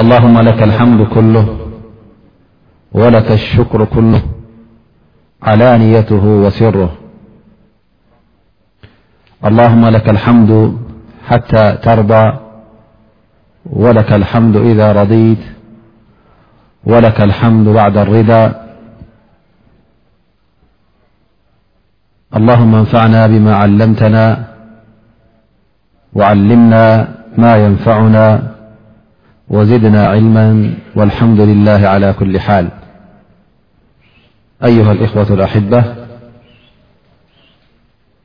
[0.00, 1.44] اللهم لك الحمد كله
[3.00, 4.22] ولك الشكر كله
[5.42, 6.92] علانيته وسره
[9.48, 10.50] اللهم لك الحمد
[11.28, 12.24] حتى ترضى
[13.66, 15.42] ولك الحمد إذا رضيت
[16.84, 18.44] ولك الحمد بعد الرضا
[22.38, 24.24] اللهم انفعنا بما علمتنا
[26.14, 26.84] وعلمنا
[27.42, 28.51] ما ينفعنا
[29.52, 32.68] وزدنا علما والحمد لله على كل حال
[34.64, 35.94] أيها الإخوة الأحبة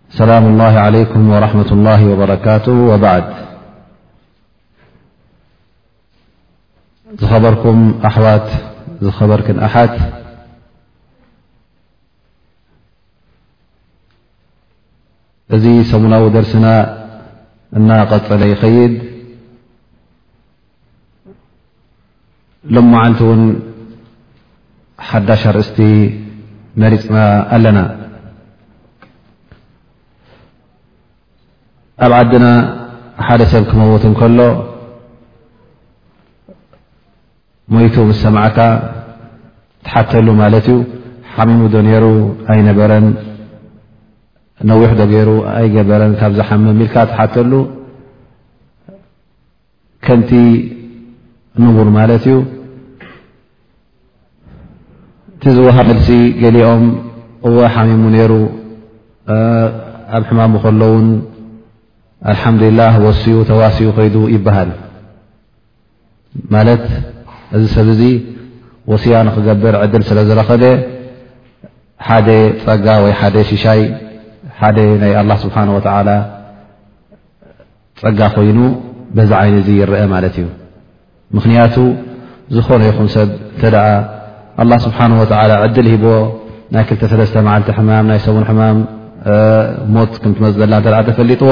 [0.10, 3.26] سلام الله عليكم ورحمة الله وبركاته وبعد
[7.22, 8.48] خبركم أحوت
[9.12, 9.92] خبركن أحد
[15.54, 16.74] ذي سملو درسنا
[17.76, 19.17] الناقلي خيد
[22.76, 23.42] ሎም ማዓንቲ እውን
[25.10, 25.78] ሓዳሽርእስቲ
[26.82, 27.18] መሪፅና
[27.56, 27.80] ኣለና
[32.06, 32.46] ኣብ ዓድና
[33.28, 34.40] ሓደ ሰብ ክመወት ንከሎ
[37.76, 38.60] ሞይቱ ምስ ሰማዕካ
[39.86, 40.78] ትሓተሉ ማለት እዩ
[41.34, 42.06] ሓሚሙ ዶኔሩ
[42.54, 43.08] ኣይነበረን
[44.70, 47.52] ነዊሑ ዶገይሩ ኣይገበረን ካብ ዝሓመ ሚልካ ትሓተሉ
[50.06, 50.32] ከንቲ
[51.66, 52.36] ንጉር ማለት እዩ
[55.50, 56.08] እዚዝዋሃብ መልሲ
[56.44, 56.82] ገሊኦም
[57.48, 58.34] እዎ ሓሚሙ ነይሩ
[60.18, 61.08] ኣብ ሕማሙ ከሎ ውን
[62.32, 64.70] አልሓምዱልላህ ወሲኡ ተዋሲኡ ኮይዱ ይበሃል
[66.56, 66.84] ማለት
[67.60, 68.04] እዚ ሰብ እዚ
[68.94, 70.64] ወስያ ንኽገብር ዕድል ስለ ዝረኸበ
[72.08, 72.28] ሓደ
[72.66, 73.82] ፀጋ ወይ ሓደ ሽሻይ
[74.60, 76.10] ሓደ ናይ ኣላ ስብሓን ወተዓላ
[78.04, 78.60] ፀጋ ኮይኑ
[79.16, 80.46] በዛ ዓይነ እዙ ይረአ ማለት እዩ
[81.38, 81.76] ምኽንያቱ
[82.58, 83.88] ዝኾነ ይኹም ሰብ እተ ደኣ
[84.62, 86.18] ኣላه ስብሓን ወላ ዕድል ሂቦዎ
[86.74, 88.78] ናይ ክልተሰለስተ መዓልቲ ሕማም ናይ ሰቡን ሕማም
[89.96, 91.52] ሞት ከም ትመፅ ዘላ እተኣ ተፈሊጥዎ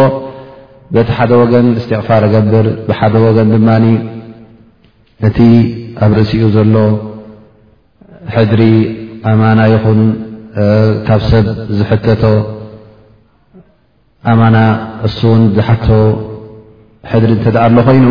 [0.94, 3.70] በቲ ሓደ ወገን እስትቕፋር እገብር ብሓደ ወገን ድማ
[5.28, 5.38] እቲ
[6.04, 6.76] ኣብ ርእሲኡ ዘሎ
[8.36, 8.62] ሕድሪ
[9.32, 10.02] ኣማና ይኹን
[11.08, 11.46] ካብ ሰብ
[11.78, 12.24] ዝሕተቶ
[14.32, 14.58] ኣማና
[15.08, 15.88] እሱን ዝሓቶ
[17.12, 18.08] ሕድሪ እንተደ ኣሎ ኮይኑ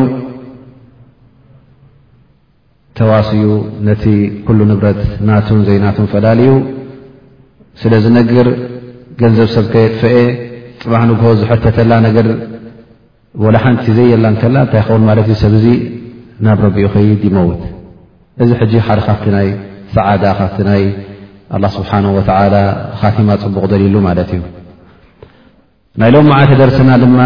[2.99, 3.41] ተዋስኡ
[3.87, 4.03] ነቲ
[4.47, 6.51] ኩሉ ንብረት ናቱን ዘይናቱን ፈላልዩ
[7.83, 8.47] ስለዚ ነገር
[9.21, 10.13] ገንዘብ ሰብ ከየጥፈአ
[10.83, 12.27] ጥባሕ ንግቦ ዝሕተተላ ነገር
[13.45, 15.67] ወላ ሓንቲ ዘየላንከላ እንታይ ክኸውን ማለት እዩ ሰብ ዚ
[16.49, 17.63] ናብ ረቢኡ ኸይድ ይመውት
[18.45, 19.49] እዚ ሕጂ ሓደ ካብቲ ናይ
[19.97, 20.85] ሰዓዳ ካፍቲ ናይ
[21.57, 22.55] ኣላ ስብሓን ወተዓላ
[23.01, 24.41] ካቲማ ፅቡቕ ዘልሉ ማለት እዩ
[26.01, 27.19] ናይ ሎም መዓተደርስና ድማ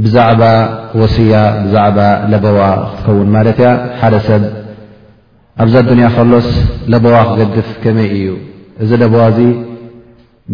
[0.00, 0.42] ብዛዕባ
[1.00, 1.98] ወሲያ ብዛዕባ
[2.32, 2.60] ለበዋ
[2.90, 3.68] ክትከውን ማለት ያ
[4.00, 4.42] ሓደ ሰብ
[5.62, 6.48] ኣብዛ ዱንያ ከሎስ
[6.92, 8.28] ለበዋ ክገድፍ ከመይ እዩ
[8.82, 9.38] እዚ ለብዋ እዚ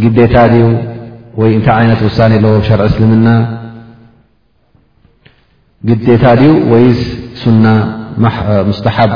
[0.03, 0.65] ግዴታ ድዩ
[1.41, 3.29] ወይ እንታይ ዓይነት ውሳኒ ኣለዎ ብሸርዒ እስልምና
[5.91, 6.85] ግዴታ ድዩ ወይ
[7.43, 7.65] ሱና
[8.71, 9.11] ሙስተሓብ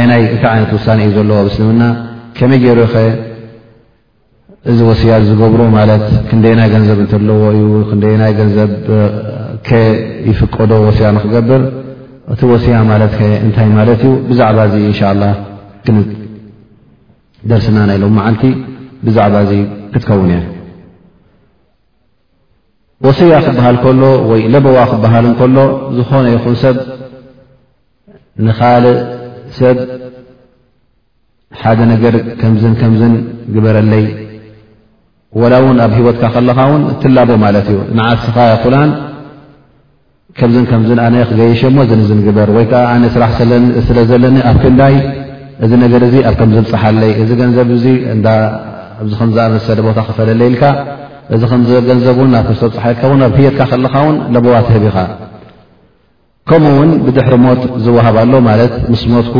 [0.00, 1.82] ኣናይ እንታይ ዓይነት ውሳኒ እዩ ዘለዎ ኣብእስልምና
[2.38, 2.94] ከመይ ገይሩ ኸ
[4.70, 8.70] እዚ ወሲያ ዝገብሮ ማለት ክንደይናይ ገንዘብ እንተለዎ እዩ ክንደየናይ ገንዘብ
[9.66, 9.70] ከ
[10.28, 11.62] ይፍቀዶ ወስያ ንክገብር
[12.32, 15.24] እቲ ወስያ ማለት ከ እንታይ ማለት እዩ ብዛዕባ እዚ እንሻ ላ
[15.86, 18.42] ክደርስና ናኢሎም ማዓልቲ
[19.06, 19.52] ብዛዕባ እዚ
[19.92, 20.40] ክትከውን እያ
[23.06, 25.56] ወስያ ክበሃል ከሎ ወይ ለበዋ ክበሃል እንከሎ
[25.98, 26.76] ዝኾነ ይኹን ሰብ
[28.46, 28.98] ንኻልእ
[29.60, 29.78] ሰብ
[31.60, 33.14] ሓደ ነገር ከምዝን ከምዝን
[33.54, 34.04] ግበረለይ
[35.40, 38.34] ወላ እውን ኣብ ሂወትካ ከለካ ውን እትላቦ ማለት እዩ ዓስኻ
[38.74, 38.90] ላን
[40.38, 43.32] ከምዝን ከምዝን ኣነ ክገየሸ እሞ እዘን ዝንግበር ወይ ከዓ ኣነ ስራሕ
[43.88, 44.94] ስለ ዘለኒ ኣብ ክንዳይ
[45.64, 47.84] እዚ ነገር እዙ ኣብ ከምዘብፀሓለይ እዚ ገንዘብ እዙ
[48.14, 48.16] እ
[49.10, 50.64] ዚ ከምዝኣመሰለ ቦታ ክፈለለ ኢልካ
[51.34, 54.98] እዚ ከም ገንዘብውን ኣብ ክሰብፅሓ ኢልካ ን ኣብ ህየትካ ኸለካ ውን ለቦዋ ትህብ ኢኻ
[56.50, 59.34] ከምኡ ውን ብድሕሪ ሞት ዝወሃብ ኣሎ ማለት ምስ ሞትኩ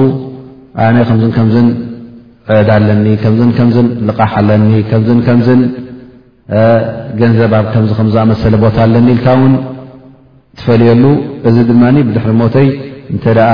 [0.87, 1.69] ኣነ ከምዝን ከምዝን
[2.55, 5.61] ዕዕዳ ኣለኒ ከምዝን ከምዝን ልቓሕ ኣለኒ ከዝን ከምዝን
[7.20, 9.52] ገንዘብ ኣብ ከምዚ ከምዝኣመሰለ ቦታ ኣለኒ ኢልካ ውን
[10.60, 11.04] ትፈልየሉ
[11.49, 12.69] እዚ ድማ ብድሕሪ ሞተይ
[13.14, 13.50] እንተ ደኣ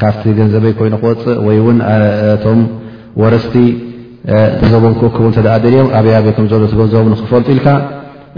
[0.00, 1.78] ካብቲ ገንዘበይ ኮይኖ ክወፅእ ወይ ውን
[2.42, 2.60] ቶም
[3.22, 3.54] ወረስቲ
[4.60, 7.68] ተዘቦም ክእክቡ እተደኣ ደልዮም ኣበይ ኣበይ ከምዘሎ ትገዘቦም ንክፈልጡ ኢልካ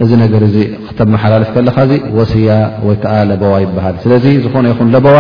[0.02, 0.56] እዚ ነገር እዚ
[0.87, 2.50] ክተመሓላልፍ ከለካ እዚ ወስያ
[2.87, 5.19] ወይ ከዓ ለቦዋ ይበሃል ስለዚ ዝኾነ ይኹን ለቦዋ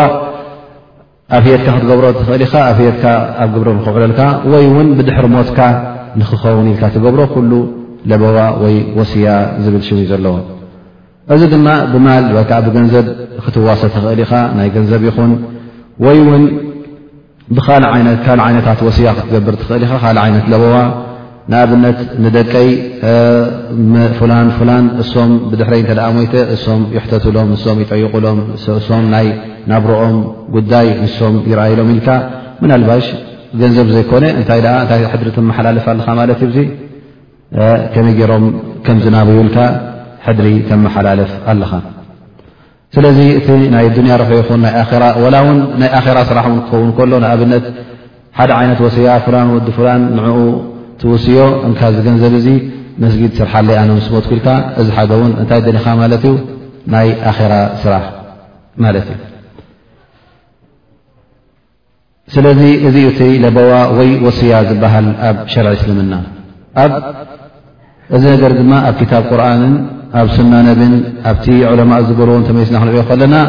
[1.36, 3.04] ኣብ ሂየትካ ክትገብሮ ትኽእል ኢኻ ኣብ ሂየትካ
[3.42, 4.20] ኣብ ግብሮ ክውዕለልካ
[4.54, 5.58] ወይ እውን ብድሕሪ ሞትካ
[6.22, 7.52] ንክኸውን ኢልካ ትገብሮ ኩሉ
[8.12, 9.26] ለቦዋ ወይ ወስያ
[9.66, 10.42] ዝብል ሽሙዩ ዘለዎም
[11.34, 13.06] እዚ ድማ ብማል ወይ ከዓ ብገንዘብ
[13.44, 15.30] ክትዋሶ ትኽእል ኢኻ ናይ ገንዘብ ይኹን
[16.04, 16.44] ወይ እውን
[17.56, 17.90] ብካልእ
[18.46, 20.74] ዓይነታት ወስያ ክትገብር ትኽእል ኢኻ ካልእ ዓይነት ለቦዋ
[21.52, 22.68] ንኣብነት ንደቀይ
[24.18, 28.38] ፍላን ፍላን እሶም ብድሕረይ እንተደኣ ሞይተ እሶም ይሕተትሎም ንሶም ይጠይቁሎም
[28.80, 29.26] እሶም ናይ
[29.70, 30.16] ናብሮኦም
[30.56, 32.08] ጉዳይ ንሶም ይርኣይሎም ኢልካ
[32.62, 33.06] ምናልባሽ
[33.60, 36.60] ገንዘብ ዘይኮነ እንታይ ደ እንታይ ሕድሪ ትመሓላልፍ ኣለካ ማለት እዩ ዙ
[37.94, 38.44] ከመይ ገይሮም
[38.84, 39.58] ከም ዝናብዩኢልካ
[40.26, 41.72] ሕድሪ ከመሓላልፍ ኣለኻ
[42.94, 44.62] ስለዚ እቲ ናይ ዱንያ ርሑ ይኹን
[45.34, 47.64] ላ ውን ናይ ኣራ ስራሕ ን ክኸውን ከሎ ንኣብነት
[48.38, 50.36] ሓደ ዓይነት ወሲያ ፍላን ወዲ ፍላን ንዕኡ
[51.00, 51.38] ትውስዮ
[51.68, 52.48] እካ ዝገንዘብ እዙ
[53.02, 54.48] መስጊድ ስርሓለይኣነምስቦትኩኢልካ
[54.80, 56.34] እዚ ሓደ ውን እንታይ ደኒኻ ማለት እዩ
[56.94, 57.52] ናይ ኣራ
[57.82, 58.04] ስራሕ
[58.84, 59.20] ማለት እዩ
[62.34, 66.12] ስለዚ እዚ ቲ ለቦዋ ወይ ወሲያ ዝበሃል ኣብ ሸርዒ እስልምና
[66.82, 66.92] ኣብ
[68.16, 69.62] እዚ ነገር ድማ ኣብ ክታብ ቁርን
[70.14, 72.88] أبسمانبن أبت علماء زجرون تميسن
[73.22, 73.42] لنا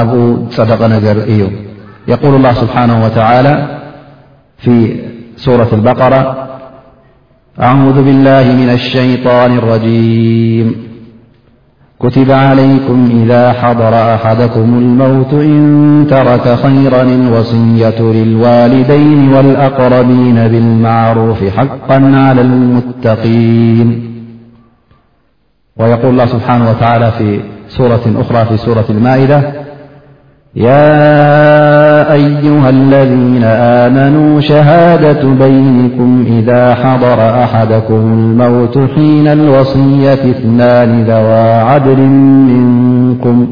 [0.00, 0.22] أبو
[0.56, 1.40] صدقنجر ي
[2.08, 3.68] يقول الله سبحانه وتعالى
[4.58, 4.96] في
[5.36, 6.48] سورة البقرة
[7.60, 10.66] أعوذ بالله من الشيطان الرجيم
[12.00, 15.60] كتب عليكم إذا حضر أحدكم الموت إن
[16.10, 24.14] ترك خيرا الوصية للوالدين والأقربين بالمعروف حقا على المتقين
[25.78, 29.38] ويقول الله سبحانه وتعالى-في سورة أخرى في سورة المائدة
[30.56, 31.02] يا
[32.12, 42.00] أيها الذين آمنوا شهادة بينكم إذا حضر أحدكم الموت حين الوصية في اثنان ذوا عبل
[42.50, 43.46] منكم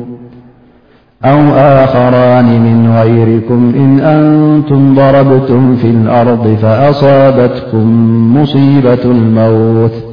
[1.24, 1.38] أو
[1.84, 7.76] آخران من غيركم إن أنتم ضربتم في الأرض فأصابتكم
[8.36, 10.12] مصيبة الموت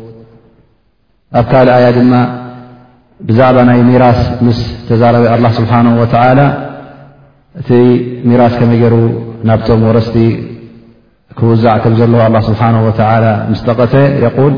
[1.38, 2.14] ኣብ ካልእ ኣያ ድማ
[3.28, 6.40] ብዛዕባ ናይ ሚራስ ምስ ተዛረበ ه ስብሓه
[7.62, 7.70] እቲ
[8.30, 8.96] ሚራስ ከመ ገይሩ
[9.48, 10.16] ናብቶም ወረስቲ
[11.38, 12.62] ክውዛዕ ከም ዘለዎ ስብሓ
[13.52, 13.94] ምስ ጠቐተ
[14.26, 14.54] የል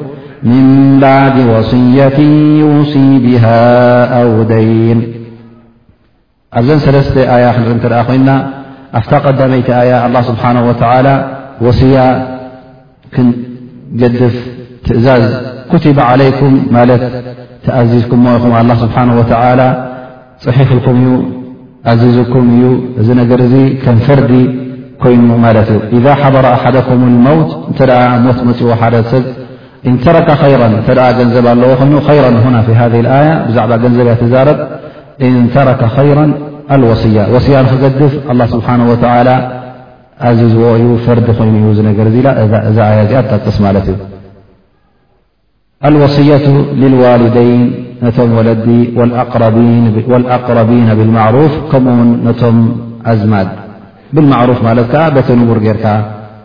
[0.51, 0.65] ምን
[1.03, 2.17] ባዕዲ ወصያት
[2.59, 2.93] ይውص
[3.25, 3.45] ብሃ
[4.21, 4.99] ኣውደይን
[6.59, 8.29] ኣብዘን ሰለስተ ኣያ ክንሪኢ እንተ ደኣ ኮይና
[8.97, 10.55] ኣፍታ ቐዳመይቲ ኣያ ኣلل ስብሓه
[11.65, 11.95] ወصያ
[13.13, 14.35] ክንገድፍ
[14.85, 15.23] ትእዛዝ
[15.79, 17.01] كት علይكም ማለት
[17.65, 18.45] ተኣዚዝኩም ሞ ኹ
[20.45, 20.99] ስሓه و ፅሒፍኩም
[21.91, 22.63] ኣዚዝኩም እዩ
[23.01, 23.41] እ ነገር
[23.83, 24.33] ከም ፈርዲ
[25.03, 27.79] ኮይኑ ማት እ إذ ሓበረ ኣሓደኩም ሞوት እተ
[28.25, 29.23] ሞትመፅዎ ሓደ ሰብ
[30.03, 32.95] ተረ ገንዘብ ኣለዎ ይኑ ራ ذ
[33.47, 34.57] ብዛዕባ ገንዘብያ ዛረብ
[35.45, 35.81] ንተረك
[36.17, 36.19] ራ
[36.81, 37.17] لوصያ
[37.55, 38.79] ያ ንክገድፍ ل ስሓه
[40.39, 41.65] ዚዝዎ እዩ ፈርዲ ኮይኑ
[42.69, 42.79] እዛ
[43.09, 43.99] ዚኣ ፅስ ት እዩ
[45.93, 46.45] ልዋصያة
[46.81, 47.61] ልልዋሊደይን
[48.05, 48.67] ነቶም ወለዲ
[50.35, 52.57] ኣقረቢና ብልማዕሩፍ ከምኡውን ነቶም
[53.11, 53.47] ኣዝማድ
[54.15, 55.85] ብማዕሩፍ ማለት ከ በት ንጉር ጌርካ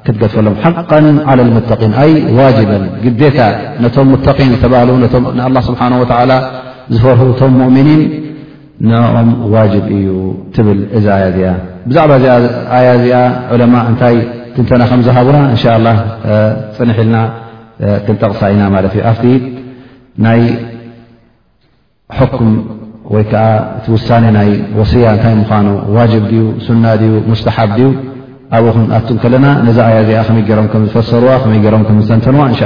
[0.07, 0.91] ክትገድፈሎም ሓቃ
[1.31, 2.73] ى ሙተን ኣይ ዋጅበ
[3.21, 3.39] ግካ
[3.85, 4.91] ነቶም ሙን ዝተባህሉ
[5.69, 6.33] ስብሓና ወላ
[6.95, 8.03] ዝፈርሁ እቶም ሙእምኒን
[8.89, 10.09] ንኦም ዋጅብ እዩ
[10.55, 11.49] ትብል እዚ ኣያ ዚኣ
[11.89, 12.27] ብዛዕባ ዚ
[12.79, 13.17] ኣያ እዚኣ
[13.55, 14.17] ዑለማ እንታይ
[14.55, 15.91] ትንተና ከምዝሃቡና እንሻ ላ
[16.77, 17.15] ፅንሒ ኢልና
[18.07, 19.27] ክንጠቕሳ ኢና ማት ኣብቲ
[20.25, 20.41] ናይ
[22.35, 22.51] ኩም
[23.15, 23.43] ወይ ከዓ
[23.79, 24.07] እቲ ውሳ
[24.37, 27.87] ናይ ወሲያ እንታይ ምኳኑ ዋጅብ ዩ ሱና ዩ ሙስተሓብ ድዩ
[28.57, 30.11] ኣብኡ ኣቱ ከለና ነዚ ኣያ እዚ
[30.47, 32.61] ከይ ሮም ከዝፈሰርዋ ከይ ሮምከዝተንተንዋ እንሻ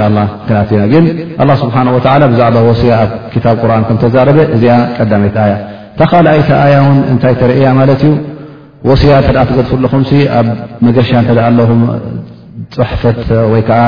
[0.47, 1.05] ክንኣትኢና ግን
[1.41, 1.97] ኣ ስብሓ ወ
[2.33, 5.53] ብዛዕባ ወስያ ኣብ ክታብ ቁርን ከም ተዛረበ እዚኣ ቀዳመይቲ ኣያ
[5.99, 8.13] ተኻልኣይቲ ኣያ ውን እንታይ ተርእያ ማለት እዩ
[8.89, 10.03] ወሲያ እተ ትገድፍኣለኹም
[10.39, 10.47] ኣብ
[10.85, 11.81] መገሻ እተኣ ኣለኹም
[12.77, 13.19] ፅሕፈት
[13.53, 13.81] ወይከዓ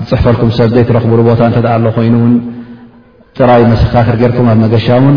[0.00, 2.34] ዝፅሕፈልኩም ሰብ ደ ትረኽብሉ ቦታ እንተደኣ ኣሎ ኮይኑውን
[3.38, 5.16] ጥራይ መሰኻኽር ጌይርኩም ኣብ መገሻ እውን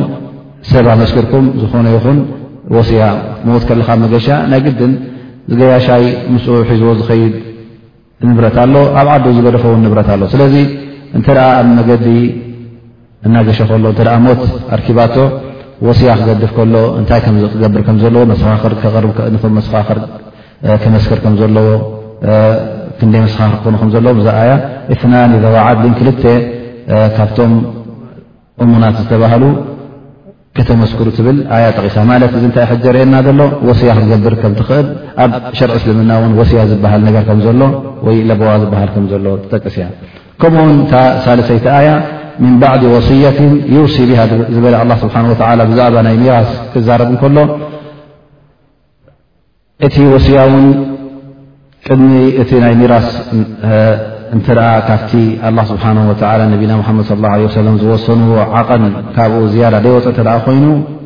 [0.72, 2.20] ሰብ ኣመስኪርኩም ዝኾነ ይኹን
[2.76, 3.04] ወስያ
[3.48, 4.94] ሞት ከለካ ኣብ መገሻ ናይ ግድን
[5.52, 7.36] ዝገያሻይ ምስኡ ሒዝቦ ዝኸይድ
[8.30, 10.56] ንብረት ኣሎ ኣብ ዓዱ ዝገደፈ ውን ንብረት ኣሎ ስለዚ
[11.20, 12.06] እንተደኣ ኣብ መገዲ
[13.28, 14.44] እናገሸ ከሎ እተኣ ሞት
[14.76, 15.16] ኣርኪባቶ
[15.88, 18.74] ወስያ ክገድፍ ከሎ እንታይ ከክገብር ከም ዘለዎ መሰኻኽር
[19.34, 20.00] ርም መሰኻኽር
[20.84, 21.68] ከመስክር ከም ዘለዎ
[23.02, 24.52] ክንደይ መሰኻሪ ክኾኑ ከም ዘሎ እዛ ኣያ
[24.94, 26.08] እትናኒ ዘዋዓት ክል
[27.18, 27.52] ካብቶም
[28.64, 29.44] እሙናት ዝተባሃሉ
[30.58, 33.40] ከተመስክሩ ትብል ኣያ ተቂሳ ማለት እዚ ንታይ ሕዘ ርአየና ዘሎ
[33.70, 34.88] ወስያ ክገብር ከም ትኽእል
[35.24, 37.62] ኣብ ሸር እስልምና ውን ወስያ ዝበሃል ነገር ከምዘሎ
[38.08, 39.88] ወይ ለቦዋ ዝበሃል ከምዘሎ ጠቅስ እያ
[40.44, 40.88] ከምኡውን እ
[41.26, 41.90] ሳለሰይቲ ኣያ
[42.44, 43.40] ምን ባዕድ ወስያት
[43.78, 44.22] ዩርሲ ብሃ
[44.56, 45.16] ዝበ ኣ ስብሓ
[45.72, 47.38] ብዛዕባ ናይ ሚራስ ክዛረብ እከሎ
[49.88, 50.66] እቲ ወስያ ውን
[51.88, 52.12] ቅድሚ
[52.42, 53.08] እቲ ናይ ኒራስ
[54.36, 55.12] እንተ ደኣ ካብቲ
[55.48, 57.24] ኣላ ስብሓ ወላ ነቢና ሓመድ ስለ
[57.60, 58.84] ሰለም ዝወሰኑዎ ዓቐን
[59.16, 60.66] ካብኡ ዝያዳ ደይ ወፅ ተ ኮይኑ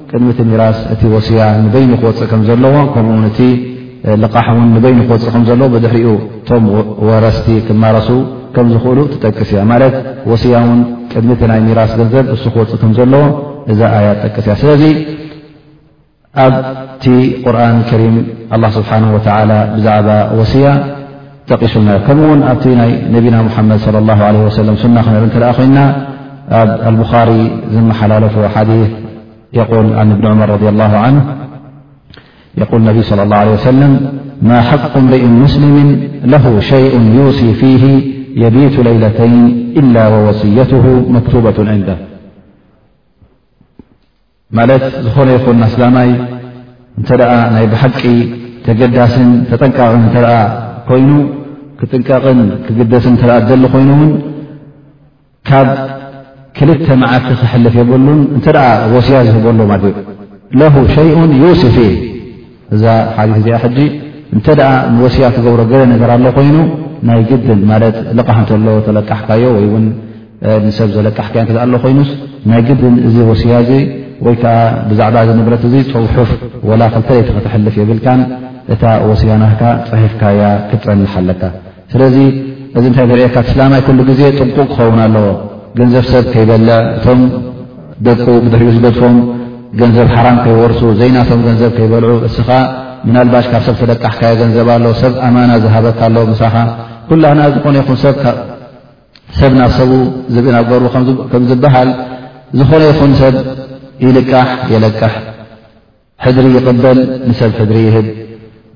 [0.09, 3.45] ቅድሚ እቲ ኒራስ እቲ ወስያ ንበይኑ ክወፅእ ከም ዘለዎ ከምኡው
[4.09, 6.63] እ ልቓሓ እውን ንበይኑ ክወፅእ ከምዘለዎ ብድሕሪኡ እቶም
[7.09, 8.09] ወረስቲ ክመረሱ
[8.57, 9.95] ከም ዝኽእሉ ትጠቅስ እያ ማለት
[10.31, 10.79] ወስያ እን
[11.13, 13.23] ቅድሚ ናይ ሚራስ ገልዘብ እሱ ክወፅእ ከምዘለዎ
[13.73, 14.83] እዛ ኣያ ትጠቅስ እያ ስለዚ
[16.37, 17.09] أبت
[17.45, 20.95] قرآن الكريم الله سبحانه وتعالى بزعب وسيا
[21.47, 22.79] تقلن كمون بتن
[23.15, 25.99] نبينا محمد صلى الله عليه وسلمسنبنخنا
[26.91, 27.41] البخاري
[27.73, 28.87] زم حلالف حاديث
[29.53, 31.21] يقول عن بن عمر رضي الله عنه
[32.57, 33.91] يقول انبي صلى الله عليه وسلم
[34.41, 35.77] ما حق امرئ مسلم
[36.25, 37.83] له شيء يؤسي فيه
[38.45, 39.41] يبيت ليلتين
[39.79, 41.95] إلا ووصيته مكتوبة عنده
[44.57, 46.09] ማለት ዝኾነ ይኹን ኣስላማይ
[46.99, 47.99] እንተ ደኣ ናይ ብሓቂ
[48.65, 50.27] ተገዳስን ተጠንቃቅን እተኣ
[50.89, 51.11] ኮይኑ
[51.79, 54.11] ክጥንቃቕን ክግደስን እተ ደሊ ኮይኑእውን
[55.49, 55.67] ካብ
[56.57, 59.83] ክልተ መዓልቲ ክሕልፍ የብሉን እንተደኣ ወስያ ዝህበሎ ማድ
[60.59, 61.91] ለሁ ሸይኡን ዩስፍእ
[62.75, 62.83] እዛ
[63.17, 63.79] ሓዲት እዚኣ ሕጂ
[64.35, 66.55] እንተ ደኣ ንወስያ ክገብሮ ገለ ነገር ኣሎ ኮይኑ
[67.07, 69.85] ናይ ግድን ማለት ልቃሕ እንተሎ ተለቃሕካዮ ወይውን
[70.69, 72.09] ንሰብ ዘለቃሕከዮ ክ ኣሎ ኮይኑስ
[72.49, 73.69] ናይ ግድን እዚ ወስያ እዙ
[74.25, 74.55] ወይ ከዓ
[74.89, 76.29] ብዛዕባ እዚ ንብረት እዙ ፅውሑፍ
[76.69, 78.21] ወላ ክልተለይቲ ክትሕልፍ የብልካን
[78.73, 81.41] እታ ወስያናትካ ፀሒፍካያ ክትፀንሓ ኣለካ
[81.93, 82.15] ስለዚ
[82.77, 85.25] እዚ እንታይ እንርኤየካ ትስላማይ ኩሉ ግዜ ጥቁቕ ክኸውን ኣለዎ
[85.79, 87.19] ገንዘብ ሰብ ከይበልዕ እቶም
[88.05, 89.17] ደቁ ብድርኡ ዝበድፎም
[89.81, 92.49] ገንዘብ ሓራም ከይወርሱ ዘይናቶም ገንዘብ ከይበልዑ እስኻ
[93.07, 96.55] ምናልባሽ ካብ ሰብ ትደቃሕካያ ገንዘብ ኣሎዎ ሰብ ኣማና ዝሃበካ ኣሎ ምሳኻ
[97.09, 99.91] ኩላና ዝኾነ ይኹን ሰብሰብ ናብ ሰቡ
[100.35, 100.85] ዝብኢናገርቡ
[101.31, 101.89] ከም ዝበሃል
[102.61, 103.35] ዝኾነ ይኹን ሰብ
[104.03, 105.13] ይልቃሕ የለቃሕ
[106.25, 106.99] ሕድሪ ይቅበል
[107.29, 108.07] ንሰብ ሕድሪ ይህብ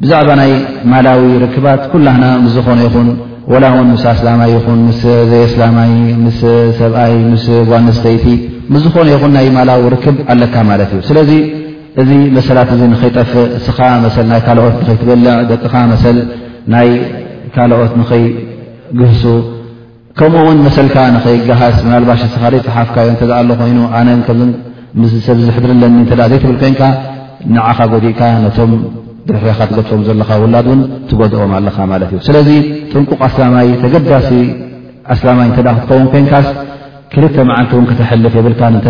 [0.04, 0.52] ብዛዕባ ናይ
[0.92, 3.08] ማላዊ ርክባት ኩላህና ምስዝኾነ ይኹን
[3.54, 5.92] ወላ እውን ምስ ኣስላማይ ይኹን ምስ ዘይ ኣስላማይ
[6.26, 6.40] ምስ
[6.80, 8.26] ሰብኣይ ምስ ዋንስተይቲ
[8.74, 11.32] ምዝኾነ ይኹን ናይ ማላዊ ርክብ ኣለካ ማለት እዩ ስለዚ
[12.02, 13.48] እዚ መሰላት እ ንኸይጠፍእ
[14.20, 16.18] ስናይ ካልኦት ንኸይትበልዕ ደቅካ መሰል
[16.74, 16.90] ናይ
[17.56, 19.24] ካልኦት ንኸይግህሱ
[20.20, 24.08] ከምኡ ውን መሰልካ ንኸይገሃስ ብናልባሽ ስኻሪ ፅሓፍካዮ እተዝኣሎ ኮይኑ ኣነ
[25.02, 26.82] ምስሰብዝሕድርለኒ እተ ዘይትብል ኮይንካ
[27.56, 28.72] ንዓኻ ጎዲእካ ነቶም
[29.28, 30.80] ድርሕያኻ ትገጥፎም ዘለካ ውላድ እውን
[31.10, 32.50] ትጎድኦም ኣለኻ ማለት እዩ ስለዚ
[32.92, 34.30] ጥንቁቕ ኣስላማይ ተገዳሲ
[35.16, 36.48] ኣስላማይ እተ ክትኸውን ኮይንካስ
[37.14, 38.88] ክልተ መዓልቲ እውን ክተሐልፍ የብልካ እንደ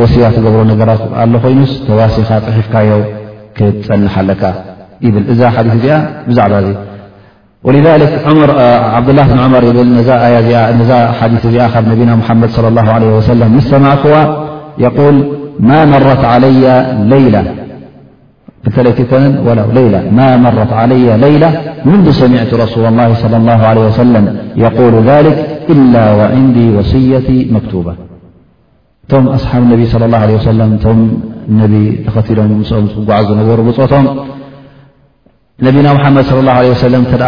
[0.00, 2.90] ወሲያ ትገብሮ ነገራት ኣሎ ኮይኑስ ተዋሲኻ ፀሒፍካዮ
[3.56, 4.42] ክትፀንሓ ኣለካ
[5.06, 5.96] ይብል እዛ ሓዲ እዚኣ
[6.28, 6.70] ብዛዕባ እዚ
[7.66, 8.14] ወሊልክ
[8.96, 10.10] ዓብዱላህ ብ ዑመር ል ነዛ
[11.20, 14.16] ሓዲ እዚኣ ካብ ነቢና ሙሓመድ ላ ለ ወሰለም ምስ ሰማዕክዋ
[14.82, 14.96] يل
[15.68, 16.44] ማ مرت عل
[17.10, 17.12] ل
[18.76, 18.78] ቲ
[20.58, 21.44] رት عل يላ
[21.90, 23.78] ምذ ሰሚع رسل الله صى اله ع ل
[24.78, 25.36] قل ذلك
[25.74, 27.92] إل وعنዲ وصيቲ مكتبة
[29.04, 29.12] እቶ
[29.50, 30.30] ሓብ صى اله ع
[32.14, 32.62] ተኸሎም ም
[33.16, 33.62] ዓ ዝነሩ ቶም ነና ድ
[36.30, 36.84] صى اه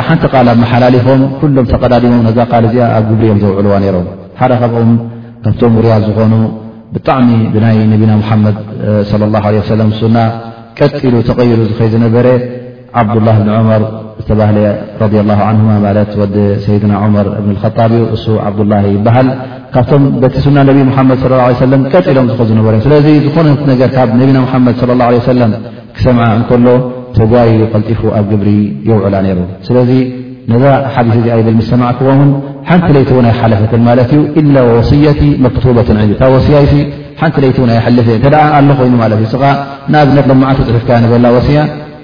[0.08, 0.22] ሓቲ
[0.70, 1.20] ሓላلፎም
[1.56, 2.40] ሎም ተقዳዲሞም ዚ
[2.94, 4.04] ኣ ብሪኦም ዘዕልዋ ሮም
[5.42, 6.32] ደ ካ ካ ርያ ዝኾኑ
[6.96, 8.56] ብጣዕሚ ብናይ ነቢና መሓመድ
[9.32, 10.18] ላ ሰለ ሱና
[10.78, 12.26] ቀጥ ኢሉ ተቐይሩ ዝኸይ ዝነበረ
[13.00, 13.82] ዓብድላه ብን ዑመር
[14.20, 14.58] ዝተባህለ
[15.02, 16.36] ረ ላ ን ማለት ወዲ
[16.66, 19.28] ሰይድና መር እብን ኸጣብ እዩ እሱ ዓብዱላ ይበሃል
[19.76, 23.88] ካብቶም በቲ ሱና ነብ መሓመድ ص ሰለም ቀጥ ኢሎም ዝ ዝነበረ እ ስለዚ ዝኾነ ነገር
[23.96, 25.52] ካብ ነቢና ሓመድ ላه ሰለም
[25.96, 26.66] ክሰምዓ እንከሎ
[27.18, 27.32] ተጓ
[27.72, 28.48] ቐልጢፉ ኣብ ግብሪ
[28.90, 29.76] የውዕላ ነይሩ ስለ
[30.52, 30.62] ነዛ
[30.96, 32.30] ሓዲ እዚ ኣይብል ምሰማዕ ክቦውን
[32.68, 34.00] ሓንቲ ለይቲ ውን ኣይ ሓለፈትን ማት
[34.36, 36.56] እዩ ላ ወصያቲ መበة ታወሲያ
[37.22, 39.10] ሓንቲ ይቲው ይል ኣሉ ኮይኑ እ
[39.92, 41.58] ንኣብነት ለማዓተ ፅሑፍከ ንበላ ወሲያ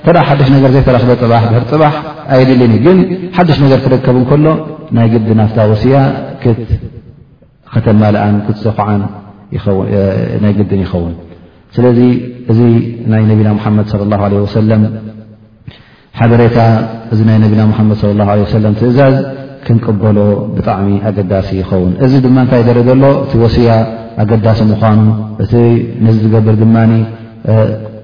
[0.04, 1.94] ተ ሓደሽ ነገር ዘይተረክበ ፅባ ብር ፅባሕ
[2.36, 2.98] ኣይድልን ግን
[3.36, 4.46] ሓደሽ ነገር ትረከብ ከሎ
[4.96, 5.96] ናይ ግዲ ናፍታ ወሲያ
[7.74, 9.02] ከተማልኣን ክዘኩዓን
[10.44, 11.14] ናይ ግን ይኸውን
[11.76, 11.98] ስለዚ
[12.52, 12.58] እዚ
[13.12, 14.82] ናይ ነቢና ሓመድ ሰም
[16.18, 16.58] ሓበሬታ
[17.12, 19.14] እዚ ናይ ነቢና ሙሓመድ ለ ላ ለ ሰለም ትእዛዝ
[19.66, 20.18] ክንቅበሎ
[20.56, 23.70] ብጣዕሚ ኣገዳሲ ይኸውን እዚ ድማ ይደርእ ዘሎ እቲ ወስያ
[24.22, 24.98] ኣገዳሲ ምኳኑ
[25.42, 25.52] እቲ
[26.04, 26.76] ነዚ ዝገብር ድማ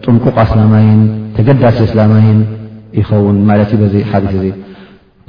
[0.05, 1.00] ጥንቁቃ ኣስላማይን
[1.37, 2.38] ተገዳሲ ኣስላማይን
[3.00, 4.53] ይኸውን ማለት ዩ በዘ ሓዲት እ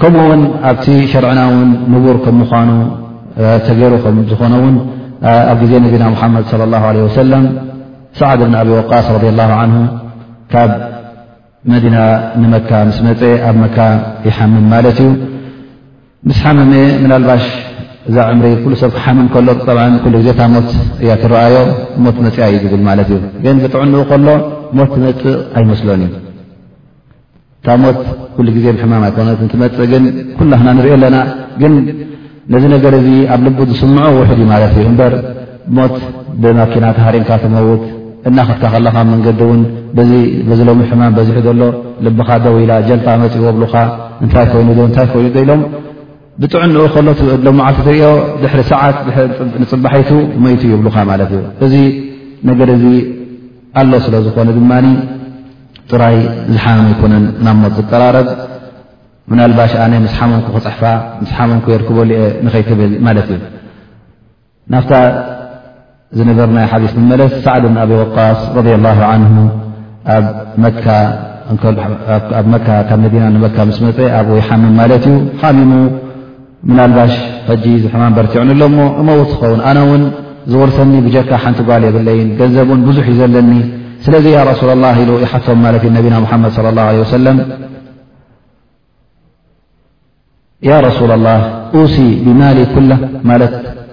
[0.01, 2.69] ከምኡውን ኣብቲ ሸርዕናውን ንቡር ከም ምኳኑ
[3.67, 4.75] ተገይሩ ምዝኾነውን
[5.51, 7.43] ኣብ ግዜ ነቢና ሙሓመድ ለ ላ ለ ወሰለም
[8.19, 9.73] ሰዓድ እብን ኣብ ወቃስ ረ ላ ን
[10.53, 10.63] ካ
[11.71, 11.95] መዲና
[12.41, 13.77] ንመካ ምስ መፀ ኣብ መካ
[14.27, 15.09] ይሓምን ማለት እዩ
[16.29, 16.71] ምስ ሓመመ
[17.03, 17.45] ምናልባሽ
[18.09, 20.69] እዛ ዕምሪ ኩሉ ሰብ ክሓመም ከሎ ጣ ኩሉ ግዜ ታ ሞት
[21.03, 21.55] እያ ትረኣዮ
[22.05, 24.27] ሞት መፅ እዩ ዝብል ማለት እዩ ግን ብጥዕንኡ ከሎ
[24.79, 25.27] ሞት ትመፅእ
[25.59, 26.09] ኣይመስሎን እዩ
[27.61, 27.99] እታ ሞት
[28.37, 30.03] ኩሉ ግዜ ብሕማም ኣይኮነት ትመፅእ ግን
[30.39, 31.17] ኩላክና ንሪኦ ኣለና
[31.63, 31.75] ግን
[32.53, 35.15] ነዚ ነገር እዚ ኣብ ልቡ ዝስምዖ ውሑድ እዩ ማለት እዩ እምበር
[35.77, 35.97] ሞት
[36.43, 37.83] ብማኪና ተሃርምካ ትመውት
[38.27, 39.59] እናክትካ ከለካ መንገዲ እውን
[40.49, 41.61] በዚለሚ ሕማም በዚሑ ዘሎ
[42.05, 43.75] ልብኻ ደው ኢላ ጀልጣ መፂእዎብሉካ
[44.23, 45.61] እንታይ ኮይኑ ዶ እንታይ ኮይኑ ዶ ኢሎም
[46.41, 48.09] ብጥዑም ንኡ ከሎት ሎመዓልቲ እትሪኦ
[48.41, 48.97] ድሕሪ ሰዓት
[49.61, 50.09] ንፅባሐይቱ
[50.43, 51.75] መይቱ ይብሉካ ማለት እዩ እዚ
[52.49, 52.83] ነገር እዚ
[53.79, 54.85] ኣሎ ስለ ዝኾነ ድማኒ
[55.91, 56.17] ጥራይ
[56.53, 58.27] ዝሓማም ኣይኮነን ናብ ሞት ዝቀራረብ
[59.31, 60.81] ምናልባሽ ኣነ ምስ ሓመምኩ ክፅሕፋ
[61.23, 63.41] ምስ ሓመምኩ የርክበ ልኦ ንኸይትብል ማለት እዩ
[64.73, 64.93] ናብታ
[66.17, 68.67] ዝነበር ናይ ሓስ መለት ሳዕድ ኣብ ወቃስ ረ ብ
[70.63, 72.49] መ ካብ
[73.15, 75.71] ና መ ስ መፅአ ኣብ ይሓምም ማለት እዩ ሓሚሙ
[76.69, 77.13] ምናልባሽ
[77.49, 80.03] ፈጂ ዝሕማን በርቲዑን ኣሎ ሞ እመውት ዝኸውን ኣነ ውን
[80.53, 83.51] ዝወርሰኒ ብጀካ ሓንቲ ጓል የብለይ ገንዘብን ብዙሕ ዩዘለኒ
[84.05, 84.25] ስለዚ
[84.61, 87.27] ሱ ላ ኢ ይሓቶም ማለት ዩ ነና መድ ص ላه ሰለ
[90.99, 91.29] ሱ ላ
[91.93, 92.75] ሲ ብማሊ ኩ
[93.31, 93.53] ማለት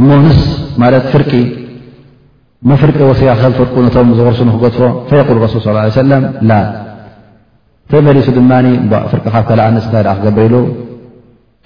[0.00, 0.40] እሞ ንስ
[0.82, 1.30] ማለት ፍርቂ
[2.70, 4.80] መፍርቂ ወስያ ብ ፍርቁ ነቶም ዝغርሱክገጥፎ
[5.28, 6.52] قል ሱል صل ሰለም ላ
[7.90, 8.50] ተመሪሱ ድማ
[9.10, 10.56] ፍርቂ ካብ ከኣንስ እንታይ ክገብር ሉ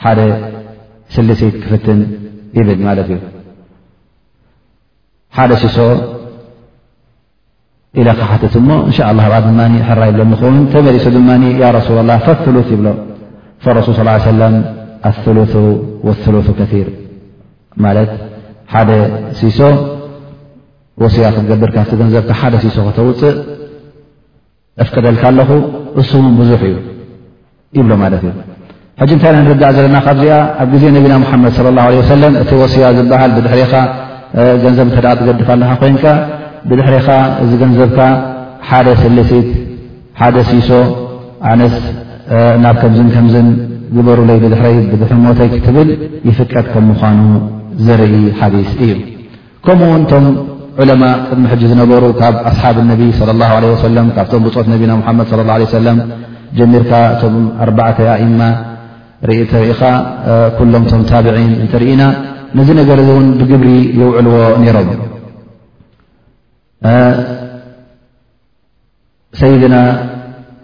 [0.04, 0.20] ሓደ
[1.14, 2.00] ስለሴይት ክፍትን
[2.56, 3.18] ብል ማለት እዩ
[5.36, 5.76] ሓደ ሲሶ
[8.00, 11.28] ኢለ ካሓትት ሞ እን ሻ ብኣ ድማ ሕራይ ሎ ንኸውን ተመሪሶ ድማ
[11.78, 12.14] رሱላ لላ
[12.54, 12.96] ሉ ይብሎም
[13.78, 13.94] ረሱል
[14.26, 14.54] ص ለም
[15.10, 15.52] ኣሉث
[16.34, 16.88] ሉث ከثር
[17.84, 18.10] ማለት
[18.72, 18.90] ሓደ
[19.38, 19.58] ሲሶ
[21.02, 23.34] ወስያ ክትገብርካ ፍቲ ገንዘብካ ሓደ ሲሶ ክተውፅእ
[24.82, 25.50] እፍቅደልካ ኣለኹ
[26.00, 26.74] እሱውን ብዙሕ እዩ
[27.78, 28.32] ይብሎ ማለት እዩ
[29.00, 32.50] ሕጂ እንታይ ና ንርዳእ ዘለና ካብዚኣ ኣብ ግዜ ነቢና ሙሓመድ ለ ላሁ ለ ወሰለም እቲ
[32.62, 33.72] ወስያ ዝበሃል ብድሕሪኻ
[34.64, 36.04] ገንዘብ እንተ ደ ትገድፍ ኣለኻ ኮንካ
[36.70, 37.08] ብድሕሪኻ
[37.44, 37.98] እዚ ገንዘብካ
[38.70, 39.48] ሓደ ስለተት
[40.20, 40.70] ሓደ ሲሶ
[41.52, 41.76] ኣነስ
[42.64, 43.48] ናብ ከምዝን ከምዝን
[43.94, 45.88] ዝበሩለይ ብድሕረይ ብድሕሪ ሞተይ ክትብል
[46.28, 47.18] ይፍቀት ከም ምዃኑ
[47.86, 48.92] ዘርኢ ሓዲ እዩ
[49.64, 50.24] ከምኡውን ቶም
[50.82, 53.52] ዑለማ ቅድሚ ሕጂ ዝነበሩ ካብ ኣስሓብ ነቢ ص ላه
[53.84, 55.98] ሰለ ካብቶም ብፆት ነቢና ሓመድ ለه ሰለም
[56.58, 58.40] ጀኒርካ እቶም ኣዕተ ኣእማ
[59.28, 59.80] ርኢተርኢኻ
[60.58, 62.02] ኩሎም ቶም ታብዒን እንትርኢና
[62.58, 64.88] ነዚ ነገር እ እውን ብግብሪ ይውዕልዎ ነሮም
[69.40, 69.76] ሰይድና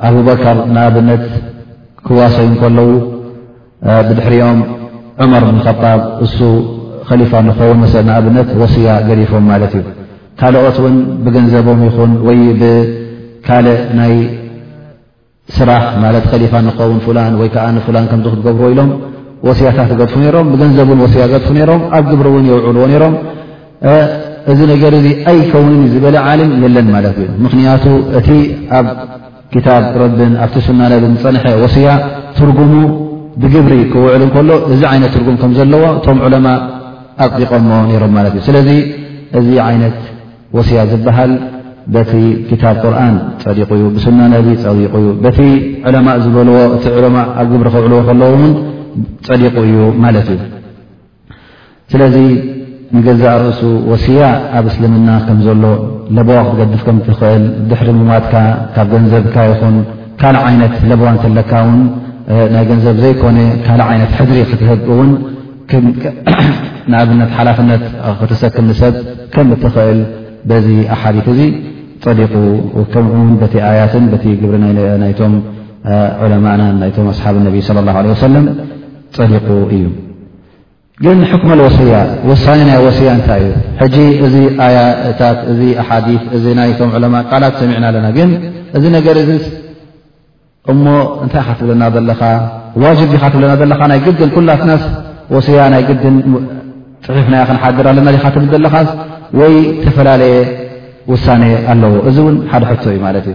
[0.07, 1.27] ኣብበከር ንኣብነት
[2.07, 2.91] ክዋሰይ እከለዉ
[4.09, 4.59] ብድሕሪኦም
[5.23, 6.35] ዑመር ብን ከጣብ እሱ
[7.09, 9.83] ከሊፋ ንኸውን ሰንኣብነት ወስያ ገዲፎም ማለት እዩ
[10.41, 14.15] ካልኦት ውን ብገንዘቦም ይኹን ወይ ብካልእ ናይ
[15.57, 18.91] ስራሕ ማለት ከሊፋ ንኸውን ፍላን ወይ ከዓ ንፍላን ከም ክትገብርዎ ኢሎም
[19.49, 23.15] ወስያታት ገድፉ ሮም ብገንዘቡን ወስያ ገድፉ ሮም ኣብ ግብሪ እውን የውዕልዎ ሮም
[24.53, 27.85] እዚ ነገር እዚ ኣይ ከውን ዝበለ ዓለም የለን ማለት እዩ ምክንያቱ
[28.19, 28.29] እቲ
[28.79, 28.87] ኣብ
[29.55, 31.89] ክታብ ረድን ኣብቲ ሱናነብ ዝፀንሐ ወስያ
[32.39, 32.73] ትርጉሙ
[33.43, 36.51] ብግብሪ ክውዕሉ እከሎ እዚ ዓይነት ትርጉም ከም ዘለዎ እቶም ማ
[37.35, 38.69] ኣዲቆሞ ነይሮም ማለት እዩ ስለዚ
[39.39, 39.99] እዚ ዓይነት
[40.57, 41.33] ወስያ ዝበሃል
[41.95, 42.13] በቲ
[42.49, 45.39] ክታብ ቁርን ፀዲቑ እዩ ብስና ነዲ ፀቢቑ እዩ በቲ
[45.89, 48.53] ዑለማእ ዝበልዎ እቲ ዕለማ ኣብ ግብሪ ክውዕልዎ ከለዉ ውን
[49.29, 50.41] ፀዲቑ እዩ ማለት እዩ
[51.93, 52.17] ስለዚ
[52.97, 54.23] ንገዛእ ርእሱ ወስያ
[54.59, 55.63] ኣብ እስልምና ከምዘሎ
[56.17, 58.35] ለቦዋ ክትገድፍ ከም ትኽእል ድሕሪ ምማትካ
[58.75, 59.77] ካብ ገንዘብካ ይኹን
[60.21, 61.81] ካልእ ዓይነት ለቦዋ እንተለካ ውን
[62.55, 65.11] ናይ ገንዘብ ዘይኮነ ካልእ ዓይነት ሕድሪ ክትህብ ውን
[66.91, 67.83] ንኣብነት ሓላፍነት
[68.19, 68.95] ክትሰክምሰብ
[69.35, 70.01] ከም እትኽእል
[70.49, 71.41] በዚ ኣሓዲ እዙ
[72.05, 72.33] ፀዲቁ
[72.93, 75.33] ከምኡውን ቲ ኣያትን ቲ ግብሪናቶም
[76.25, 78.45] ዕለማእና ናቶ ኣስሓብ ነቢ ለ ላه ሰለም
[79.19, 79.85] ፀዲቁ እዩ
[81.05, 81.95] ግን ሕኩመ ወሲያ
[82.29, 87.85] ውሳኒ ናይ ወሲያ እንታይ እዩ ሕጂ እዚ ኣያታት እዚ ኣሓዲ እ ናይቶም ዕለማ ቃላት ሰሚዕና
[87.91, 88.31] ኣለና ግን
[88.79, 89.19] እዚ ነገር
[90.73, 90.87] እሞ
[91.25, 92.23] እንታይ ካትብለና ዘለካ
[92.85, 94.83] ዋጅብ እ ካትብለና ዘለካ ናይ ግድን ኩላትናስ
[95.35, 96.15] ወስያ ናይ ግድን
[97.07, 98.75] ፅሒፍና ክንሓዲር ኣለና ዲካ ትደለኻ
[99.41, 99.53] ወይ
[99.85, 100.37] ተፈላለየ
[101.13, 103.35] ውሳነ ኣለዎ እዚ እውን ሓደ ሕቶ እዩ ማለት እዩ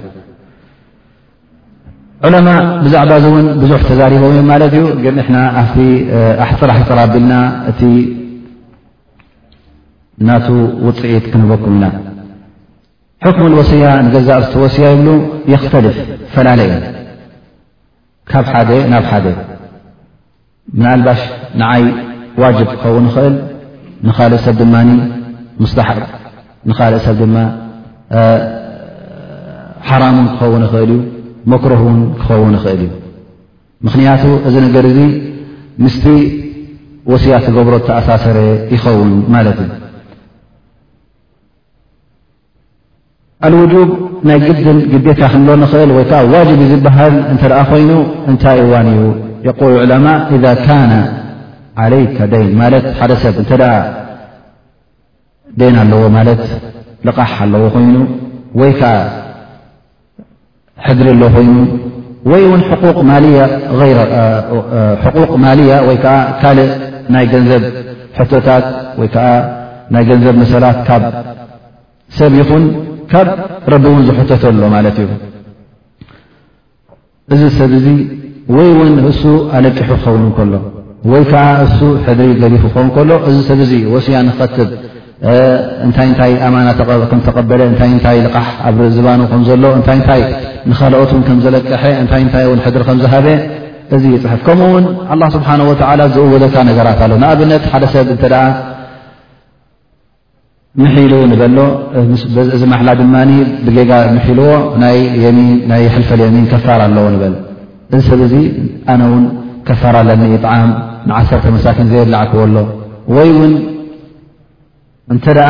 [2.28, 2.50] ዑለማ
[2.86, 5.78] ብዛዕባ እዚ እውን ብዙሕ ተዛሪቦም እ ማለት እዩ ግን ና ኣብቲ
[6.46, 7.34] ኣሕፅር ሕፅር ኣቢልና
[7.72, 7.82] እቲ
[10.30, 10.48] ናቱ
[10.88, 11.86] ውፅኢት ክንበኩም ኢና
[13.26, 15.08] ሕኩምወስያ ንገዛ እርቲ ወስያ ይብሉ
[15.54, 15.98] የኽተልፍ
[16.36, 16.74] ፈላለ ዩ
[18.32, 18.50] ካብ
[18.94, 19.26] ናብ ሓደ
[20.78, 21.22] ምን ኣልባሽ
[21.62, 21.84] ንዓይ
[22.42, 23.36] ዋጅብ ክኸውን ይኽእል
[24.08, 24.90] ንኻልእ ሰብ ድማኒ
[25.64, 26.04] ሙስታሓቅ
[26.70, 27.36] ንኻልእ ሰብ ድማ
[29.90, 31.00] ሓራምን ክኸውን ይኽእል እዩ
[31.52, 32.92] መክሮህውን ክኸውን ይኽእል እዩ
[33.86, 35.00] ምኽንያቱ እዚ ነገር እዚ
[35.84, 36.06] ምስቲ
[37.12, 38.38] ወስያ ቲገብሮ ተኣሳሰረ
[38.76, 39.70] ይኸውን ማለት እዩ
[43.46, 43.90] ኣል ውጁብ
[44.30, 47.92] ናይ ግድል ግዴታ ክንሎ ንኽእል ወይ ከዓ ዋጅብ ዝበሃል እንተርኣ ኮይኑ
[48.30, 49.00] እንታይ እዋን እዩ
[49.48, 50.92] يقል ዑለማء إذ ካነ
[51.82, 53.52] علይك ደይን ማለ ሓደ ሰብ እተ
[55.60, 56.42] ደን ኣለዎ ማለት
[57.08, 57.96] ልقሕ ኣለዎ ኮይኑ
[58.62, 58.94] ወይ ከዓ
[60.86, 61.50] ሕድሪ ኣሎ ኮይኑ
[62.32, 62.52] ወይ ው
[65.46, 65.72] ማልያ
[66.42, 66.72] ካልእ
[67.24, 67.64] ይ ዘብ
[68.46, 68.66] ታት
[69.94, 70.78] ናይ ገንዘብ መሰላት
[72.18, 72.64] ሰብ ይኹን
[73.12, 73.28] ካብ
[73.74, 75.08] ረቢ እውን ዝሕተቶ ሎ ማለት እዩ
[77.34, 77.72] እዚ ሰብ
[78.56, 79.24] ወይ እውን እሱ
[79.58, 80.54] ኣለቂሑ ክኸውን እከሎ
[81.12, 84.70] ወይ ከዓ እሱ ሕድሪ ገሊፉ ክኸውን ከሎ እዚ ሰብዙ ወስያ ንቀትብ
[85.86, 90.22] እንታይ እንታይ ኣማናት ከ ዝተቐበደ እንታይ እንታይ ልቃሕ ኣብ ዝባኑ ከምዘሎ እንታይ እንታይ
[90.70, 93.28] ንካልኦት ውን ከም ዘለቀሐ እንታይ እንታይ ን ሕድሪ ከምዝሃበ
[93.96, 98.44] እዚ ይፅሕፍ ከምኡውን ኣላ ስብሓን ወላ ዝእውደካ ነገራት ኣለ ንኣብነት ሓደ ሰብ እተደኣ
[100.82, 101.58] ምሒሉ ንበሎ
[102.56, 103.16] እዚ መዕላ ድማ
[103.68, 104.52] ብጌጋ ምሒልዎ
[105.72, 107.34] ናይ ሕልፈል የሚን ከፋር ኣለዎ ንበል
[107.96, 108.34] እዚ ሰብ እዙ
[108.92, 109.24] ኣነ እውን
[109.68, 110.70] ከፋራለኒኢጣዓም
[111.10, 112.56] ንዓሰርተ መሳኪን ዘየድላዕክበሎ
[113.16, 113.54] ወይ ውን
[115.14, 115.50] እንተደኣ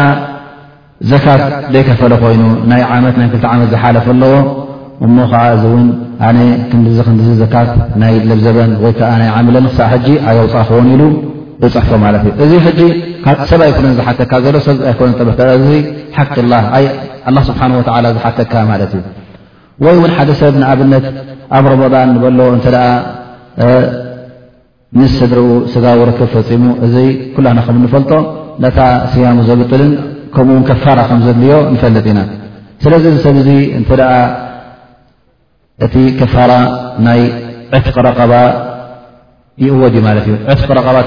[1.11, 1.41] ዘካት
[1.75, 4.33] ደይከፈለ ኮይኑ ናይ ዓመት ናይ ክልቲ ዓመት ዝሓለፍ ኣለዎ
[5.05, 5.87] እሞ ከዓ እዚ እውን
[6.29, 6.37] ኣነ
[6.71, 7.69] ክንዲዚ ክንዲ ዘካት
[8.03, 11.03] ናይ ለብዘበን ወይ ከዓ ናይ ዓምለ ንክሳእ ሕጂ ኣየውፃእ ክውን ኢሉ
[11.65, 12.81] እፅሕፎ ማለት እዩ እዚ ሕጂ
[13.49, 15.39] ሰብኣይኮነ ዝሓተካ ዘሎ ሰዚኣይኮነ ጠበከ
[16.19, 16.53] ሓቂላ
[17.35, 19.07] ላ ስብሓና ወዓላ ዝሓተካ ማለት እዩ
[19.85, 21.05] ወይ እውን ሓደ ሰብ ንዓብነት
[21.57, 22.85] ኣብ ረመضን ንበሎ እንተ ደኣ
[24.99, 26.93] ምስ ስድርኡ ስጋው ርክብ ፈፂሙ እዙ
[27.35, 28.11] ኩላና ከም እንፈልጦ
[28.63, 28.79] ነታ
[29.13, 29.91] ስያሙ ዘብጥልን
[30.35, 32.19] ከምኡውን ከፋራ ከም ዘድልዮ ንፈልጥ ኢና
[32.83, 34.11] ስለዚ እዚ ሰብ እዙ እንተ ደኣ
[35.85, 36.51] እቲ ከፋራ
[37.07, 37.21] ናይ
[37.77, 38.33] ዕትቕ ረቐባ
[39.65, 40.97] ይእወድ እዩ ማለት እዩ ዕትቕ ረቐባ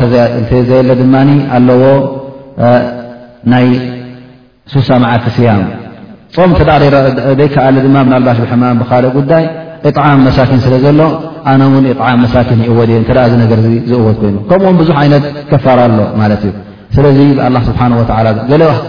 [0.53, 1.15] ተዘየለ ድማ
[1.59, 1.85] ኣለዎ
[3.53, 3.67] ናይ
[4.73, 5.63] ሱሳማዓቲ ስያም
[6.37, 6.51] ጾም
[7.33, 9.44] እደይከኣ ድማ ብናልባሽ ብሕማም ብካልእ ጉዳይ
[9.88, 11.01] እጣዓም መሳኪን ስለ ዘሎ
[11.51, 13.59] ኣነ ውን እጣዓም መሳኪን ይእወድእ እተ ነገር
[13.90, 16.53] ዝእወት ኮይኑ ከምኡውን ብዙሕ ዓይነት ከፋራ ኣሎ ማለት እዩ
[16.97, 17.18] ስለዚ
[17.68, 17.81] ስብሓ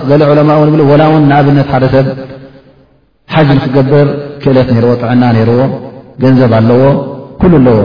[0.09, 0.59] ገለ ዑለማብ
[0.91, 2.07] ወላ ውን ንኣብነት ሓደ ሰብ
[3.35, 4.07] ሓጅ ንክገብር
[4.41, 5.59] ክእለት ነርዎ ጥዕና ነይርዎ
[6.23, 6.81] ገንዘብ ኣለዎ
[7.41, 7.77] ኩሉ ኣለዎ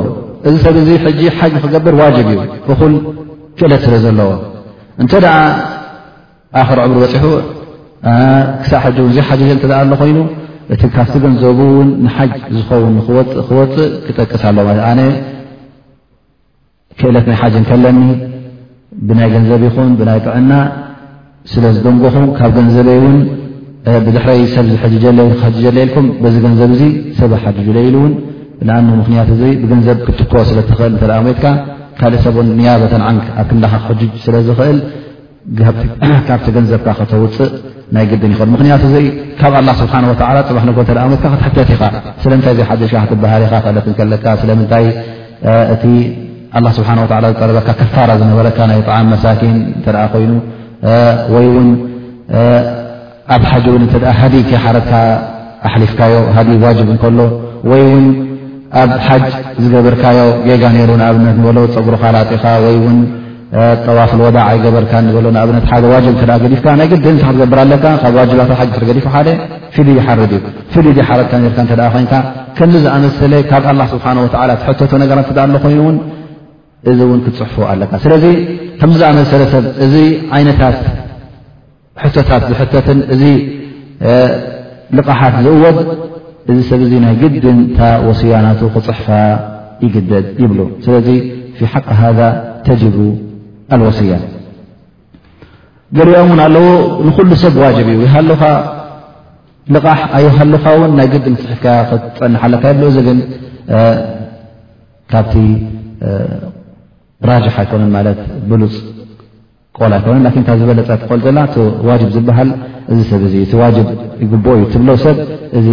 [0.49, 0.89] እዚ ሰብዚ
[1.21, 2.41] ጂ ሓጅ ንክገብር ዋጅብ እዩ
[2.73, 2.95] እኹል
[3.61, 4.31] ክእለት ስለ ዘለዎ
[5.03, 5.27] እንተደ
[6.61, 7.25] ኣኽር ዕቡሪ በፂሑ
[8.61, 10.19] ክሳብ ሕጂ እውን እዚ ሓጀ ተደኣ ኣሎ ኮይኑ
[10.75, 15.01] እቲ ካብቲ ገንዘቡ እውን ንሓጅ ዝኸውን ክፅእክወፅእ ክጠቅስ ኣሎኣነ
[16.99, 17.99] ክእለት ናይ ሓጅ ንከለኒ
[19.07, 20.53] ብናይ ገንዘብ ይኹን ብናይ ጥዕና
[21.53, 23.19] ስለ ዝደንጎኹም ካብ ገንዘበይ ውን
[24.07, 26.83] ብድሕረይ ሰብ ዝሕለ ክሕጀለኢልኩም በዚ ገንዘብ እዙ
[27.21, 28.13] ሰብሓጅለኢሉ እውን
[28.69, 31.45] ንኣን ምክንያት እዚ ብገንዘብ ክትከ ስለዝትኽእል እተኣሞትካ
[32.01, 34.79] ካልእ ሰብ ንያበተን ዓንክ ኣብ ክንዳኻ ክሕጅ ስለዝኽእል
[36.29, 37.51] ካብቲ ገንዘብካ ክተውፅእ
[37.95, 38.97] ናይ ግድን ይኽእ ምክንያቱ ዘ
[39.41, 41.83] ካብ ላ ስብሓን ወ ፅባሕ ኮ ተ ትካ ክትሓጨት ኢኻ
[42.23, 44.87] ስለምንታይ ዘ ሓደሽካ ክትበሃል ኢኻ እለ ከለካ ስለምንታይ
[45.75, 45.85] እቲ
[46.65, 46.89] ላ ስብሓ
[47.33, 50.33] ዝጠረበካ ከፋራ ዝነበረካ ናይ ጣዓሚ መሳኪን እንተኣ ኮይኑ
[51.35, 51.69] ወይ ውን
[53.37, 54.35] ኣብ ሓጅ እውን እተ ሃዲ
[54.65, 54.93] ሓረትካ
[55.69, 57.19] ኣሕሊፍካዮ ሃዲ ዋጅብ ንከሎ
[57.71, 58.05] ወይውን
[58.83, 59.25] ኣብ ሓጅ
[59.63, 62.99] ዝገብርካዮ ገጋ ነይሩ ንኣብነት ንበሎ ፀጉሩ ካላጥ ኢኻ ይን
[63.85, 64.93] ጠዋፍ ወዳይገበርካ
[65.27, 68.45] ሎ ኣብነት ዋ ዲፍካ ናይ ግድታ ክትገብር ኣለካ ካብ ዋባ
[68.99, 69.09] ዲፉ
[69.75, 72.05] ፊድ ይሓርድ እዩ ፊድድ ይሓረድካ ይ
[72.59, 74.05] ከምዚዝኣመሰለ ካብ ስብሓ
[74.63, 75.97] ትሕተ ራት ኣሎ ኮይኑውን
[76.91, 78.13] እዚ ውን ክትፅሕፎ ኣለካ ስለ
[78.81, 79.89] ከምዝኣመሰለሰብ እ
[80.43, 80.59] ይነት
[82.29, 83.03] ታት ዝትንእ
[84.99, 85.79] ልቕሓት ዝእወድ
[86.51, 89.07] እዚ ሰብ ናይ ግድንታ ወስያናቱ ክፅሕፋ
[89.87, 90.55] ይግደድ ይብ
[90.87, 90.95] ስለ
[91.73, 92.13] ሓ
[92.69, 92.97] ተጅቡ
[93.87, 94.15] ወስያ
[95.99, 96.65] ገሊኦም እውን ኣለዎ
[97.07, 98.43] ንኩሉ ሰብ ዋጅብ እዩ ይሃልኻ
[99.75, 103.19] ልቓሕ ኣይሃሉካ ውን ናይ ግዲ ንፅሕትካ ክትፀኒሓለካ የብ እዚ ግን
[105.13, 105.35] ካብቲ
[107.31, 108.21] ራጃሕ ኣይኮነን ማለት
[108.53, 108.75] ብሉፅ
[109.79, 112.51] ቆል ኣይኮነን ን ካብ ዝበለፀትቆልፅላ ቲዋጅብ ዝበሃል
[112.93, 113.77] እዚ ሰብ እቲ ዋጅ
[114.25, 115.17] ይግ እዩ ትብለ ሰብ
[115.61, 115.69] እዚ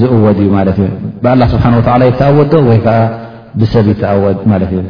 [0.00, 0.80] ዝእወድ እዩ ማትእ
[1.24, 2.98] ብላ ስብሓ ወላ ይተኣወዶ ወይከዓ
[3.60, 4.80] ብሰብ ይተኣወድ ማለት እዩ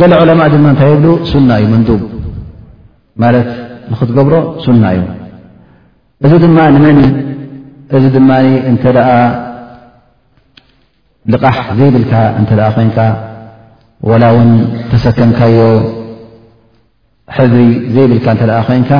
[0.00, 2.02] ገለ ዑለማእ ድማ እንታይ የብሉ ሱና እዩ መንዱብ
[3.22, 3.48] ማለት
[3.92, 5.02] ንክትገብሮ ሱና እዩ
[6.26, 6.98] እዚ ድማንመን
[7.96, 8.30] እዚ ድማ
[8.70, 9.08] እንተደኣ
[11.32, 12.98] ልቓሕ ዘይብልካ እንተ ኣ ኮይንካ
[14.10, 14.50] ወላ እውን
[14.92, 15.58] ተሰከምካዮ
[17.36, 17.60] ሕድሪ
[17.96, 18.92] ዘይብልካ እንተኣ ኮይንካ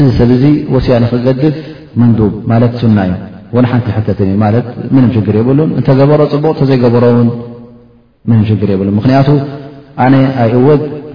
[0.00, 0.44] እዚ ሰብእዙ
[0.76, 1.56] ወስያ ንክገድፍ
[2.00, 3.14] መንዱብ ማለት ሱና እዩ
[3.56, 7.28] ወን ሓንቲ ሕተትን እዩ ማለት ምንም ሽግር የብሉን እንተገበሮ ፅቡቅ እተዘይገበሮውን
[8.30, 8.34] ሉ
[8.96, 9.28] ምክንቱ
[10.02, 10.14] ኣነ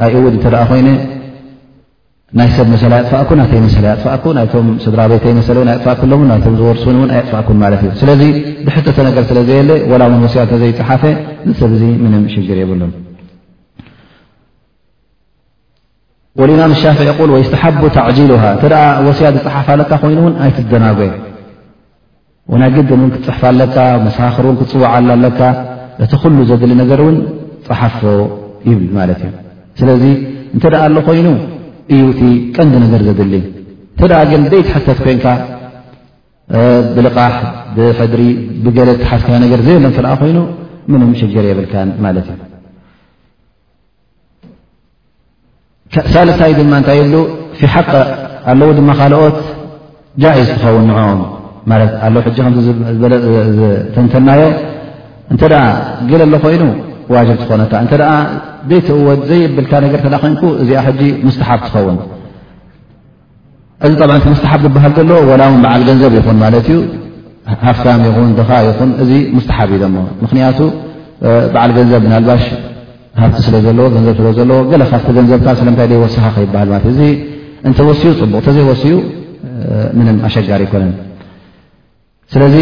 [0.05, 0.81] ኣእውድ ትአ ኮይ
[2.39, 2.65] ናይ ሰብ
[3.09, 6.23] ጥፋናተይጥፋስድራቤ ይፋዝርኣጥፋስለ ብ
[7.83, 7.85] ር
[9.29, 9.69] ስለዘየለ
[10.25, 11.03] ወስያ ዘይሓፈ
[11.49, 11.71] ንሰብ
[12.49, 12.81] ሽር የብሉ
[16.55, 16.97] ኢማም ሻፍ
[17.47, 17.63] ስተሓ
[17.97, 18.31] ታዕጂል
[18.81, 20.99] አ ወስያ ዝፅሓፋ ለካ ኮይኑን ኣይትደናጉ
[22.61, 24.93] ናይ ግድን ክፅሕፋ ኣለካመሰኻኽር ክፅዋዓ
[25.29, 25.39] ኣካ
[26.05, 27.15] እቲ ኩሉ ዘድሊ ነገር እውን
[27.67, 27.99] ፀሓፎ
[28.69, 29.33] ይብል ማለት እዩ
[29.79, 30.03] ስለዚ
[30.55, 31.27] እንተደኣ ኣሎ ኮይኑ
[31.95, 32.21] እዩቲ
[32.55, 33.33] ቀንዲ ነገር ዘድሊ
[33.95, 35.25] እንተደኣ ግን ደይ ትሕተት ኮንካ
[36.95, 37.33] ብልቓሕ
[37.75, 38.21] ብሕድሪ
[38.65, 40.37] ብገለ ተሓትካ ነገር ዘይበለ እተኣ ኮይኑ
[40.91, 42.43] ምንም ሸገር የብልካን ማለት እዩ
[46.13, 47.13] ሳለሳይ ድማ እንታይ ይብሉ
[47.59, 47.91] ፊ ሓቀ
[48.51, 49.37] ኣለዉ ድማ ካልኦት
[50.23, 51.21] ጃዒ ዝትኸውን ንኦም
[51.91, 52.69] ት ኣለው ሕጂ ከ
[53.95, 54.51] ተንተናዮም
[55.33, 55.53] እንተደ
[56.09, 56.63] ግል ኣሎ ኮይኑ
[57.15, 57.95] ዋጅብ ትኾነ እተ
[58.69, 61.97] ዘይትወድ ዘየብልካ ነገር ተዳኮንኩ እዚኣ ሕጂ ሙስተሓብ ትኸውን
[63.87, 66.77] እዚ ብ ሙስሓብ ዝበሃል ዘሎዎ ላው በዓል ገንዘብ ይኹን ማለት እዩ
[67.67, 70.59] ሃፍታም ይኹን ድኻ ይኹን እዚ ሙስሓብ እዩ ሞ ምክንያቱ
[71.53, 72.43] በዓል ገንዘብ ናልባሽ
[73.21, 77.13] ሃፍቲ ስለ ዘለ ዘብ ስለዘለዎ ገ ካቲ ገንዘብ ስለምታይ ወሰኻ ይሃልእ
[77.67, 78.95] እተወሲዩ ፅቡቅ ተዘይወሲኡ
[79.99, 80.91] ምን ኣሸጋር ይኮነን
[82.33, 82.55] ስለዚ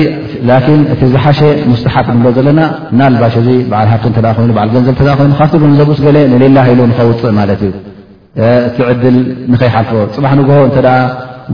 [0.47, 2.61] ላኪን እቲ ዝሓሸ ሙስተሓፍ ንሎ ዘለና
[2.99, 6.79] ናልባሽ እዚ ብዓል ሃቲ ተ ይኑ ዓል ገንዘብ ተ ኮይኑ ካብቲ ገንዘብስ ገለ ንሌላ ሂሉ
[6.89, 7.71] ንኸውፅእ ማለት እዩ
[8.67, 9.17] እቲ ዕድል
[9.51, 10.77] ንኸይሓልፎ ፅባሕ ንግሆ እንተ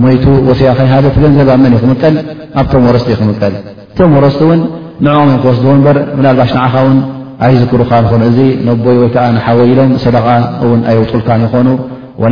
[0.04, 2.16] ሞይቱ ወፅያ ከይሃደ ትገንዘብ ኣብመን እዩ ክምጠል
[2.62, 3.54] ኣብቶም ወረስቲ ዩክምቀል
[3.94, 4.60] እቶም ወረስቲ እውን
[5.06, 7.00] ንዕምዮም ክወስድዎ እበር ብናልባሽ ንዓኻ ውን
[7.48, 10.28] ኣይዝክሩካ ንኾኑ እዚ ነቦይ ወይከዓ ንሓወይሎም ሰደቓ
[10.66, 11.68] እውን ኣየውጡልካን ይኮኑ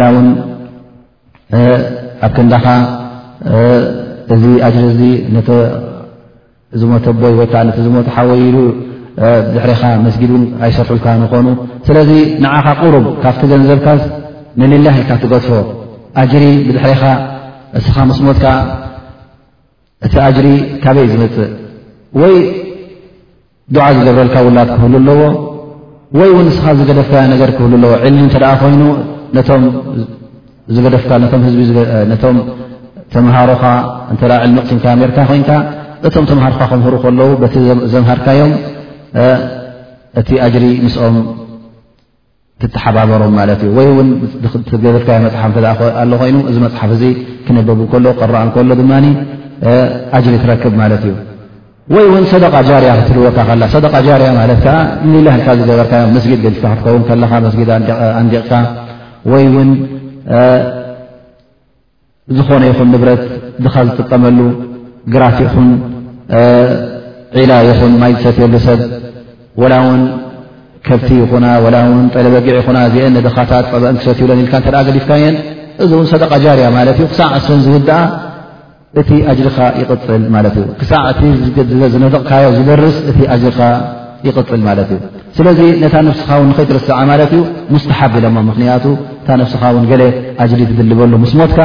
[0.02, 0.28] ላ እውን
[2.26, 2.66] ኣብ ክንዳኻ
[4.34, 5.02] እዚ ኣጅሪ እዙ
[5.36, 5.50] ነቲ
[6.82, 8.58] ዝሞተ ኣቦይ ወይከዓ ነቲ ዝሞት ሓወይሉ
[9.54, 11.48] ብድሕሪኻ መስጊድ እውን ኣይሰርሑልካን ይኾኑ
[11.88, 12.12] ስለዚ
[12.44, 14.02] ንዓኻ ቑሩብ ካብቲ ገንዘብካስ
[14.60, 15.50] ንልል ክልካ ትገድፎ
[16.22, 17.04] ኣጅሪ ብድሕሪኻ
[17.80, 18.46] እስኻ ምስሞትካ
[20.06, 20.48] እቲ ኣጅሪ
[20.84, 21.50] ካበይ ዝምፅእ
[22.22, 22.36] ወይ
[23.76, 25.22] ዱዓ ዝገብረልካ ውላድ ክህሉ ኣለዎ
[26.20, 28.82] ወይ እውን እስኻ ዝገደፍካ ነገር ክህሉ ኣለዎ ዕልሚ እንተደኣ ኮይኑ
[29.38, 29.64] ነቶም
[30.76, 31.12] ዝገደፍካ
[32.14, 32.38] ህቶም
[33.14, 33.62] ተምሃሮኻ
[34.14, 35.52] እተ ዕልሚቕትምካ ሜርካ ኮይንካ
[36.08, 37.56] እቶም ተምሃርካ ከምህሩ ከለዉ በቲ
[37.94, 38.52] ዘምሃርካዮም
[40.20, 41.18] እቲ ኣጅሪ ንስኦም
[42.62, 44.08] ትተሓባበሮም ማለት እዩ ወይ ውን
[44.86, 47.04] ገድርካዮ መፅሓፍ እተኣሎ ኮይኑ እዚ መፅሓፍ እዚ
[47.48, 48.94] ክነበብ ከሎ ቀረአ ከሎ ድማ
[50.20, 51.16] ኣጅሪ ትረክብ ማለት እዩ
[51.94, 54.76] ወይ እውን ሰደቃ ጃርያ ክትህልወካ ከ ሰደቃ ጃርያ ማለት ከዓ
[55.28, 57.70] ላ ካ ዝገበርካዮም መስጊድ ገልካ ክትከውን ከካ መስጊድ
[58.20, 58.52] ኣንዲቕካ
[59.32, 59.70] ወይ ውን
[62.38, 63.22] ዝኾነ ይኹን ንብረት
[63.66, 64.40] ድኻ ዝጥቀመሉ
[65.14, 65.68] ግራት ኢኹን
[67.38, 68.80] ዒላ ይኹን ማይሰት የሉ ሰብ
[69.62, 70.02] ወላ ውን
[70.88, 75.36] ከብቲ ይኹና ላ ውን ጠለበጊዕ ይኹና እዚአነድኻታት ፀበን ክሰት ይብለን ኢልካ እተ ገዲፍካየን
[75.84, 77.98] እዚ ውን ሰደቃ ጃርያ ማለት እዩ ክሳዕ እሰን ዝውድኣ
[79.00, 83.60] እቲ ኣጅሪኻ ይቕፅል ማለት እዩ ክሳዕ እ ዝነደቕካዮ ዝበርስ እቲ ኣጅሪኻ
[84.28, 85.00] ይቕፅል ማለት እዩ
[85.38, 87.44] ስለዚ ነታ ነብስኻ ውን ንኸይትርስዓ ማለት እዩ
[87.76, 88.86] ሙስተሓብ ኢሎሞ ምክንያቱ
[89.22, 90.04] እታ ነብስኻ ውን ገሌ
[90.44, 91.62] ኣጅሊ ትድልበሉ ምስ ሞትካ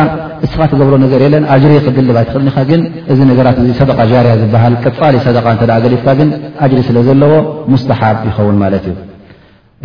[0.46, 2.80] እስኻ ትገብሮ ነገር የለን ኣጅሪ ክድልባይ ትኽልኒኻ ግን
[3.12, 6.28] እዚ ነገራት እ ሰደቃ ጃርያ ዝበሃል ቅፃሊ ሰደ እተ ገሊትካ ግን
[6.64, 7.32] ኣጅሪ ስለ ዘለዎ
[7.72, 8.96] ሙስተሓብ ይኸውን ማለት እዩ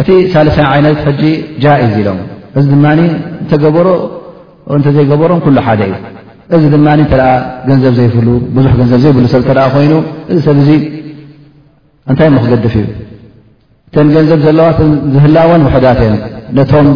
[0.01, 1.23] እቲ ሳለሳ ዓይነት ሕጂ
[1.63, 2.19] ጃኢዝ ኢሎም
[2.59, 2.85] እዚ ድማ
[3.43, 3.87] እተገበሮ
[4.77, 5.93] እንተዘይገበሮም ኩሉ ሓደ እዩ
[6.57, 7.13] እዚ ድማ እተ
[7.69, 9.93] ገንዘብ ዘይፍሉ ብዙሕ ገንዘብ ዘይብሉ ሰብ ተ ኮይኑ
[10.33, 10.69] እዚ ሰብ እዙ
[12.09, 12.87] እንታይ ም ክገድፍ እዩ
[13.95, 14.67] ተን ገንዘብ ዘለዋ
[15.13, 16.11] ዝህላወን ውሕዳት እዮ
[16.57, 16.87] ነቶም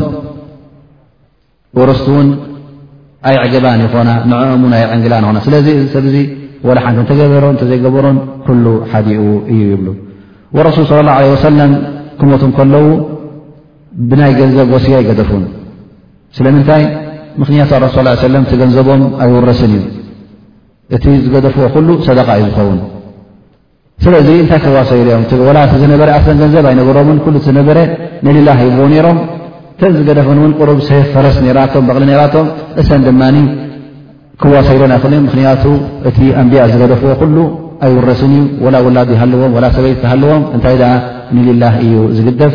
[1.77, 2.27] ወርስት እውን
[3.27, 5.15] ኣይ ዕገባን ይኾናንኦሙን ኣይ ዕንግላ
[5.47, 6.15] ስለዚ እ ሰብዚ
[6.77, 9.21] ላ ሓንቲ እተገበሮ እተዘይገበሮን ኩሉ ሓዲኡ
[9.53, 9.87] እዩ ይብሉ
[10.67, 11.71] ረሱል صለ ላه ወሰለም
[12.19, 12.85] ክመቶም ከለዉ
[14.09, 15.43] ብናይ ገንዘብ ወሲያ ይገደፉን
[16.37, 16.83] ስለምንታይ
[17.41, 19.83] ምኽንያቱ ኣረሱ ሰም እቲ ገንዘቦም ኣይውረስን እዩ
[20.95, 22.79] እቲ ዝገደፍዎ ኩሉ ሰደቃ እዩ ዝኸውን
[24.03, 27.77] ስለዚ እንታይ ክዋሶ ኦምላ እቲ ዝነበረ ኣፍን ገንዘብ ኣይነገሮምን ኩሉ ዝነበረ
[28.25, 29.17] ንልላ ይቦዎ ነይሮም
[29.79, 30.27] ከ ዝገደፈ
[30.69, 30.79] ርብ
[31.13, 31.37] ፈረስ
[31.73, 32.47] ቶ በሊ ቶም
[32.81, 33.21] እሰን ድማ
[34.41, 35.63] ክዋሰሎን ኣክእ ምክንያቱ
[36.09, 37.37] እቲ ኣንቢያ ዝገደፍዎ ኩሉ
[37.85, 39.41] ኣይውረስን ዩ ላ ውላድ ይሃዎ
[39.77, 40.77] ሰበይቲ ሃልዎም እታይ
[41.35, 42.53] ንሊላ እዩ ዝግደፍ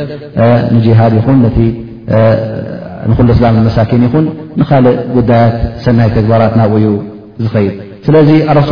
[0.76, 1.44] ንጂሃድ ይኹንሉ
[3.36, 4.24] እስላም መሳኪን ይኹን
[4.60, 5.54] ንካልእ ጉዳያት
[5.84, 6.88] ሰናይ ተግባራት ናብኡ እዩ
[7.54, 7.74] ዝይድ
[8.06, 8.68] ስለዚ ኣረስ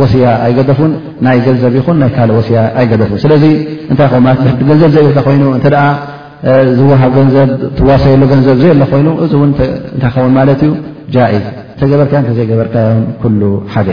[0.00, 0.92] ወስያ ኣይገደፉን
[1.26, 3.28] ናይ ገዘብ ይኹን ናይ ካልእ ወሲያ ኣይገደፉ ስ
[3.92, 4.08] እታይ
[4.70, 5.44] ገዘብ ዘብልካ ኮይኑ
[6.78, 9.32] ዝወሃብ ገንዘብ ትዋሰየሉ ገንዘብ ዘ ሎ ኮይኑ እዚ
[10.00, 10.68] ታይኸውን ማለት ዩ
[11.14, 11.44] ጃዝ
[11.80, 13.00] ተገበርካዮ ተዘይገበርካዮም
[13.74, 13.88] ሓደ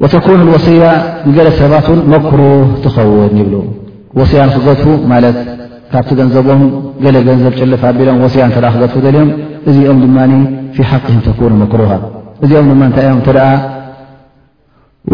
[0.00, 0.82] እዩ ተኩኑ ወስያ
[1.28, 3.54] ንገለ ሰባት ን መክሩህ ትኸውን ይብሉ
[4.20, 5.36] ወሲያ ን ክገድፉ ማለት
[5.92, 6.60] ካብቲ ገንዘቦም
[7.04, 9.28] ገለ ገንዘብ ጭልፍ ኣቢሎም ወያ እተ ክገድፉ ደኦም
[9.70, 10.16] እዚኦም ድማ
[10.76, 11.90] ፊ ሓቂህም ተነ መክሩሃ
[12.44, 13.28] እዚኦም ድ ታይ እዮምተ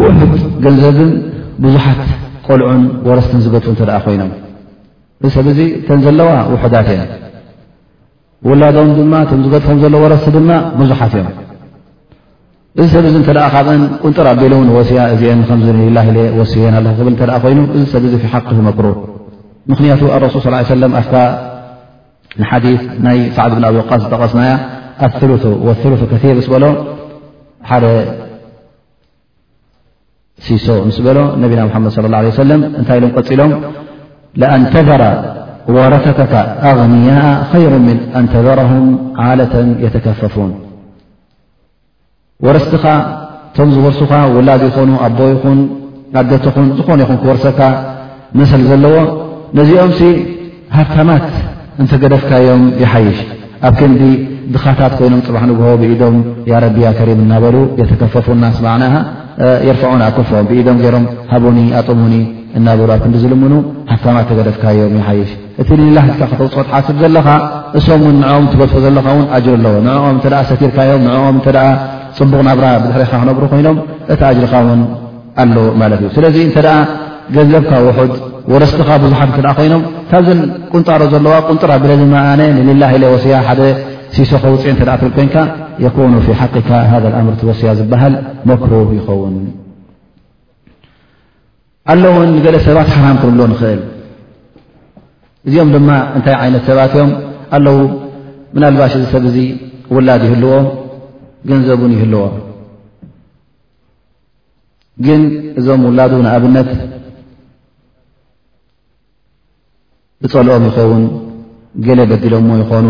[0.03, 0.19] ውሑት
[0.67, 1.11] ገንዘብን
[1.65, 1.99] ብዙሓት
[2.49, 4.31] ቆልዑን ወረስቲን ዝገድፉ ተኣ ኮይኖም
[5.25, 7.09] እዚ ሰብ እዙ ተን ዘለዋ ውሑዳት እየን
[8.49, 11.27] ውላዶም ድማ እቶም ዝገጥፎም ዘሎዎ ረሲ ድማ ብዙሓት እዮም
[12.81, 16.07] እዚ ሰብ ዙ እንተደኣ ካብአን ቁንጥር ኣቢሉ ወስያ እዚአከምዝላሂ
[16.39, 18.87] ወሲየና ኣለኹ ክብል እተኣ ኮይኑ እዚ ሰብ ዙ ሓቂመክሩ
[19.73, 21.11] ምኽንያቱ ኣረሱል ص ሰለም ኣፍ
[22.41, 22.67] ንሓዲ
[23.09, 24.53] ናይ ሰዕቢ ብን ኣብ ወቃስ ዝጠቐስናያ
[25.07, 25.31] ኣሩ
[25.67, 26.65] ወሩቱ ከቴብ ስ በሎ
[27.73, 27.85] ሓደ
[30.47, 33.53] ሲሶ ምስ በሎ ነቢና ምሓመድ ص ላ ለ ሰለም እንታይ ኢሎም ቀፂሎም
[34.41, 35.05] ለኣንተዘራ
[35.77, 36.33] ወረሰተካ
[36.69, 38.87] ኣغንያء ኸይሩ ምን ኣንተዘረሁም
[39.27, 40.51] ዓለተን የተከፈፉን
[42.47, 42.85] ወረስቲኻ
[43.51, 45.59] እቶም ዝወርሱካ ውላድ ይኾኑ ኣቦ ይኹን
[46.21, 47.61] ኣደትኹን ዝኾነ ይኹን ክወርሰካ
[48.39, 48.97] መሰሊ ዘለዎ
[49.59, 50.03] ነዚኦም ሲ
[50.77, 51.25] ሃርታማት
[51.83, 53.19] እንተገደፍካዮም ይሓይሽ
[53.69, 54.03] ኣብ ክንዲ
[54.55, 56.17] ድኻታት ኮይኖም ፅባሕ ንግሆቦ ብኢዶም
[56.53, 58.85] ያ ረቢያ ከሪም እናበሉ የተከፈፉና ስ ማዕና
[59.69, 62.15] የርፍዑን ኣክፍም ብኢዶም ገይሮም ሃቡኒ ኣጠሙኒ
[62.59, 63.55] እናበሉ ኣብ ክንዲዝልሙኑ
[63.91, 65.31] ሓታ ማ ተገደፍካ እዮም ይሓይሽ
[65.63, 67.27] እቲ ንልላህ ትካ ክተውፅኦት ሓስብ ዘለኻ
[67.79, 71.59] እሶምእውን ንኦም ትበትፎ ዘለካ ውን ኣጅር ኣለዎ ንኦም እተ ሰቲርካእዮም ንኦም እተደ
[72.19, 73.77] ፅቡቕ ናብራ ብድሕሪካ ክነብሩ ኮይኖም
[74.15, 74.81] እቲ ኣጅርካ እውን
[75.45, 76.75] ኣለዉ ማለት እዩ ስለዚ እንተደኣ
[77.37, 78.13] ገንዘብካ ውሑድ
[78.55, 80.41] ወረስቲኻ ብዙሓት እተደኣ ኮይኖም ካብዘን
[80.75, 83.61] ቁንጣሮ ዘለዋ ቁንጥራ ብለዝመኣነ ንልላ ሌ ወስያ ሓደ
[84.15, 85.37] ሲሶ ከውፂኢ እተ ትብል ኮይንካ
[85.87, 88.15] የኩኑ ፊ ሓቂካ ሃ ኣምርቲ ወስያ ዝበሃል
[88.51, 89.35] መክሩህ ይኸውን
[91.91, 93.81] ኣለውን ገለ ሰባት ሓራም ክንብሎ ንኽእል
[95.49, 97.11] እዚኦም ድማ እንታይ ዓይነት ሰባት እዮም
[97.57, 97.79] ኣለዉ
[98.55, 99.37] ምናልባሽ እዚ ሰብ እዙ
[99.95, 100.53] ውላድ ይህልዎ
[101.49, 102.23] ገንዘቡን ይህልዎ
[105.07, 105.23] ግን
[105.59, 106.71] እዞም ውላዱ ንኣብነት
[110.23, 111.03] ብፀልኦም ይኸውን
[111.87, 112.89] ገለ በዲሎምሞ ይኾኑ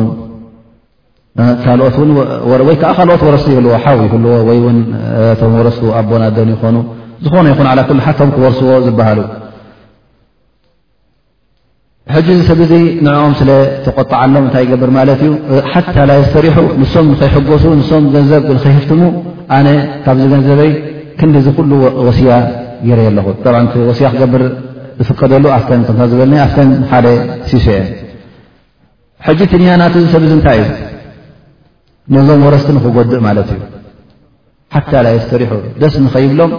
[1.65, 4.79] ካኦትወይ ከዓ ካልኦት ወረስ ይህልዎ ሓው ይህልዎ ወይ ውን
[5.43, 6.77] ቶም ወረስ ኣቦናደን ይኾኑ
[7.25, 9.21] ዝኾነ ይኹን ዓላ ኩል ሓቶም ክበርስዎ ዝበሃሉ
[12.15, 12.73] ሕጂ ዝ ሰብ እዙ
[13.07, 15.33] ንዕኦም ስለተቆጣዓሎም እንታይ ይገብር ማለት እዩ
[15.73, 19.01] ሓታ ላይ ዝተሪሑ ንሶም ንኸይሕገሱ ንም ገንዘብ ንኸይህፍትሙ
[19.57, 19.69] ኣነ
[20.05, 20.73] ካብ ዚ ገንዘበይ
[21.19, 21.71] ክንዲዚ ኩሉ
[22.07, 22.33] ወስያ
[22.89, 24.43] ገይረየ ኣለኹ ብቲ ወስያ ክገብር
[25.07, 27.07] ዝፍቀደሉ ኣፍተን ዝበለኒ ኣፍተን ሓደ
[27.51, 27.67] ሲሴ
[29.27, 30.73] ሕጂ ትንያናት ዝሰብእዙ እንታይ እዩ
[32.23, 33.61] ነዞም ወረስቲ ንክጎድእ ማለት እዩ
[34.75, 35.53] ሓታ ላይ ዝተሪሑ
[35.83, 36.53] ደስ ንኸይብሎም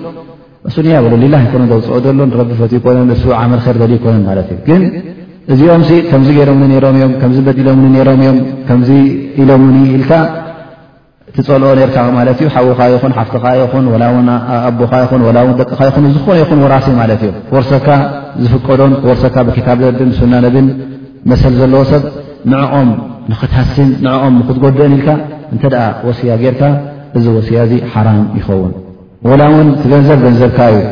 [0.70, 4.48] እሱ ኒያ በሎ ሊላ ይኮነ ዘውፅኦ ዘሎ ረቢ ፈት ይኮነን እሱ ዓመልር ዘል ይኮነን ማለት
[4.54, 4.82] እዩ ግን
[5.54, 8.90] እዚኦም ከምዚ ገይሮኒ ሮምእዮም ከምዚ በዲሎኒ ሮም እዮም ከምዚ
[9.44, 10.12] ኢሎምኒ ኢልካ
[11.30, 14.28] እቲ ፀልኦ ኔርካ ማለት እዩ ሓዊካ ይኹን ሓፍትካ ይኹን ወላውን
[14.70, 17.88] ኣቦካ ይኹን ወላ ውን ደቅካ ይኹን ዝኾነ ይኹን ወራሲ ማለት እዩ ወርሰካ
[18.44, 20.68] ዝፍቀዶን ወርሰካ ብኪታብ ዘብን ሱናነብን
[21.34, 22.04] መሰል ዘለዎ ሰብ
[22.54, 22.92] ንዕኦም
[23.32, 25.10] ንኽትሃስን ንኦም ንክትጎድአን ኢልካ
[25.56, 26.62] እንተደኣ ወሲያ ጌርካ
[27.18, 28.72] እዚ ወስያ እዙ ሓራም ይኸውን
[29.42, 30.84] ላ እውን ትገንዘብ ገንዘብካ እዩ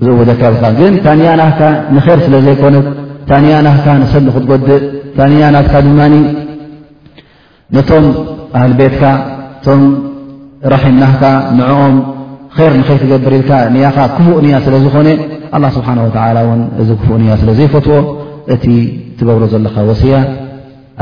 [0.00, 1.60] ብዝኡውደካካ ግን ታ ንኣናካ
[1.94, 2.86] ንር ስለ ዘይኮነት
[3.28, 4.82] ታንኣናትካ ንሰብ ንክትጎድእ
[5.16, 6.00] ታ ንያናትካ ድማ
[7.76, 8.04] ነቶም
[8.56, 9.02] ኣህል ቤትካ
[9.60, 9.80] እቶም
[10.74, 11.22] ራሒምናህካ
[11.58, 11.96] ንዕኦም
[12.68, 15.08] ር ንኸይትገብርኢልካ ኒያኻ ክፉእ እንያ ስለ ዝኾነ
[15.56, 17.98] ኣላ ስብሓን ወላ እውን እዚ ክፉእ እንያ ስለ ዘይፈትዎ
[18.54, 18.64] እቲ
[19.18, 20.14] ትገብሮ ዘለኻ ወሲያ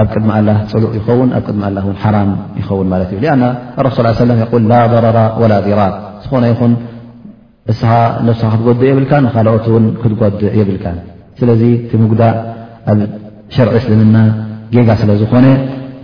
[0.01, 2.31] ኣብ ቅድሚ ኣላ ፅሉእ ይኸውን ኣብ ቅድማኣላ ሓራም
[2.61, 3.31] ይኸውን ማለት እዩኣ
[3.87, 5.93] ረስሱ ሰ ይል ላ በረራ ወላ ድራር
[6.25, 6.73] ዝኾነ ይኹን
[7.73, 7.91] እስኻ
[8.27, 10.87] ነስኻ ክትጎድእ የብልካ ካልኦት ውን ክትጓድእ የብልካ
[11.41, 12.35] ስለዚ እቲ ምጉዳእ
[12.93, 12.99] ኣብ
[13.55, 14.17] ሸርዒ ስልምና
[14.75, 15.47] ጌጋ ስለ ዝኾነ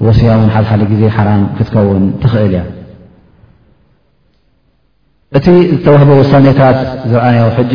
[0.06, 2.64] ወስያ ውን ሓድሓሊ ግዜ ሓራም ክትከውን ትኽእል እያ
[5.38, 6.78] እቲ ዝተዋህበ ወሳኔታት
[7.10, 7.74] ዝርአንዮው ሕጂ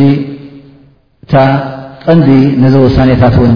[1.26, 1.34] እታ
[2.04, 2.30] ቀንዲ
[2.64, 3.56] ነዚ ወሳኔታት እውን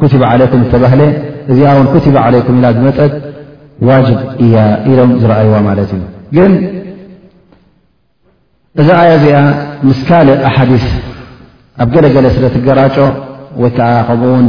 [0.00, 1.00] ኩትባ ዓለይኩም እተባህለ
[1.52, 3.12] እዚኣ ውን ኩትባ ዓለይኩም ኢና ብመጠት
[3.88, 4.54] ዋጅብ እያ
[4.90, 6.02] ኢሎም ዝረኣይዋ ማለት እዩ
[6.36, 6.52] ግን
[8.82, 9.36] እዛ ኣያ እዚኣ
[9.88, 10.84] ምስ ካልእ ኣሓዲስ
[11.82, 12.96] ኣብ ገለገለ ስለትገራጮ
[13.62, 14.46] ወይ ከዓ ከምኡ ውን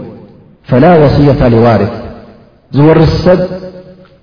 [0.69, 1.93] ፈላ ወስያታ ሊዋርት
[2.75, 3.39] ዝወርስ ሰብ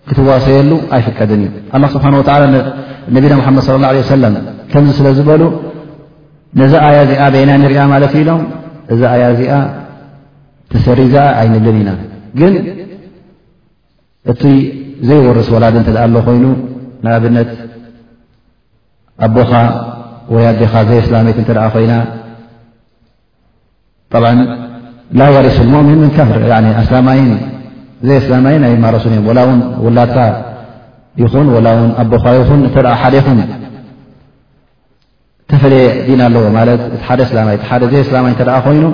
[0.09, 2.45] ክትዋሰየሉ ኣይፍቀድን እዩ ኣላ ስብሓን ወተዓላ
[3.17, 4.35] ነቢና ሙሓመድ صለ ላ ወሰለም
[4.71, 5.43] ከምዚ ስለ ዝበሉ
[6.61, 8.43] ነዛ ኣያ እዚኣ ብና እንሪኣ ማለት ኢሎም
[8.93, 9.55] እዛ ኣያ እዚኣ
[10.73, 11.91] ተሰሪ ዛኣ ኣይንልን ኢና
[12.41, 12.55] ግን
[14.33, 14.43] እቲ
[15.09, 16.45] ዘይወርስ ወላድ እንተ ደኣ ኣሎ ኮይኑ
[17.05, 17.51] ንኣብነት
[19.27, 19.51] ኣቦኻ
[20.35, 21.93] ወይዴኻ ዘይ ስላሜት እንተደኣ ኮይና
[24.13, 24.21] ብ
[25.21, 26.17] ላ ያሪሱ ሞؤምን ምፍ
[26.93, 27.19] ላማይ
[28.09, 30.19] ዘይ ኣላማይ ናይ ማሮሱን እዮ ላ ውን ውላድካ
[31.23, 33.39] ይኹን ላው ኣቦካ ይኹን እተ ሓደ ይኹን
[35.51, 37.57] ተፈለየ ዲና ኣለዎ ማደደ ዘ ላማይ
[38.67, 38.85] ኮይኑ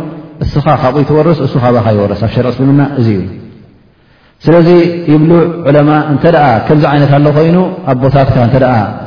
[0.45, 3.21] እስኻ ካብኡ ትወርስ እሱ ካ ይወርስ ኣብ ሸር እስልምና እዙ ዩ
[4.47, 4.69] ስለዚ
[5.13, 5.31] ይብሉ
[5.69, 6.25] ዑለማ እተ
[6.69, 7.57] ከምዚ ዓይነት ኣሎ ኮይኑ
[7.93, 8.57] ኣብ ቦታትካ ተ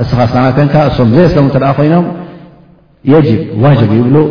[0.04, 0.72] እስ እላማይ ይን
[1.06, 2.06] እም ዘይ ስለሙ ተ ኮይኖም
[3.12, 3.28] የጅ
[3.64, 4.22] ዋጅ ብ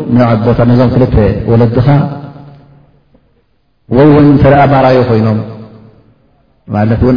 [0.47, 1.15] ቦታ ዞም ክልተ
[1.51, 1.87] ወለድኻ
[3.97, 5.39] ወይ እውን እተ ባራዮ ኮይኖም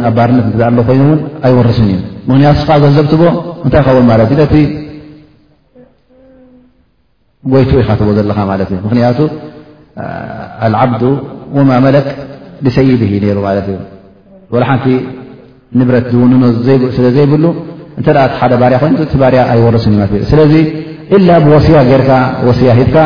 [0.08, 0.54] ኣባርነት
[0.88, 1.04] ኮይኑ
[1.46, 1.98] ኣይወርስን እዩ
[2.30, 3.22] ምክንያቱ ስካ ገዘብትቦ
[3.64, 4.54] እንታይ ከውን ለት እዩ ነቲ
[7.52, 9.18] ጎይቱ ኢካትቦ ዘለካ ማለት እ ምክንያቱ
[10.66, 11.02] አልዓብዱ
[11.58, 12.06] ወማ መለክ
[12.66, 13.02] ዝሰይድ
[13.38, 14.86] ሩ ማት እዩ ሓንቲ
[15.80, 17.44] ንብረት ውንኖስለ ዘይብሉ
[18.02, 19.94] እተሓደ ባርያ ኮይኑ ባርያ ኣይወርስን
[20.26, 20.32] እስ
[21.16, 22.10] ኢላ ብወስያ ጌይርካ
[22.48, 22.96] ወስያ ሂብካ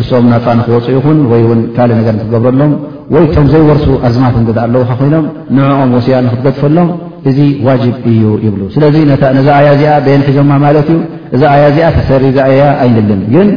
[0.00, 2.72] እሶም ናፃ ንክወፅኡ ይኹን ወይእውን ካልእ ነገር ንክገብረሎም
[3.14, 5.24] ወይቶም ዘይወርሱ ኣዝማት እንእ ኣለዉካ ኮይኖም
[5.56, 6.88] ንዕኦም ወሲያ ንክትገድፈሎም
[7.30, 7.38] እዚ
[7.68, 8.96] ዋጅብ እዩ ይብሉ ስለዚ
[9.38, 11.00] ነዛ ኣያ እዚኣ ብንሒዞማ ማለት እዩ
[11.34, 13.50] እዛ ኣያ እዚኣ ተሰሪ ዛእያ ኣይልልን ግን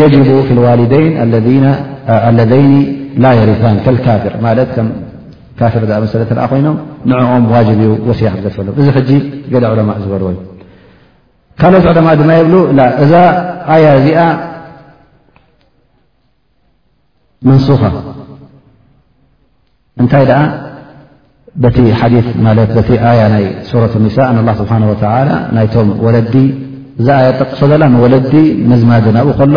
[0.00, 1.16] የጅቡ ፊ ልዋልደይን
[2.38, 2.74] ለዘይኒ
[3.24, 4.86] ላ የሪታን ከልካፍር ማለት ከም
[5.60, 6.76] ካፍር መሰለ ተርኣ ኮይኖም
[7.10, 9.10] ንዕኦም ዋጅ እዩ ወስያ ክትገድፈሎም እዚ ሕጂ
[9.52, 10.40] ገ ዑለማ ዝበልዎ እዩ
[11.60, 12.52] ካልኦት ዕለማ ድማ የብ
[13.04, 13.12] እዛ
[13.74, 14.20] ኣያ እዚኣ
[17.48, 17.82] መንሱኻ
[20.02, 20.26] እንታይ
[21.76, 22.14] ቲ ሓዲ
[23.12, 23.24] ያ
[23.70, 24.18] ሱረት ኒሳ
[24.60, 24.72] ስብሓ
[25.56, 26.34] ናይቶም ወለዲ
[27.06, 28.32] ዛኣጠቂሶ ዘላ ወለዲ
[28.70, 29.54] መዝማድን ኣብኡ ከሎ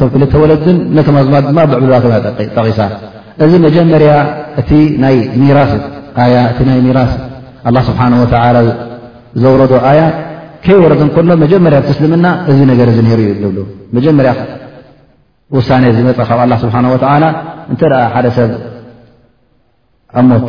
[0.00, 0.76] ቶ ክልተ ወለድን
[1.06, 2.80] ተ ማ ድማ ብዕጠቂሳ
[3.44, 4.12] እዚ መጀመርያ
[4.60, 5.72] እ እ ይ ሚራስ
[7.90, 8.02] ስብሓ
[9.42, 10.02] ዘውረዶ ያ
[10.64, 13.58] ከይ ወረዶ እንከሎ መጀመርያ ትስልምና እዚ ነገር እ ሩ ዩ ዝብሉ
[13.96, 14.32] መጀመርያ
[15.56, 16.74] ውሳነ ዝመፅ ካብ ላ ስብሓ
[17.72, 18.50] እንተ ደኣ ሓደ ሰብ
[20.20, 20.48] ኣሞት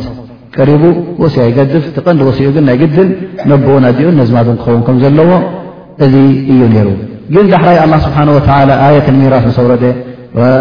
[0.56, 0.82] ቀሪቡ
[1.22, 3.08] ወሲያ ይገድፍ ትቐንዲ ወሲኡ ግን ናይ ግድን
[3.50, 5.30] ነብኡና ዲኡ ነዝማዶን ክኸውን ከምዘለዎ
[6.04, 6.14] እዚ
[6.52, 6.88] እዩ ነይሩ
[7.34, 8.18] ግን ዳሕራይ ላ ስብሓ
[8.86, 9.72] ኣየተንሚራት ስ ውረ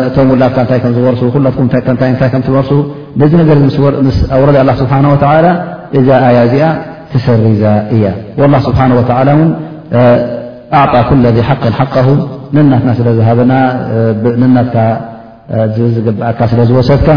[0.10, 1.22] እቶም ውላትካ እታይ ከዝወርሱ
[1.58, 1.74] ኩኩታ
[2.36, 2.72] ከትወርሱ
[3.22, 3.58] ነዚ ነገር
[4.44, 4.92] ውረ ስብሓ
[6.00, 6.64] እዛ ኣያ እዚኣ
[7.28, 7.36] ሰ
[7.96, 8.06] እያ
[8.66, 8.80] ስብሓ
[10.80, 11.96] ኣጣ ኩለ ሓ ሓቀ
[12.56, 13.54] ንናትና ስለዝሃበና
[14.56, 14.76] ናት
[15.96, 17.08] ዝግእካ ስለዝወሰድካ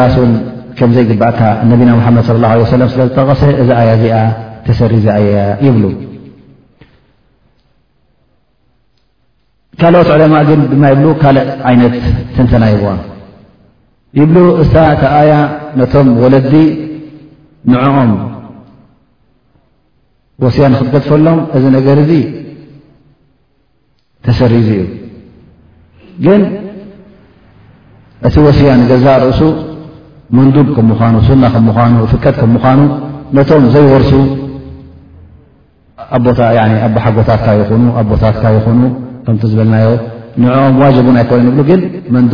[0.00, 0.32] ራስን
[0.78, 4.16] ከምዘይግባእካ ነቢና መድ ى ه ዝጠቀሰ እዛ እዚኣ
[4.80, 5.76] ሰሪዛ እያ ይብ
[9.80, 11.94] ካልኦት ዕለማ ግን ድማ ይብ ካልእ ዓይነት
[12.44, 12.74] ንተናይ
[14.20, 14.66] ይብ እ
[15.30, 15.34] ያ
[15.80, 16.54] ነቶም ወለዲ
[17.72, 18.12] ንኦም
[20.44, 22.12] ወስያ ንክትገጥፈሎም እዚ ነገር እዙ
[24.26, 24.82] ተሰሪ ዙ እዩ
[26.24, 26.42] ግን
[28.28, 29.40] እቲ ወስያ ንገዛእ ርእሱ
[30.36, 32.80] መንዱብ ከ ምኳኑ ሱና ከምኑ ፍቀት ከም ምዃኑ
[33.36, 34.12] ነቶም ዘይወርሱ
[36.16, 38.80] ኣታ ኣ ሓጎታታ ይኹኑ ኣቦታትታ ይኹኑ
[39.24, 39.88] ከምቲ ዝበልናዮ
[40.42, 41.80] ንኦም ዋጅቡን ኣይኮነንብሉ ግን
[42.14, 42.32] መንብ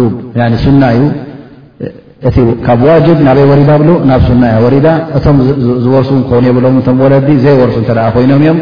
[0.64, 1.02] ሱና እዩ
[2.28, 5.36] እቲ ካብ ዋጅብ ናበይ ወሪዳ ብሉ ናብ ሱና እያ ወሪዳ እቶም
[5.82, 8.58] ዝወርሱን ክኾኑ የብሎ ቶም ወለዲ ዘይወርሱ እተ ኮይኖም እዮም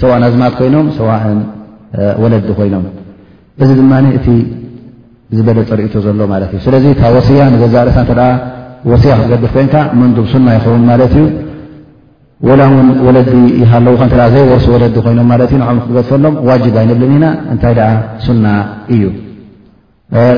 [0.00, 1.38] ሰዋእን ኣዝማት ኮይኖም ሰዋእን
[2.22, 2.82] ወለዲ ኮይኖም
[3.62, 4.26] እዚ ድማ እቲ
[5.36, 8.12] ዝበደፅ ርኢቶ ዘሎ ማለት እዩ ስለዚ እታ ወስያ ንገዛርሳ እተ
[8.92, 11.24] ወስያ ክትገድር ኮይንካ መንዱም ሱና ይኸውን ማለት እዩ
[12.48, 13.30] ወላ እውን ወለዲ
[13.62, 17.88] ይሃለውካ እተ ዘይወርሱ ወለዲ ኮይኖም ማለት እዩ ንክገትፈሎም ዋጅድ ኣይንብልኒ ኢና እንታይ ደ
[18.26, 18.46] ሱና
[18.96, 19.04] እዩ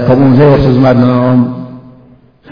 [0.06, 1.40] ከምኡ ዘይወርሱ ዝማድኦም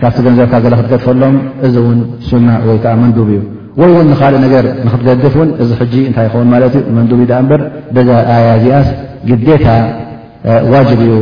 [0.02, 1.34] ካብቲ ገንዘብካ ገለ ክትገድፈሎም
[1.66, 1.98] እዚ እውን
[2.28, 3.38] ሱና ወይከዓ መንዱብ እዩ
[3.80, 7.34] ወይ እውን ንካልእ ነገር ንክትገድፍ እውን እዚ ሕጂ እንታይ ኸውን ማት ዩ መንብ እዩ ዳ
[7.44, 7.60] እበር
[7.94, 8.88] በዛ ኣያዚኣስ
[9.30, 9.66] ግዴታ
[10.72, 11.14] ዋጅብ እዩ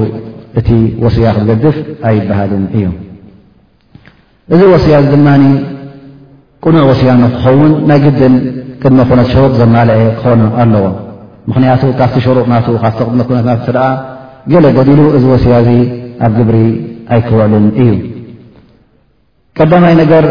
[0.61, 0.69] እቲ
[1.05, 1.77] ወስያ ክትገድፍ
[2.11, 2.85] ኣይበሃልን እዩ
[4.55, 5.29] እዚ ወስያ ዚ ድማ
[6.67, 8.37] ቅኑዕ ወስያ ንክኸውን ናይ ግድን
[8.83, 10.87] ቅድመ ኩነት ሽሩቕ ዘማልአ ክኾኑ ኣለዎ
[11.51, 13.81] ምክንያቱ ካብቲ ሽሩጥ ና ካቲ ቅድመ ኩነትና ደ
[14.53, 15.71] ገለ ጎዲሉ እዚ ወስያ ዚ
[16.27, 16.59] ኣብ ግብሪ
[17.15, 17.91] ኣይክውዕልን እዩ
[19.61, 20.25] ቀዳማይ ነገር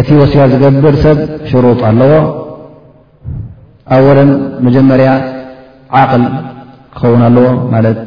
[0.00, 1.18] እቲ ወስያ ዝገብር ሰብ
[1.50, 2.12] ሽሩጥ ኣለዎ
[3.96, 4.30] ኣብ ወለን
[4.66, 5.10] መጀመርያ
[6.00, 6.24] ዓቅል
[6.96, 7.98] ክኸውን ኣለዎ ማለት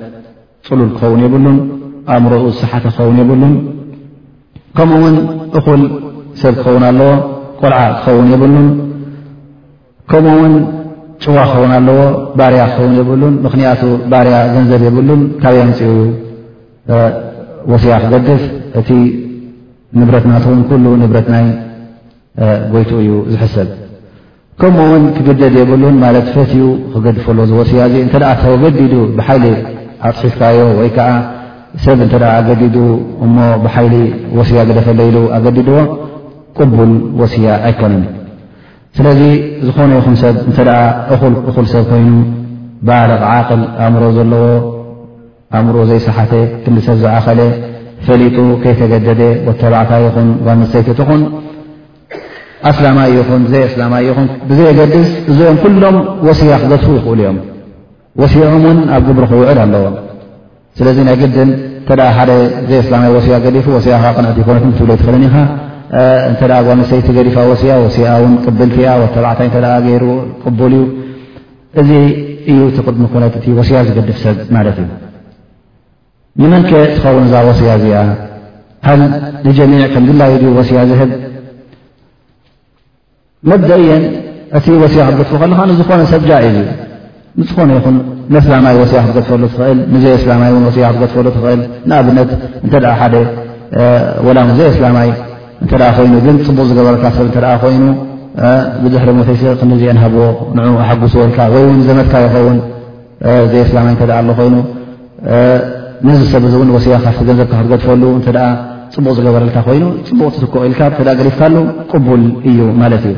[0.67, 1.57] ፅሉል ክኸውን የብሉን
[2.15, 3.55] ኣእምሮኡ ስሓት ክኸውን የብሉን
[4.77, 5.15] ከምኡውን
[5.59, 5.81] እኩል
[6.43, 7.09] ሰብ ክኸውን ኣለዎ
[7.61, 8.67] ቆልዓ ክኸውን የብሉን
[10.11, 10.53] ከምኡ ውን
[11.23, 11.99] ጭዋ ክኸውን ኣለዎ
[12.39, 15.91] ባርያ ክኸውን የብሉን ምክንያቱ ባርያ ዘንዘብ የብሉን ካብያ ንፅኡ
[17.71, 18.41] ወስያ ክገድፍ
[18.79, 18.89] እቲ
[19.99, 21.45] ንብረት ናት ውን ኩሉ ንብረትናይ
[22.73, 23.67] ጐይቱ እዩ ዝሕሰብ
[24.61, 26.55] ከምኡ እውን ክግደድ የብሉን ማለት ፍትኡ
[26.93, 29.45] ክገድፈሎዎ ወስያ እዙ እንተ ደ ተወገዲዱ ብሓይሊ
[30.09, 31.09] ኣፅሒፍካዮ ወይ ከዓ
[31.85, 32.75] ሰብ እንተ ደ ኣገዲዱ
[33.25, 33.35] እሞ
[33.65, 33.95] ብሓይሊ
[34.37, 35.77] ወስያ ግደፈለኢሉ ኣገዲድዎ
[36.57, 38.05] ቅቡል ወስያ ኣይኮነን
[38.99, 39.21] ስለዚ
[39.65, 40.73] ዝኾነ ይኹን ሰብ እንተ ደ
[41.15, 42.09] እኹል እኹል ሰብ ኮይኑ
[42.89, 44.45] ባልቕ ዓቕል ኣእምሮ ዘለዎ
[45.55, 46.33] ኣእምሮኦ ዘይሰሓተ
[46.63, 47.41] ክንዲሰብ ዝዓኸለ
[48.05, 51.21] ፈሊጡ ከይተገደደ ወተባዕታ ይኹን ጓንሰይቲ እትኹን
[52.69, 55.95] ኣስላማ እዩኹን ዘየኣስላማይ እዩኹን ብዘየገድስ እዚኦም ኩሎም
[56.27, 57.37] ወሲያ ክገድፉ ይኽእሉ እዮም
[58.21, 59.83] ወሲዖም እውን ኣብ ግብሪ ክውዕድ ኣለዎ
[60.77, 61.49] ስለዚ ናይ ግድን
[61.87, 62.31] ተ ሓደ
[62.69, 65.35] ዘይ ኣስላማይ ወሲያ ገዲፉ ወሲኣ ኻ ቅንቲ ኮነት ትብለ ትኽለኒኻ
[66.31, 70.03] እተ ጓንሰይቲ ገዲፋ ወሲኣ ወሲኣ ን ቅብልቲኣ ወተባዕታይ እተ ገይሩ
[70.43, 70.85] ቅቡል እዩ
[71.83, 71.91] እዚ
[72.51, 74.89] እዩ ተቕድሚ ኮነእቲ ወስያ ዝገድፍ ሰብ ማለት እዩ
[76.39, 77.97] ንመንኬ ትኸውን እዛ ወስያ እዚኣ
[78.87, 79.01] ሃል
[79.47, 81.11] ንጀሚዕ ከም ላዩ ድ ወስያ ዝህብ
[83.51, 84.03] መደየን
[84.57, 86.65] እቲ ወሲያ ክትፎ ከለካ ንዝኾነ ሰብ ጃእዝ እዩ
[87.39, 87.97] ንዝኾነ ይኹን
[88.35, 92.29] ንስላማይ ወሲያ ክትፈሉ ትኽእል ንዘየ ስላማይ እ ያ ክ ትፈሉ ትኽእል ንኣብነት
[92.65, 93.15] እተ ሓደ
[94.37, 95.09] ላ ዘይ ኣስላማይ
[95.63, 97.83] እተ ኮይኑግ ፅቡቕ ዝገበርካ ሰብ እተ ኮይኑ
[98.83, 99.19] ብድሕሪሞ
[99.61, 100.23] ክንዚአ ንሃብዎ
[100.55, 102.57] ን ኣሓጉስ ወልካ ወይውን ዘመትካ ይኸውን
[103.51, 104.55] ዘየ ስላማይ ተ ኣሎ ኮይኑ
[106.07, 108.27] ንዚ ሰብዚ እውን ወስያ ካብቲ ገንዘብካ ክትገድፈሉ እተ
[108.93, 110.81] ፅቡቕ ዝገበረልካ ኮይኑ ፅቡቕ ትትኮ ኢልካ
[111.19, 111.55] ገሊፍካሉ
[111.91, 113.15] ቅቡል እዩ ማለት እዩ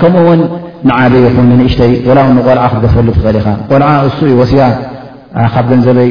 [0.00, 0.40] ከምኡውን
[0.88, 4.62] ንዓደ ይኹን ንእሽተይ ወላ ቆልዓ ክትገድፈሉ ትኽእል ኢኻ ቆልዓ እሱ ዩ ወስያ
[5.54, 6.10] ካብ ገንዘበይ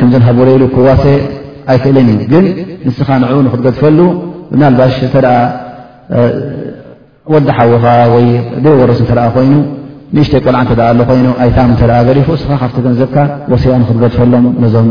[0.00, 1.04] ከምዘሃብረሉ ኩዋሴ
[1.74, 2.46] ኣይክእልን እዩ ግን
[2.86, 3.98] ንስኻ ንዕኡ ንክትገድፈሉ
[4.52, 5.16] ብናልባሽ እተ
[7.32, 7.84] ወዲሓውኻ
[8.14, 8.26] ወይ
[8.64, 9.54] ደ ወርስ እተኣ ኮይኑ
[10.16, 13.16] ንእሽተይ ቆልዓ እተ ኣሎ ኮይኑ ኣይታም ተ ገሪፉ እስኻ ካብቲ ገንዘብካ
[13.52, 14.88] ወሲኦ ንክትገድፈሎም ነዞም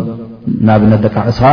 [0.67, 1.43] ንኣብነት ደቂእስኻ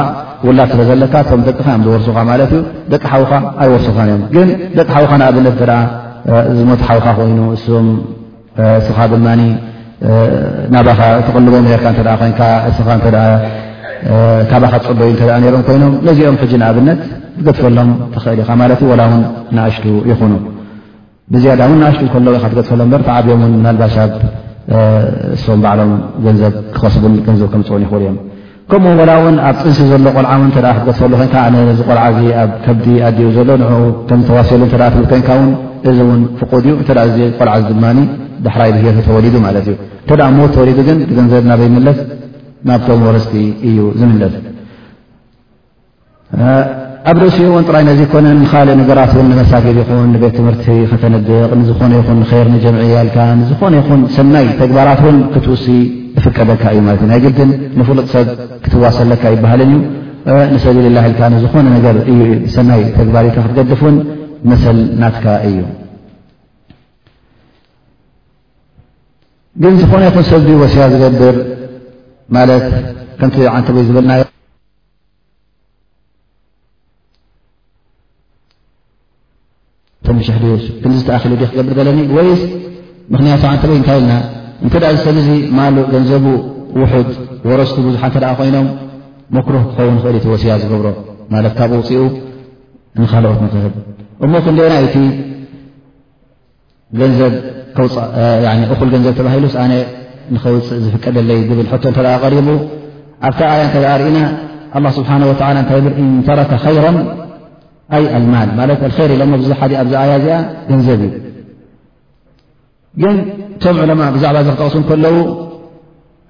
[0.46, 2.60] ውላድ ስለ ዘለካ ቶም ደቅካ ዝወርሱካ ማለት ዩ
[2.92, 4.48] ደቂ ሓውካ ኣይወርሱኻን እዮም ግን
[4.78, 5.76] ደቂ ሓዊካ ንኣብነት ተ
[6.58, 7.38] ዝሞት ሓውካ ኮይኑ
[7.80, 7.88] እም
[8.80, 9.26] እስኻ ድማ
[10.74, 12.34] ናባኻ ትቕልቦም ኔርካካባኻ
[14.86, 15.10] ፅበዩ
[15.54, 17.00] ሮም ኮይኖም ነዚኦም ሕጂ ንኣብነት
[17.38, 19.22] ትገድፈሎም ተኽእል ኢኻ ማለት ላ እውን
[19.56, 20.32] ንእሽቱ ይኹኑ
[21.32, 24.12] ብዝያዳ እውን ንኣሽቱ ከለዉ ኢካ ትገጥፈሎ በር ተዓብዮም እውን ምናልባሽኣብ
[25.36, 25.92] እሶም ባዕሎም
[26.26, 28.16] ገንዘብ ክኸስቡን ገንዘብ ከምፅኡን ይኽእሉ እዮም
[28.70, 32.02] ከምኡ ላ እውን ኣብ ፅንሲ ዘሎ ቆልዓ ተ ክትገጥፈሉ ኮይንከ ነዚ ቆልዓ
[32.44, 33.70] ኣብ ከብዲ ኣዲኡ ዘሎ ንኡ
[34.08, 35.50] ከምዝተዋስሉ ብ ኮንካ ውን
[35.90, 37.84] እዚ እውን ፍቁድ እዩ እተ እዚ ቆልዓዚ ድማ
[38.46, 39.76] ዳሕራይ ሂቶ ተወሊዱ ማለት እዩ
[40.08, 41.98] ንተ ሞት ተወሊዱ ግን ብገንዘብ ናበ ይመለስ
[42.68, 43.34] ናብቶም ወረስቲ
[43.68, 44.34] እዩ ዝምለስ
[47.08, 52.18] ኣብ ደእሲኡ እን ጥራይ ነዘኮነን ካልእ ነገራት ን ንመሳጊድ ይኹን ንቤት ትምህርቲ ክተነድቅ ንዝኾነ ይኹን
[52.42, 55.66] ር ንጀምዕያ ልካ ንዝኾነ ይኹን ሰናይ ተግባራት ን ክትውሲ
[56.18, 58.26] እፍቀደካ እዩማለ እናይ ግድን ንፍሉጥ ሰብ
[58.64, 59.72] ክትዋሰለካ ይባሃልን
[60.32, 61.96] እዩ ንሰሊልላ ኢልካ ንዝኾነ ነገር
[62.48, 63.96] እሰናይ ተግባር ካ ክትገድፍን
[64.52, 65.58] መሰል ናትካ እዩ
[69.62, 71.36] ግን ዝኾነ ይኹን ሰብብ ወስያ ዝገብር
[72.38, 72.66] ማለት
[73.20, 74.10] ከምቲ ዓንተ ይ ዝብልና
[80.16, 80.20] ሕ
[80.82, 82.40] ክዚዝተኣኪሉ ክገብር ዘለኒ ወይስ
[83.12, 84.12] ምኽንያቱተ ወይ እንታይ ኢልና
[84.64, 86.24] እንተ ደ ዝሰብ ዙ ማሉእ ገንዘቡ
[86.80, 87.08] ውሑድ
[87.48, 88.66] ወረስቱ ብዙሓ እተ ኮይኖም
[89.36, 90.86] መክሮህ ክኸውን ኽእል እቲ ወስያ ዝገብሮ
[91.34, 92.00] ማለት ካብኡ ውፅኡ
[93.02, 93.74] ንካልኦት ንክህብ
[94.26, 94.94] እሞክንደና እቲ
[98.80, 99.72] ኹል ገንዘብ ተባሂሉስኣነ
[100.34, 102.48] ንከውፅእ ዝፍቀደለይ ብል ቶ እተ ቀሪቡ
[103.26, 104.18] ኣብታ ኣያ እተ ርእና
[104.76, 106.86] ኣ ስብሓና ወላ እታይ ብ ኢንተረታ ይራ
[107.92, 108.44] ማ
[108.80, 110.36] ሓ ኣዛኣያ ዚኣ
[110.70, 111.12] ገንዘብ እዩ
[113.02, 113.16] ግን
[113.56, 115.16] እቶም ዕለማ ብዛዕባ ክጠቕሱ ከለዉ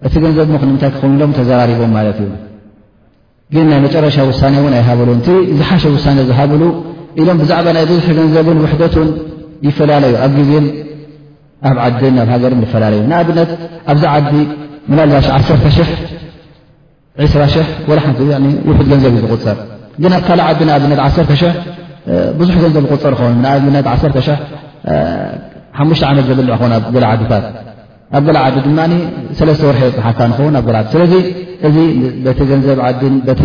[0.07, 2.31] እቲ ገንዘብ ክምታይ ክኸምሎም ተዘራሪቦም ማት እዩ
[3.55, 5.09] ግን ናይ መጨረሻ ውሳ ን ኣይሃብሉ
[5.59, 6.63] ዝሓሸ ውሳ ዝሃብሉ
[7.21, 9.09] ኢሎም ብዛዕባ ናይ ብዙሕ ገንዘቡን ውሕደትን
[9.69, 10.53] ይፈላለዩ ኣብ ግዜ
[11.69, 13.51] ኣብ ዓዲን ኣብ ሃገርን ዝፈላለዩ ንኣብነት
[13.93, 14.31] ኣብዛ ዓዲ
[15.25, 15.35] ዛ
[17.27, 17.91] 1 20
[18.69, 19.57] ውሑድ ገንዘብ እዩ ዝغፅር
[20.03, 21.43] ግን ኣብ ካልእ ዓዲ ንኣብነት 1ሽ0
[22.41, 24.17] ብዙሕ ገንዘብ ቁፅር ኸውን ኣብነት 10
[25.79, 27.45] ሓሙሽተ ዓመት ዘብልዕ ኹን ኣብ ገልዓድታት
[28.17, 28.79] ኣብ ገል ዓዲ ድማ
[29.39, 31.13] ሰለስተ ወርሒ ፅሓካ ንኸውን ኣብ ገልዓ ስለዚ
[31.69, 31.77] እዚ
[32.25, 33.43] በቲ ገንዘብ ዓዲን ቲ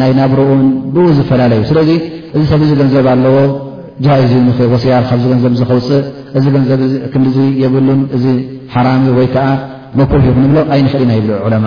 [0.00, 0.62] ናይ ናብሮኡን
[0.94, 1.90] ብኡ ዝፈላለዩ ስለዚ
[2.36, 3.36] እዚ ሰብ እዚ ገንዘብ ኣለዎ
[4.04, 6.04] ጃእዝ እ ወስያር ካብዚ ገንዘብ ዝኸውፅእ
[6.38, 6.80] እዚ ገንዘብ
[7.12, 8.24] ክንዲ የብሉን እዚ
[8.74, 9.48] ሓራሚ ወይከዓ
[9.98, 11.66] መኩሕ ክንብሎ ኣይንክእል ኢና ይብል ዕለማ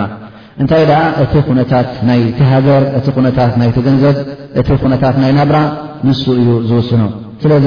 [0.62, 4.16] እንታይ ደኣ እቲ ኩነታት ናይቲ ሃገር እቲ ኩነታት ናይቲ ገንዘብ
[4.60, 5.58] እቲ ኩነታት ናይ ናብራ
[6.06, 7.02] ንሱ እዩ ዝውስኖ
[7.42, 7.66] ስለዚ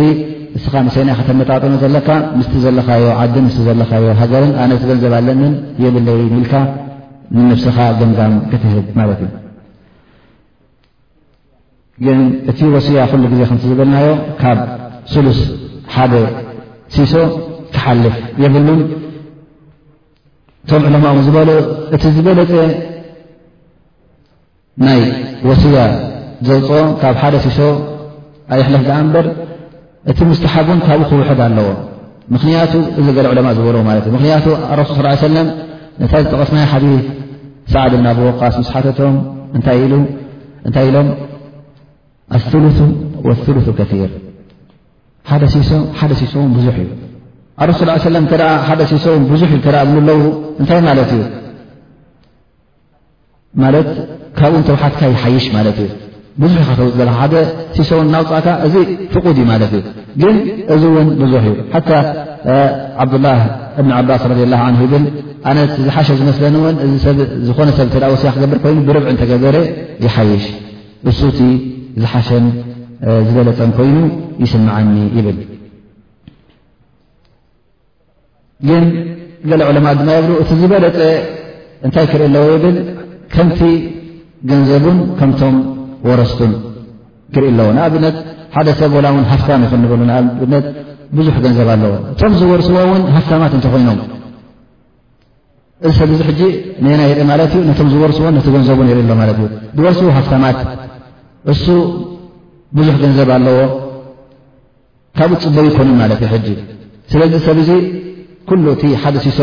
[0.56, 6.22] ንስኻ ንስናይ ካተመጣጥኖ ዘለካ ምስቲ ዘለካዮ ዓዲ ምስ ዘለካዮ ሃገርን ኣነ ቲ ገንዘብ ኣለንን የብለዩ
[6.34, 6.54] ንኢልካ
[7.36, 9.30] ንንብስኻ ገንዛም ክትህብ ማለት እዩ
[12.06, 12.20] ግን
[12.52, 14.10] እቲ ወስያ ኩሉ ግዜ ከምቲ ዝብልናዮ
[14.42, 14.60] ካብ
[15.14, 15.40] ስሉስ
[15.94, 16.14] ሓደ
[16.94, 17.14] ሲሶ
[17.74, 18.82] ክሓልፍ የብሉን
[20.66, 21.50] እቶም ዑለማ ዝበሉ
[21.96, 22.52] እቲ ዝበለፀ
[24.86, 25.00] ናይ
[25.50, 25.78] ወስያ
[26.48, 27.60] ዘውፅኦ ካብ ሓደ ሲሶ
[28.54, 29.26] ኣይሕለፍ ደኣ እምበር
[30.12, 31.68] እቲ ሙስተሓቡን ካብኡ ክውሑድ ኣለዎ
[32.34, 35.48] ምኽንያቱ እዚ ገለ ዑለማ ዝበልዎ ማለት እዩ ምክንያቱ ኣረስሱል ስ ሰለም
[36.02, 36.86] ነታይ ዝጠቐስናይ ሓዲ
[37.74, 39.16] ሰዓድ እብን ኣብ ወቃስ መስሓተቶም
[39.58, 39.94] እንታይ ኢ
[40.70, 41.08] እታይ ኢሎም
[42.38, 42.54] ኣሉ
[43.26, 44.12] ወሉ ከር
[46.00, 46.90] ሓደ ሲሶ ብዙሕ እዩ
[47.64, 48.36] ኣረሱ ለም ከ
[48.68, 50.20] ሓደ ሲሶውን ብዙሕ ኢ ከ እብሉ ኣለው
[50.62, 51.24] እንታይ ማለት እዩ
[53.64, 53.90] ማለት
[54.38, 55.90] ካብኡ ንተባሓትካ ይሓይሽ ማለት እዩ
[56.42, 57.36] ብዙሕ ይካተውፅ ዘለካ ሓደ
[57.76, 58.76] ሲሶውን ናውፃእካ እዚ
[59.14, 59.82] ፍቑድ እዩ ማለት እዩ
[60.22, 60.36] ግን
[60.74, 61.90] እዚ እውን ብዙሕ እዩ ሓታ
[63.04, 63.40] ዓብድላህ
[63.82, 65.06] እብኒ ዓባስ ረ ላ ን ይብል
[65.50, 66.56] ኣነት ዝሓሸ ዝመስለኒ
[66.88, 66.94] ን
[67.50, 69.56] ዝኾነሰብ እ ወስያ ክገብር ኮይኑ ብርብዕ እተገበረ
[70.08, 70.46] ይሓይሽ
[71.12, 71.40] እሱእቲ
[72.02, 72.30] ዝሓሸ
[73.28, 73.96] ዝበለፀን ኮይኑ
[74.44, 75.38] ይስምዓኒ ይብል
[78.70, 78.84] ግን
[79.50, 80.98] ገለ ዕለማ ድማ የብሉ እቲ ዝበለፀ
[81.86, 82.76] እንታይ ክርኢ ኣለዎ ብል
[83.34, 83.60] ከምቲ
[84.50, 85.56] ገንዘቡን ከምቶም
[86.10, 86.52] ወረስቱን
[87.34, 88.16] ክርኢ ኣለዎ ንኣብነት
[88.56, 90.66] ሓደ ሰብ ወላእውን ሃፍታን ይክንብሉ ንኣብነት
[91.18, 94.00] ብዙሕ ገንዘብ ኣለዎ እቶም ዝወርስዎ እውን ሃፍታማት እንተኮይኖም
[95.88, 96.42] እዚ ሰብ ዚ ሕጂ
[96.86, 99.48] ነና ርኢ ማለት ነቶም ዝወርስዎ ነቲ ገንዘቡን የርኢ ሎ ማለትእዩ
[99.78, 100.60] ብወርስዎ ሃፍታማት
[101.54, 101.66] እሱ
[102.78, 103.58] ብዙሕ ገንዘብ ኣለዎ
[105.20, 106.48] ካብኡ ፅበብ ይኮኑን ማለት እዩ ሕጂ
[107.12, 107.70] ስለዚ ሰብዚ
[108.52, 109.40] ኩሉ እቲ ሓደሲሶ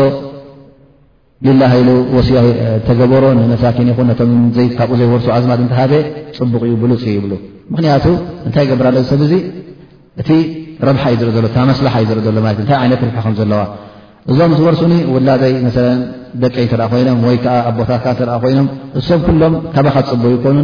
[1.47, 2.39] ልላ ኢሉ ወስያ
[2.87, 5.93] ተገበሮ ንመሳኪን ይኹን ምካብኡ ዘይወርሱ ኣዝማድ እንተሃደ
[6.37, 7.31] ፅቡቕ እዩ ብሉፅ ይብሉ
[7.73, 8.05] ምክንያቱ
[8.47, 9.33] እንታይ ገብር ሎ ሰብ እዙ
[10.21, 10.29] እቲ
[10.87, 13.61] ረብሓ እዩ ዝርኢ ዘሎ መስላሓ እዩ ዝርኢ ዘሎማለእ ታይ ዓይነት ርብሒከም ዘለዋ
[14.31, 15.53] እዞም ዝወርሱኒ ውላደይ
[16.41, 18.67] ደቀይ እንተኣ ኮይኖም ወይ ከዓ ኣቦታትካ ተኣ ኮይኖም
[18.99, 20.57] እሶም ኩሎም ካባኻትፅቡቕ ይኮኑ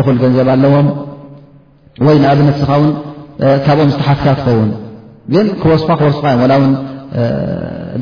[0.00, 0.88] እኹል ገንዘብ ኣለዎም
[2.06, 2.90] ወይ ንኣብነት ስኻ ውን
[3.66, 4.70] ካብኦም ዝተሓትካ ትኸውን
[5.34, 6.62] ግን ክበስካ ክርሱካእዮው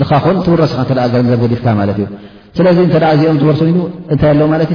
[0.00, 2.06] ድኻኹን ትውረስካ ተ ገንዘብ ገዲፍካ ማለት እዩ
[2.58, 3.60] ስለዚ እተ እዚኦም ዝወርሶ
[4.12, 4.70] እንታይ ኣለት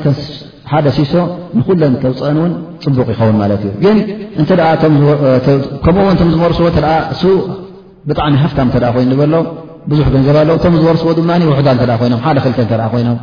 [0.71, 1.13] ሓደ ሲሶ
[1.57, 2.51] ንኩለን ተውፅአን እውን
[2.83, 3.97] ፅቡቕ ይኸውን ማለት እዩ ግን
[5.77, 6.81] እከምኡዎ ቶም ዝመርስዎ ተ
[7.29, 7.31] እ
[8.09, 9.33] ብጣዕሚ ሃፍታም እተ ኮይኑበሎ
[9.91, 13.17] ብዙሕ ገንዘብ ኣለ እቶም ዝወርስዎ ድማ ውሕዳ እ ኮይኖም ሓደ ክልተ ተ ኮይኖም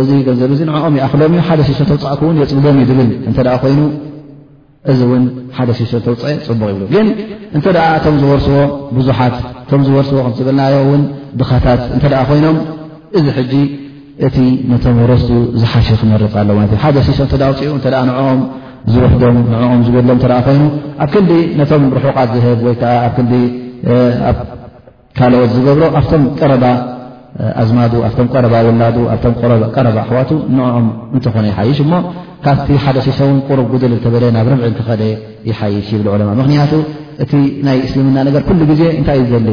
[0.00, 3.78] እዚ ገንዘብ እዙ ንኦም ይኣኽሎም እዩ ሓደ ሲሶ ተውፃእክእውን የፅግሎም ዩ ድብል እተ ኮይኑ
[4.92, 5.24] እዚ እውን
[5.56, 7.06] ሓደ ስሶን ተውፅአ ፅቡቕ ይብሉ ግን
[7.56, 8.58] እንተ ደኣ እቶም ዝወርስዎ
[8.96, 11.02] ብዙሓት እቶም ዝወርስዎ ከምዝብልናዮ እውን
[11.40, 12.56] ድኻታት እንተደኣ ኮይኖም
[13.18, 13.52] እዚ ሕጂ
[14.26, 14.36] እቲ
[14.70, 15.30] ነቶም ረስቱ
[15.62, 18.40] ዝሓሸ ክመርፅ ኣሎ ማለት እ ሓደ ሽሶን ተዳውፅኡ እተ ንኦም
[18.92, 20.62] ዝውህዶም ንኦም ዝገሎም ተ ኮይኑ
[21.04, 23.34] ኣብ ክንዲ ነቶም ርሑቓት ዝህብ ወይከዓ ኣብ ክንዲ
[24.30, 24.36] ኣብ
[25.18, 26.64] ካልወት ዝገብሮ ኣብቶም ቀረባ
[27.62, 29.34] ኣዝማዱ ኣብቶም ቀረባ ውላዱ ኣብቶም
[29.76, 30.86] ቀረባ ኣሕዋቱ ንዕኦም
[31.16, 31.92] እንተኾነ ይሓይሽ እሞ
[32.44, 35.02] ካብቲ ሓደ ሰሶውን ቁሩብ ጉድል ዝተበለ ናብ ርብዒ እተኸደ
[35.48, 36.72] ይሓይሽ ይብል ዕለማ ምክንያቱ
[37.22, 37.32] እቲ
[37.66, 39.46] ናይ እስልምና ነገር ኩሉ ግዜ እንታይእ ዘሊ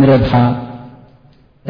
[0.00, 0.32] ንረብሓ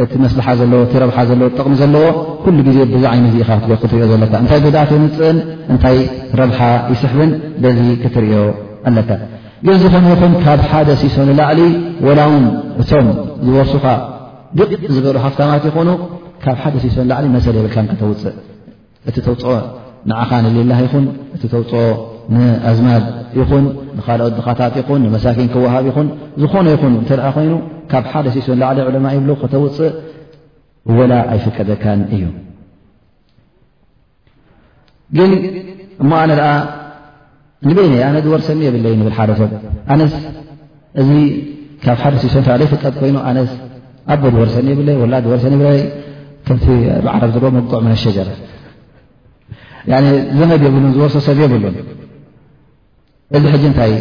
[0.03, 2.05] እቲ መስልሓ ዘለዎ እረብሓ ዘለዎ ጠቕሚ ዘለዎ
[2.45, 5.39] ኩሉ ግዜ ብዛ ዓይነ ዚኢኻክትሪዮ ዘለካ እንታይ ጉኣት ይምፅእን
[5.73, 5.99] እንታይ
[6.41, 6.61] ረብሓ
[6.93, 7.31] ይስሕብን
[7.65, 8.39] ደዚ ክትሪዮ
[8.91, 9.11] ኣለካ
[9.67, 11.61] ግን ዝኾነ ይኹን ካብ ሓደ ሲሰኑ ላዕሊ
[12.07, 12.45] ወላውን
[12.83, 13.09] እቶም
[13.47, 13.85] ዝበሱኻ
[14.59, 15.89] ድቕ ዝበሉ ሃፍታማት ይኹኑ
[16.45, 18.37] ካብ ሓደ ሲሰኑ ላዕሊ መሰለ የብልካ ከተውፅእ
[19.09, 19.53] እቲ ተውፅኦ
[20.11, 21.05] ንዓኻ ንሊላ ይኹን
[21.37, 21.83] እቲ ተውፅኦ
[22.35, 23.03] ንኣዝማድ
[23.41, 23.65] ይኹን
[23.99, 26.07] ንካልኦ ድኻታት ይኹን ንመሳኪን ክወሃብ ይኹን
[26.43, 27.53] ዝኾነ ይኹን እተኣ ኮይኑ
[27.91, 29.91] ካብ ሓደ ሲስን ላዕለ ዕለማ ይብሎ ክተውፅእ
[30.99, 32.23] ወላ ኣይፍቀደካን እዩ
[35.17, 35.31] ግን
[36.03, 36.49] እሞ ኣነ ድኣ
[37.69, 39.51] ንበንየ ኣነ ድወርሰኒ የብለይ ንብል ሓደ ሰብ
[39.93, 40.15] ኣነስ
[41.01, 41.11] እዚ
[41.85, 43.51] ካብ ሓደ ሲሶን ተለይ ፍቀጥ ኮይኑ ኣነስ
[44.13, 45.81] ኣቦ ድወርሰኒ የብለይ ወላ ድወርሰኒ የብለይ
[46.65, 46.67] ቲ
[47.05, 48.39] ብዓረብ ዝ መቁዕ ምን ኣሸጀረት
[50.39, 51.77] ዘመብ የብሉን ዝወሶ ሰብ የብሉን
[53.39, 53.93] እዚ ሕጂ እንታይ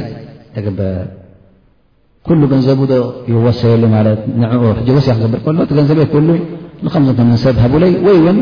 [2.27, 2.93] ኩሉ ገንዘቡ ዶ
[3.31, 3.73] ይወሰየ
[4.17, 6.29] ት ንኡ ሕ ወስይ ክገብር ከሎ ቲ ገንዘበይ ሉ
[6.85, 8.37] ንከምዘከም ሰብ ሃብለይ ወይ ውን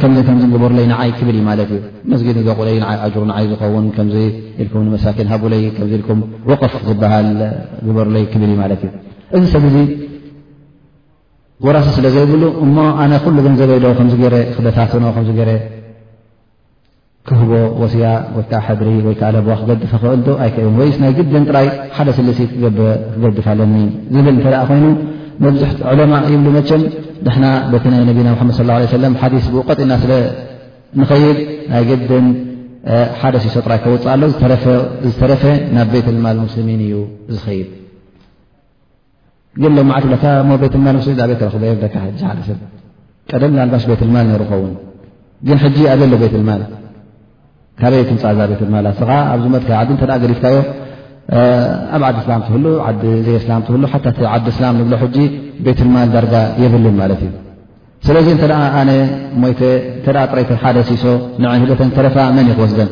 [0.00, 1.80] ከከም ግበሩይ ንዓይ ክብል እ ማለት እዩ
[2.12, 2.82] መስጊድ ዘቁለይ ይ
[3.14, 4.00] ጅሩ ንዓይ ዝኸውን ከ
[4.62, 5.38] ኢልኩም መሳኪን ሃይ
[5.96, 6.18] ኢልኩም
[6.50, 7.30] ወቐፍ ዝበሃል
[7.88, 8.92] ግበሩ ለይ ክብልእ ማለትእዩ
[9.36, 9.64] እዚ ሰብ
[11.64, 14.02] ጎራሲ ስለ ዘይብሉ እሞ ኣነ ኩሉ ንዘበይዶ ከ
[14.54, 15.50] ክበታትኖ ከ ገረ
[17.28, 17.50] ክህቦ
[17.80, 18.04] ወስያ
[18.36, 23.74] ወይከ ሕድሪ ወይከዓ ለብዋ ክገድፈ ክእልዶ ኣይከ ወይ ናይ ግድን ጥራይ ሓደ ስለሴት ክገድፍ ኣለኒ
[24.14, 24.86] ዝብል እንተደኣ ኮይኑ
[25.44, 26.82] መብዝሕቲ ዕለማ ይብሉ መቸም
[27.26, 31.38] ንሕና በቲ ናይ ነቢና ሓመድ ለ ሰለም ሓዲስ ብኡቀጢና ስለንኸይድ
[31.72, 32.28] ናይ ግድን
[33.20, 34.22] ሓደ ሲሶ ጥራይ ከውፅእ ኣሎ
[35.10, 35.44] ዝተረፈ
[35.76, 36.94] ናብ ቤት ልማል ሙስልሚን እዩ
[37.36, 37.68] ዝኸይድ
[39.62, 42.58] ግን ሎዓት ብካ ሞ ቤት ልማል ምስ ኣበ ተረክበ ደካ ሕ ሓደሰብ
[43.30, 44.74] ቀደም ንልባሽ ቤት ልማል ነሩ ኸውን
[45.46, 46.62] ግን ሕጂ ኣበሎ ቤት ልማል
[47.80, 50.56] ካበይ ትንፃዛ ቤት ልማል ኣስኻ ኣብዚ መትካ ዓዲ እተ ገዲፍካዮ
[51.96, 53.02] ኣብ ዓዲ እስላም ትህሉ ዓዲ
[53.40, 54.00] እስላም ትህሉ ሓ
[54.34, 55.16] ዓዲ እስላም ንብሎ ሕጂ
[55.66, 57.32] ቤት ልማል ዳርጋ የብልን ማለት እዩ
[58.06, 58.42] ስለዚ እንተ
[58.80, 58.90] ኣነ
[59.42, 59.60] ሞይተ
[60.04, 61.04] ተ ጥረይቲ ሓደ ሲሶ
[61.42, 62.90] ን ሂበተን ተረፋ መን ይክወስደን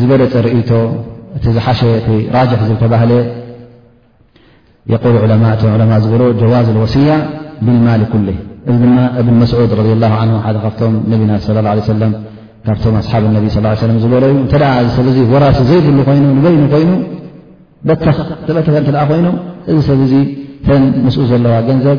[0.00, 0.70] ዝበለፅ ርኢቶ
[1.38, 1.80] እ ዝሓሸ
[2.36, 3.12] ራج ዝተባህለ
[4.92, 6.10] ل ء ء ዝ
[6.40, 7.08] ጀዋዝ الوሲያ
[7.64, 8.28] ብالማل كل
[8.70, 9.72] እዚ ድማ እብ መስድ
[10.46, 10.80] ه ደ ካብቶ
[11.10, 12.12] ና صى ه عيه
[12.66, 16.92] ካብቶም ኣስሓብ እነቢ ስ ለ ዝበለዩ እተ እዚ ሰብ እዙ ወራሲ ዘይብሉ ኮይኑ ንበይኒ ኮይኑ
[17.88, 18.04] በተ
[18.46, 19.26] ተተ ተ ኮይኑ
[19.70, 20.14] እዚ ሰብ እዙ
[20.66, 21.98] ተን ምስኡ ዘለዋ ገንዘብ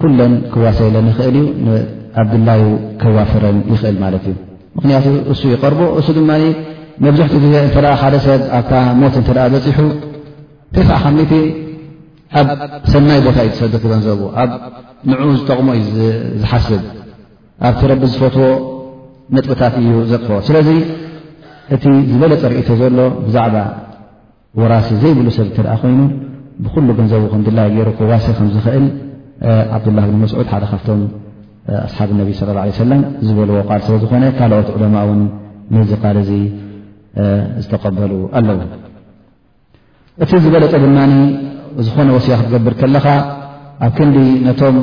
[0.00, 2.62] ኩለን ክዋሰይለን ይኽእል እዩ ንኣብድላዩ
[3.02, 4.34] ከዋፍረን ይኽእል ማለት እዩ
[4.76, 6.30] ምክንያቱ እሱ ይቐርቡ እሱ ድማ
[7.06, 7.34] መብዙሕቲ
[7.68, 9.86] እተ ሓደ ሰብ ኣ ሞት እተ በፂሑ
[10.74, 11.32] ተይፈዕ ከምኒቲ
[12.38, 12.46] ኣብ
[12.92, 14.50] ሰናይ ቦታ እዩ ዝሰደት ገንዘብ ኣብ
[15.10, 15.88] ንዕኡ ዝጠቕሞ እዩ
[16.42, 16.80] ዝሓስብ
[17.66, 18.46] ኣብቲ ረቢ ዝፈትዎ
[19.36, 20.68] ነጥብታት እዩ ዘጥፈ ስለዚ
[21.74, 23.54] እቲ ዝበለጠ ርእቶ ዘሎ ብዛዕባ
[24.60, 26.00] ወራሲ ዘይብሉ ሰብ እንተደኣ ኮይኑ
[26.64, 28.86] ብኩሉ ገንዘቡ ክንድላ ገይሩ ክዋሴ ከምዝኽእል
[29.76, 31.00] ዓብዱላህ እብን መስዑድ ሓደ ካብቶም
[31.86, 35.20] ኣስሓብ ነቢ ለላ ለ ሰላም ዝበልዎ ቃል ስለዝኾነ ካልኦት ዑለማ ውን
[35.76, 36.30] ምዚ ቃል እዙ
[37.64, 38.58] ዝተቐበሉ ኣለዉ
[40.24, 40.98] እቲ ዝበለጠ ድማ
[41.86, 43.06] ዝኾነ ወስያ ክትገብር ከለኻ
[43.86, 44.16] ኣብ ክንዲ
[44.46, 44.76] ነቶም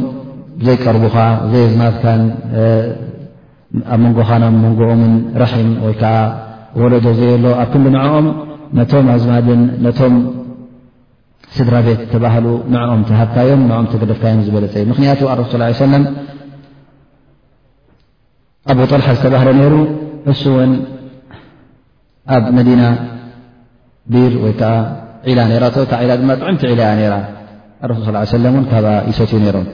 [0.65, 1.17] ዘይቀርቡካ
[1.51, 2.21] ዘየዝናትካን
[3.93, 5.11] ኣብ መንጎኻኖም መንጎኦምን
[5.41, 6.15] ራሒም ወይከዓ
[6.81, 8.25] ወለዶ ዘየ ሎ ኣብ ክንዲ ንዐኦም
[8.77, 10.15] ነቶም ኣዝማድን ነቶም
[11.55, 16.03] ስድራ ቤት ተባህሉ ንዕኦም ተሃብካዮም ንኦም ተገደፍካዮም ዝበለፀ እዩ ምክንያቱ ኣረሱ ለም
[18.71, 19.75] ኣብ ጠልሓ ዝተባህለ ነይሩ
[20.31, 20.71] እሱ እውን
[22.35, 22.81] ኣብ መዲና
[24.13, 24.73] ቢር ወይከዓ
[25.29, 27.13] ዒላ ራ እ ዒላ ድማ ጥዑምቲ ዒላያ
[27.89, 27.93] ራ
[28.31, 29.67] ሱ ለ እ ካብ ይሰትእዩ ነይሮም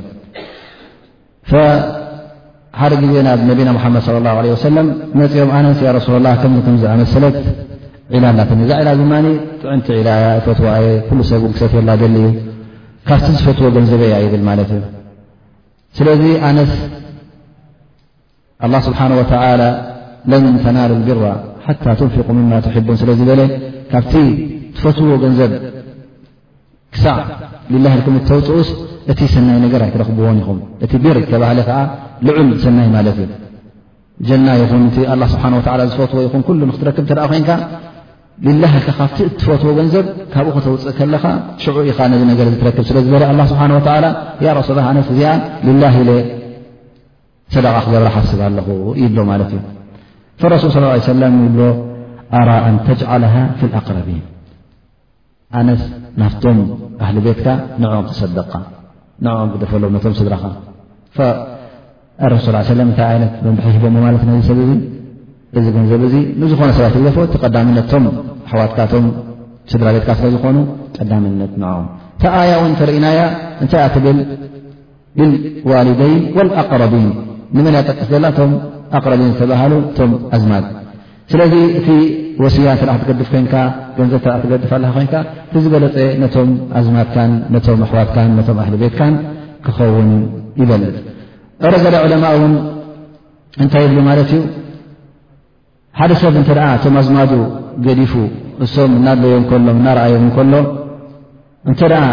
[2.82, 4.78] ሓደ ግዜ ናብ ነቢና ሓመድ صለ ه ለ ሰለ
[5.20, 7.36] መፅኦም ኣነስ ሱሉ ላ ከም ዝኣመሰለት
[8.14, 9.14] ዒላ ላት እዛ ላ ዝማ
[9.62, 10.10] ጥዕንቲ ላ
[10.46, 10.86] ፈትዋየ
[11.30, 12.28] ሰብ ክሰትላ ደሊ ዩ
[13.10, 14.82] ካብቲ ዝፈትዎ ገንዘበ ያ ይብል ማለት እዩ
[15.98, 16.72] ስለዚ ኣነስ
[18.88, 19.26] ስብሓና ወ
[20.32, 21.24] ለን ተናሉ ብራ
[21.66, 23.42] ሓታ ትንፍق ምማ ትቡን ስለዚ ለ
[23.92, 24.14] ካብቲ
[24.78, 25.52] ትፈትዎ ገንዘብ
[26.94, 27.18] ክሳዕ
[27.84, 28.70] ላ ኢልኩም እተውፅኡስ
[29.12, 31.78] እቲ ሰናይ ነገርይ ትረክብዎን ኹም እቲ ብር ከባህሊ ከዓ
[32.28, 33.30] ልዑል ሰናይ ማለት እዩ
[34.28, 34.72] ጀና ይኹ
[35.34, 36.36] ስብሓ ዝፈትዎ ኹ
[36.76, 37.50] ክትረክብ ተኣ ኮንካ
[38.46, 41.24] ልላ ልካ ካብቲ እትፈትዎ ገንዘብ ካብኡ ክተውፅእ ከለኻ
[41.64, 43.62] ሽዑ ኢኻ ነዚ ነገር ዝትረክብ ስለ ዝበለ ስብሓ
[44.70, 45.32] ሱላ ኣነስ እዚኣ
[45.84, 45.88] ላ
[47.56, 48.68] ሰደቃ ክገብራ ሓስብ ኣለኹ
[49.04, 49.62] ዩብሎ ማለት እዩ
[50.56, 50.78] ረሱል ص
[51.14, 51.60] ه ለ ይብ
[52.40, 52.40] ኣ
[52.74, 52.98] ን ተል
[53.60, 54.24] ፊ ኣقረቢን
[55.60, 55.82] ኣነስ
[56.22, 56.58] ናፍቶም
[57.04, 57.46] ኣህሊ ቤትካ
[57.82, 58.54] ንዕኦም ተሰደቕካ
[59.26, 60.44] ንዕኦም ክደፈሎም ነቶም ስድራኻ
[62.34, 64.74] ረሱ ስ ሰለም እታይ ይነት መንበሒ ሂቦሞ ማለት ነዚ ሰብ እዙ
[65.60, 68.06] እዚ ገንዘብ እዙ ንዝኾነ ሰባት ግደፎ ተቀዳምነት ቶም
[68.48, 69.06] ኣሕዋትካቶም
[69.74, 70.58] ስድራ ቤትካ ስለዝኾኑ
[70.98, 71.86] ቀዳምነት ንኦም
[72.24, 73.22] ታኣያ እውን ተርእናያ
[73.66, 74.20] እንታይ ኣ ትብል
[75.20, 77.08] ልልዋልደይን ወልኣቅረቢን
[77.58, 78.52] ንመን እያጠቅስ ዘላ ቶም
[79.00, 80.66] ኣቅረቢን ዝተባሃሉ ቶም ኣዝማት
[81.32, 81.90] ስለዚ እቲ
[82.44, 83.54] ወሲያ እተ ትገድፍ ኮይንካ
[83.98, 85.16] ገንዘብ ተ ትገድፍ ኣለካ ኮይንካ
[85.52, 86.50] ቲዝገለፀ ነቶም
[86.80, 89.14] ኣዝማትካን ነቶም ኣሕዋትካን ቶም ኣህሊ ቤትካን
[89.66, 90.10] ክኸውን
[90.62, 90.96] ይበልጥ
[91.68, 92.54] ኣረዘዳ ዕለማ እውን
[93.64, 94.42] እንታይ ይብሉ ማለት እዩ
[96.00, 97.32] ሓደ ሰብ እንተደኣ እቶም ኣዝማዱ
[97.88, 98.14] ገዲፉ
[98.66, 100.54] እሶም እናድለዮም ከሎ እናርኣዮም እከሎ
[101.72, 102.04] እንተደኣ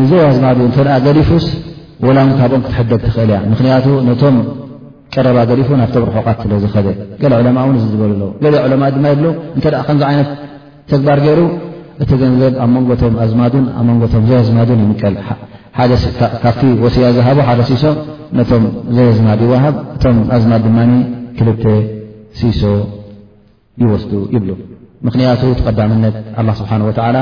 [0.00, 1.46] ንዘይ ኣዝማዱ እተ ገዲፉስ
[2.06, 4.36] ወላ ካብኦም ክትሕደግ ትኽእል እያ ምክንያቱቶም
[5.14, 6.88] ቀረባ ገሪፉ ናብቶም ረኮቓት ስለ ዝኸደ
[7.22, 9.22] ገሊ ዕለማ እውን እዚ ዝበልኣለው ገ ዕለማ ድማ ይብ
[9.56, 10.28] እንተደ ከምዚ ዓይነት
[10.90, 11.40] ተግባር ገይሩ
[12.02, 15.14] እቲ ገንዘብ ኣብ መንጎቶም ኣዝማን ኣብ ንቶም ዘኣዝማዱን ይምቀል
[16.42, 17.82] ካብቲ ወስያ ዝሃቡ ሓደ ሲሶ
[18.38, 18.64] ነቶም
[18.96, 20.78] ዘይ ኣዝማድ ይዋሃብ እቶም ኣዝማድ ድማ
[21.38, 21.64] ክልተ
[22.40, 22.62] ሲሶ
[23.82, 24.50] ይወስዱ ይብሉ
[25.06, 27.18] ምክንያቱ ተቐዳምነት ኣላ ስብሓንወላ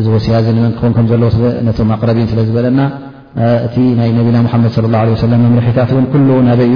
[0.00, 2.80] እዚ ወስያ ንመን ክኾን ከምዘለነቶም ኣቅረቢን ስለ ዝበለና
[3.66, 6.74] እቲ ናይ ነቢና ሙሓመድ ለ ላه ሰለም መምርሒታት እውን ኩሉውን ኣበ እዩ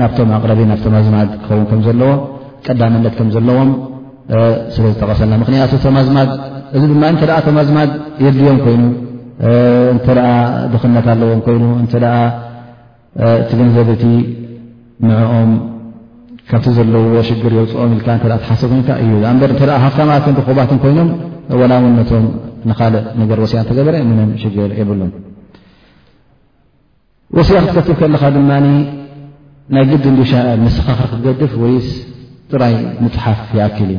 [0.00, 2.10] ናብቶም ኣቕረቢ ናብ ተማዝማድ ክኸውን ከም ዘለዎ
[2.66, 3.70] ቀዳምነት ከም ዘለዎም
[4.74, 6.30] ስለ ዝተቐሰልና ምክንያቱ ተማዝማድ
[6.76, 7.90] እዚ ድማ እተ ተማዝማድ
[8.24, 8.82] የድልዮም ኮይኑ
[9.94, 10.26] እንተኣ
[10.72, 11.94] ድኽነት ኣለዎም ኮይኑ እተ
[13.42, 14.04] እቲ ገንዘብእቲ
[15.08, 15.50] ምዕኦም
[16.50, 21.10] ካብቲ ዘለዎ ሽግር የውፅኦም ኢልካ እተ ትሓስብ ኮይንካ እዩ እበር እተ ሃፍታማተን ብኹባትን ኮይኖም
[21.60, 22.26] ወላውን ነቶም
[22.70, 25.12] ንካልእ ነገር ወስያ ተገበረ ምንም ሽግር የብሉን
[27.36, 28.50] ወሲያ ክትከትፍ ከለኻ ድማ
[29.74, 31.86] ናይ ግዲ ንመሰኻኽር ክትገድፍ ወይስ
[32.50, 33.90] ጥራይ ምፅሓፍ ይኣኪል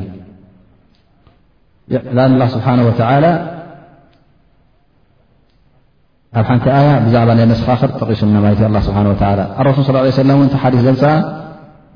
[1.93, 2.65] እዩ ስብሓ
[6.37, 8.97] ኣብ ሓንቲ ኣያ ብዛዕባ ናይ መሰኻኽር ጠቂሱና ማለት እዩ ስብሓ
[9.61, 11.05] ኣረስሱል ስ ሰለ ሓዲስ ዘ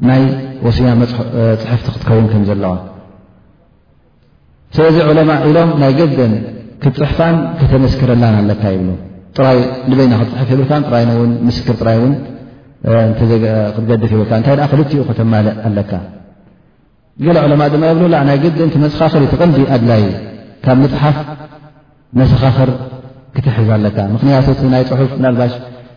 [0.09, 0.21] ናይ
[0.65, 0.89] ወሲያ
[1.61, 2.73] ፅሕፍቲ ክትከውን ከም ዘለዋ
[4.75, 6.33] ስለዚ ዑለማ ኢሎም ናይ ገደን
[6.83, 8.89] ክፅሕፋን ከተመስክረላን ኣለካ ይብሉ
[9.37, 9.57] ጥራይ
[9.91, 11.03] ልበይና ክትፅሕፍ ይብልካ ጥራይ
[11.47, 11.99] ምስክር ራይ
[13.17, 15.91] ክትገድፍ ይብልካ እንታይ ክልቲኡ ከተማልእ ኣለካ
[17.25, 20.03] ገለ ዕለማ ድማ የብሎላ ናይ ግዲ እንቲ መፀኻኽር እዩ ተቐልቢል ኣድላዩ
[20.65, 21.15] ካብ መፅሓፍ
[22.19, 22.69] መሰኻኽር
[23.35, 25.53] ክትሕ ዩ ኣለካ ምክንያቱ ናይ ፅሑፍ ብናልባሽ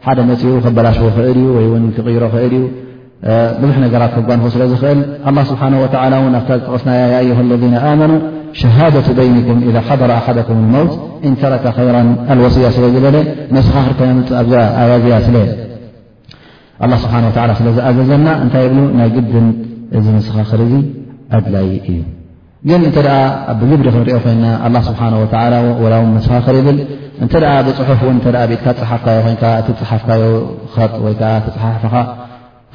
[0.07, 2.65] ሓደ መፂኡ ከበላሽዎ ክእል ዩ ወይን ክቕይሮ ክእል እዩ
[3.63, 5.87] ብዙሕ ነገራት ክጓንፎ ስለ ዝኽእል ኣ ስብሓ ወ
[6.29, 7.55] እን ኣብ ዝጠቕስና እዮ ለ
[7.91, 8.13] ኣመኑ
[8.59, 10.51] ይም ሓضረ ኣሓ ት
[11.41, 11.99] ተረከ ራ
[12.55, 13.17] صያ ስለ ዝበለ
[13.57, 13.91] መሰኻር
[14.81, 15.33] ኣ ያ ስ
[17.03, 17.05] ስ
[17.59, 19.47] ስለዝኣዘዘና እታይ ብ ናይ ግድን
[19.99, 20.61] እዚ መሰኻኽር
[21.37, 22.01] ኣድላይ እዩ
[22.69, 22.99] ግን ተ
[23.61, 24.47] ብግብሪ ክንሪኦ ኮይና
[24.89, 24.97] ስ
[25.93, 26.79] ላው መሰኻኽር ይብል
[27.69, 29.25] ብፅሑፍ ኢት ሓፍዮይ
[29.61, 30.23] እቲ ፅሓፍዮ
[30.97, 31.23] ጥ ወይዓ
[31.95, 31.95] ሓፍ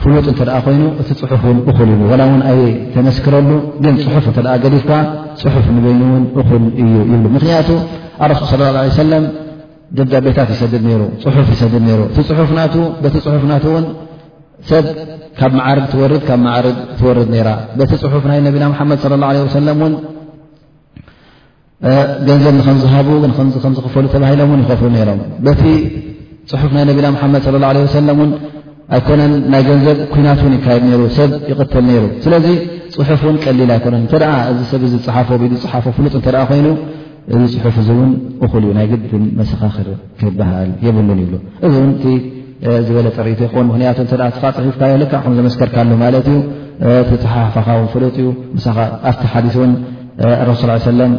[0.02, 2.60] ፍሉጥ እተኣ ኮይኑ እቲ ፅሑፍ ን እል ይብ ላ ውን ኣይ
[2.96, 3.50] ተመስክረሉ
[3.84, 4.92] ግን ፅሑፍ ተ ገዲፍካ
[5.44, 7.70] ፅሑፍ ንበይኑውን እል እዩ ይብ ምክንያቱ
[8.32, 8.44] ረሱ
[9.12, 9.14] ለ
[9.98, 10.62] ደዳቤታት ይሰ
[11.36, 12.18] ሑፍ ይሰድድ ሩ እቲ
[13.28, 13.86] ፅሑፍ ና ን
[14.70, 14.86] ሰብ
[15.40, 17.50] ካብ መዓርግ ርድካብ ርግ ትወርድ ራ
[17.92, 19.02] ቲ ፅሑፍ ናይ ቢና መድ
[22.28, 23.08] ገንዘብ ምዝሃቡ
[23.78, 25.20] ዝኽፈሉ ተባሂሎምን ይፍሉ ሮም
[25.62, 25.64] ቲ
[26.52, 26.92] ፅሑፍ ናይ ና
[28.20, 28.36] መድ
[28.94, 32.48] ኣይኮነን ናይ ገንዘብ ኩናት ውን ይካየድ ሩ ሰብ ይቅትል ነይሩ ስለዚ
[32.96, 34.14] ፅሑፍ ውን ቀሊል ኣይኮነን እተ
[34.56, 36.68] እዚ ሰብ ዝፅሓፎ ዝፅሓፈ ፍሉጥ እተ ኮይኑ
[37.46, 38.12] እዚ ፅሑፍ እዚ እውን
[38.46, 39.88] እኹል ዩ ናይ ግድም መሰኻኽር
[40.20, 41.36] ክበሃል የብሉን ይብሉ
[41.68, 44.28] እዚ ው ዝበለ ጠርኢቶ ን ምክንያቱ ተ
[44.58, 46.38] ፅሒፍካ የለካ ከዘመስከርካሉ ማለት ዩ
[47.12, 49.74] ተፅሓፋካ ው ፍሉጥ ዩኣብቲ ሓዲስ ውን
[50.60, 51.14] ሱ ሳ ሰለም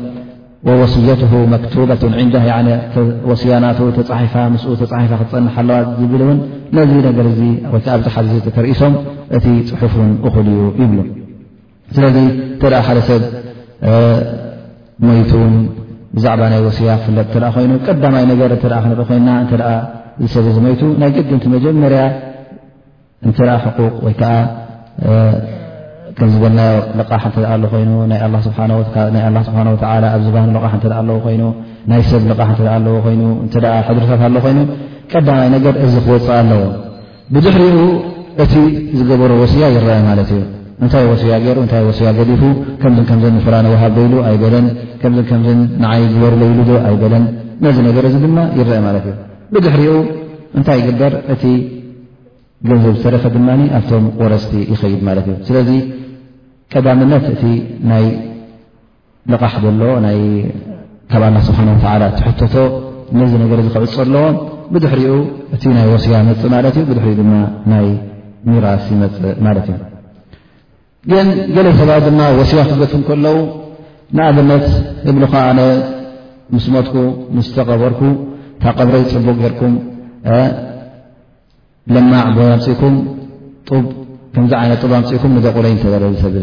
[0.64, 1.20] ወስያት
[1.54, 2.02] መክቱባة
[2.64, 2.68] ን
[3.30, 6.38] ወስያናት ተፃሒፋ ምስ ተፃሒፋ ክትፀንሓ ኣለዋ ዝብል እውን
[6.76, 7.26] ነዚ ነገር
[7.72, 8.94] ወይከዓ ብዙ ሓ ተተርእሶም
[9.36, 9.44] እቲ
[9.80, 10.98] ፅሑፍን እኽሉ እዩ ይብሉ
[11.96, 12.16] ስለዚ
[12.60, 13.22] ተኣ ሓደ ሰብ
[15.08, 15.52] ሞይቱን
[16.16, 19.62] ብዛዕባ ናይ ወስያ ክፍለጥ ተኣ ኮይኑ ብቀዳማይ ነገር ትአ ክንርኢ ኮይና እተኣ
[20.22, 22.00] ዝሰዘ ሞይቱ ናይ ግድንቲ መጀመርያ
[23.26, 24.32] እንትኣ ቁቅ ወይከዓ
[26.18, 26.60] ከምዝበልና
[26.98, 28.18] ልቓሕ እንትኣ ኣሎ ኮይኑ ናይ
[29.34, 31.42] ላ ስብሓን ወተዓላ ኣብ ዝባኑ ልቓሕ እንኣ ኣለዎ ኮይኑ
[31.90, 34.60] ናይ ሰብ ልቓሕ እንትኣ ኣለዎ ኮይኑ እንተኣ ሕድርታት ኣሎ ኮይኑ
[35.12, 36.60] ቀዳማይ ነገር እዚ ክወፅእ ኣለዎ
[37.34, 37.76] ብዙሕሪኡ
[38.44, 38.54] እቲ
[38.98, 40.40] ዝገበሮ ወስያ ይረአ ማለት እዩ
[40.84, 42.42] እንታይ ወስያ ገይሩ እንታይ ወስያ ገዲፉ
[42.80, 44.66] ከምዝን ከምዝን ፍራንውሃብ ዶይሉ ኣይበለን
[45.02, 47.24] ከምዝን ከምዝን ንዓይ ዝበርለኢሉ ዶ ኣይበለን
[47.64, 49.14] ነዚ ነገር እዚ ድማ ይረአ ማለት እዩ
[49.56, 49.92] ብዙሕሪኡ
[50.58, 51.44] እንታይ ግበር እቲ
[52.68, 53.48] ገንዘብ ዝተረፈ ድማ
[53.78, 55.70] ኣብቶም ወረስቲ ይኸይድ ማለት እዩ ስለዚ
[56.74, 57.42] ቀዳምነት እቲ
[57.90, 58.04] ናይ
[59.32, 60.18] ልቓሕ ዘሎዎ ናይ
[61.10, 62.54] ካብ ኣላ ስብሓን ወዓላ ትሕተቶ
[63.18, 64.24] ንዚ ነገር እዚ ክዕፅ ኣለዎ
[64.72, 65.14] ብድሕሪኡ
[65.54, 67.32] እቲ ናይ ወስያ ይመፅእ ማለት እዩ ብድሕሪኡ ድማ
[67.72, 67.86] ናይ
[68.50, 69.84] ሚራስ ይመፅ ማለት እዩ
[71.26, 73.36] ን ገለ ሰባት ድማ ወስያ ክግበትኩም ከለዉ
[74.16, 74.66] ንኣብነት
[75.10, 75.62] እብልካ ነ
[76.54, 76.96] ምስ መትኩ
[77.36, 78.00] ምስ ተቐበርኩ
[78.62, 79.74] ካብ ቀብረይ ፅቡቕ ጌርኩም
[81.94, 82.94] ልማዕ ብያምፅኢኩም
[83.68, 83.84] ጡብ
[84.36, 86.34] ከምዚ ዓይነት ጡቡ ኣምፅኢኩም ንደቑሎይ እንተበለ እዚ ሰብ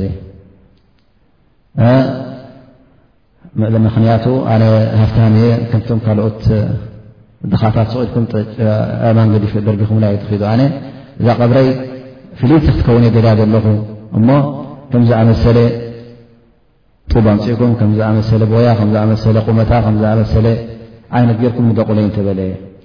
[3.68, 4.64] እዙ ምክንያቱ ኣነ
[5.02, 6.40] ሃፍታን የ ከምቶም ካልኦት
[7.52, 8.26] ድኻታት ሰቑድኩም
[9.18, 9.36] ማንዲ
[9.68, 10.62] ደርጊኹምላ ዩተ ኣነ
[11.22, 11.68] እዛ ቐብረይ
[12.40, 13.66] ፍልቲ ክትከውነ ደል ዘለኹ
[14.20, 14.30] እሞ
[14.92, 15.58] ከምዝኣመሰለ
[17.14, 20.48] ጡባ ምፅኢኩም ከዝኣሰለ ቦያ ከዝኣሰለ ቁመታ ከዝኣመሰለ
[21.18, 22.40] ዓይነት ገርኩም ንደቑለይ እንተበለ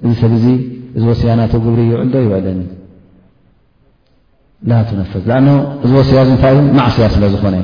[0.05, 0.45] እዚ ሰብእዙ
[0.97, 2.61] እዚ ወስያናተ ግብሪ ይውዕልዶ ይውዕለኒ
[4.71, 5.41] ላ ትነፈዝ ኣ
[5.87, 7.63] እዚ ወስያ እ እንታይ እዩ ማዕስያ ስለ ዝኾነዩ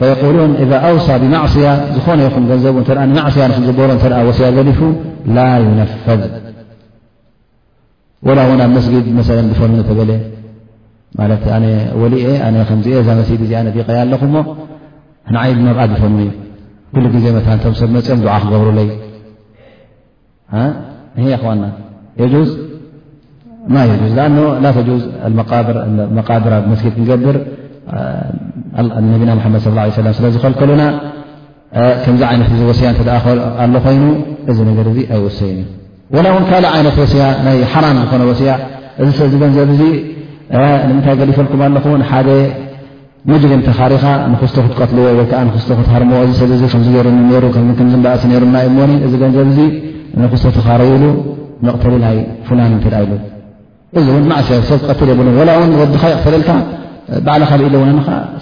[0.00, 4.80] ፈقሉን እዛ ኣውሳ ብማዕስያ ዝኾነ ይኹም ገንዘቡ ተ ማዕስያ ንክዝበሮ እተ ወስያ ገሊፉ
[5.36, 6.20] ላ ዩነፈዝ
[8.36, 10.10] ላ ው ኣብ መስጊድ መሰለ ዝፈኑተበለ
[11.20, 11.64] ማት ነ
[12.02, 14.36] ወሊአ ከዚ ዛ መሲድ እ ኣነ ዲቀየ ኣለኹ ሞ
[15.34, 16.28] ንዓይ ብመብዓ ዝፈኑዩ
[16.94, 18.88] ኩሉ ግዜ መንቶም ሰብ መፅኦም ድዓ ክገብሩለዩ
[21.46, 21.62] ኸና
[23.74, 24.28] ማ ኣ
[24.64, 24.88] ላ ተዝ
[26.18, 27.36] መቃብራ መስጊድ ክገብር
[29.12, 29.62] ነቢና መድ
[30.18, 30.82] ስለዝከልከሉና
[32.04, 34.04] ከምዚ ይነት ወስያ እተኣኣሎ ኮይኑ
[34.50, 34.86] እዚ ነገር
[35.16, 35.58] ኣይ ወሰይን
[36.12, 38.50] እዩ ና ውን ካልእ ዓይነት ወስያ ናይ ሓራም ዝኾነ ወስያ
[39.02, 39.70] እዚሰ ገንዘብ
[40.88, 42.28] ንምንታይ ገሊፈልኩም ኣለኹ ሓደ
[43.30, 46.52] ምጅሪን ተኻሪኻ ንክስቶ ክትቀትልዎ ወይከዓ ንክስቶ ክትሃርሞ እዚሰብ
[46.96, 49.60] ገር ሩምዝበእሲ ሩእሞኒ እዚ ገንዘብ
[50.22, 51.04] ንክስቶ ተኻረይሉ
[51.66, 52.16] መቕተሊ ናይ
[52.48, 53.12] ፍላን እተደእ ኢሉ
[54.00, 54.12] እ እ
[54.60, 55.20] እሰብ ት የብ
[55.80, 56.50] ወድካ ይተለልካ
[57.24, 57.80] ባዓልኻ ኢለው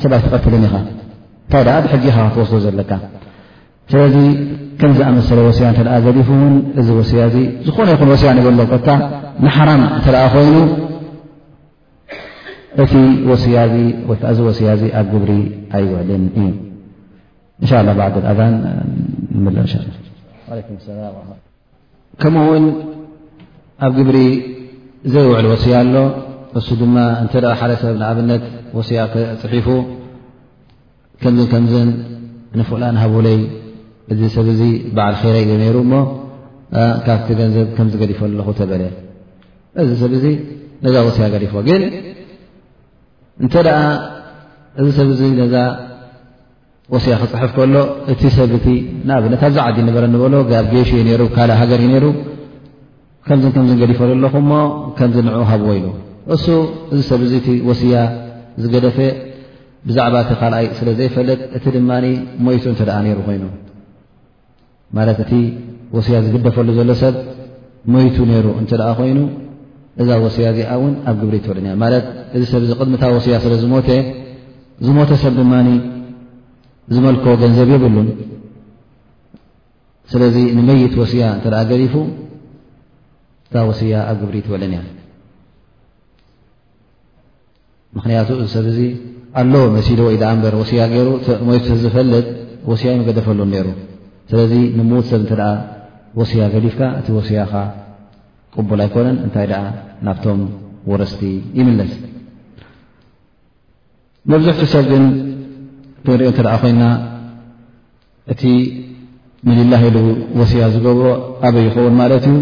[0.03, 0.74] ሰብይ ትትል ኢኻ
[1.53, 2.90] ንታይ ብሓኻ ክወስ ዘለካ
[3.92, 4.05] ስለ
[4.80, 7.22] ከምዝ ኣመሰለ ወያ ዘፉ ን እዚ ወሲያ
[7.66, 8.72] ዝኾነ ይኹ ያ በሎ
[9.57, 10.55] ሓራም ተ ኮይኑ
[12.82, 12.92] እቲ
[13.57, 13.59] ያ
[14.38, 15.32] ዚ ያ ኣብ ግብሪ
[15.76, 16.55] ኣይውዕልን እዩ
[22.20, 22.64] ከምኡውን
[23.86, 24.16] ኣብ ግብሪ
[25.12, 25.94] ዘይ ውዕል ወሲያ ኣሎ
[26.59, 28.42] እሱ ድማ እንተ ሓደ ሰብ ንኣብነት
[28.78, 29.01] ወስያ
[29.42, 29.66] ፅሒፉ
[31.22, 31.90] ከምዝን ከምዝን
[32.59, 33.38] ንፍላን ሃብለይ
[34.12, 34.61] እዚ ሰብ እዚ
[34.96, 35.94] በዓል ከይረይ እዩ ነሩ እሞ
[37.07, 38.82] ካብቲ ገንዘብ ከም ገዲፈ ኣለኹ ተበለ
[39.82, 40.12] እዚ ሰብ
[40.84, 41.82] ነዛ ወሲያ ገዲፎ ግን
[43.44, 43.55] እንተ
[44.80, 45.55] እዚ ሰብ እ ነዛ
[46.96, 47.74] ወስያ ክፅሕፍ ከሎ
[48.12, 48.66] እቲ ሰብእቲ
[49.07, 52.05] ንኣብነት ኣዛ ዓዲ ንበረ እንበሎ ኣብ ገሽ እዩነሩ ካልእ ሃገር እዩ ነሩ
[53.26, 54.52] ከምዝን ከምዝ ገዲፈሉ ኣለኹ ሞ
[54.98, 55.86] ከምዚ ንዕኡ ሃብወ ይኑ
[56.34, 56.44] እሱ
[56.92, 57.96] እዚ ሰብ እዚ እቲ ወስያ
[58.62, 58.98] ዝገደፈ
[59.88, 61.90] ብዛዕባ እቲ ካልኣይ ስለ ዘይፈለጥ እቲ ድማ
[62.44, 63.44] ሞይቱ እንተደኣ ነይሩ ኮይኑ
[64.98, 65.32] ማለት እቲ
[65.96, 67.14] ወስያ ዝግደፈሉ ዘሎ ሰብ
[67.92, 69.18] ሞይቱ ነይሩ እንተ ደኣ ኮይኑ
[70.02, 72.04] እዛ ወስያ እዚኣ እውን ኣብ ግብሪ ትፈለኒ ማለት
[72.36, 73.52] እዚ ሰብ ዚ ቅድምታ ወስያ ስለ
[74.86, 75.52] ዝሞተ ሰብ ድማ
[76.94, 78.08] ዝመልኮቦ ገንዘብ የብሉን
[80.12, 81.92] ስለዚ ንመይት ወስያ እንተ ኣ ገዲፉ
[83.51, 84.80] እዛ ወስያ ኣብ ግብሪ ትበለን እያ
[87.96, 88.78] ምኽንያቱ እዚ ሰብ እዙ
[89.40, 91.09] ኣሎ መሲሉ ወይ ዳ እበር ወሲያ ገይሩ
[91.46, 91.48] ሞ
[91.82, 92.26] ዝፈልጥ
[92.70, 93.66] ወስያ ይመገደፈሉ ነይሩ
[94.30, 95.42] ስለዚ ንምዉት ሰብ እንትደኣ
[96.20, 97.53] ወስያ ገዲፍካ እቲ ወስያኻ
[98.55, 99.62] ቅቡል ኣይኮነን እንታይ ደኣ
[100.07, 100.40] ናብቶም
[100.92, 101.20] ወረስቲ
[101.59, 101.92] ይምለስ
[104.30, 105.05] መብዝሕቲ ሰብ ግን
[105.98, 106.84] እቲ እንሪኦ እንተደኣ ኮይና
[108.32, 108.42] እቲ
[109.48, 109.98] ምድላ ሂሉ
[110.40, 111.07] ወስያ ዝገብሮ
[111.46, 112.38] ኣበይ ይኸውን ማለት እዩ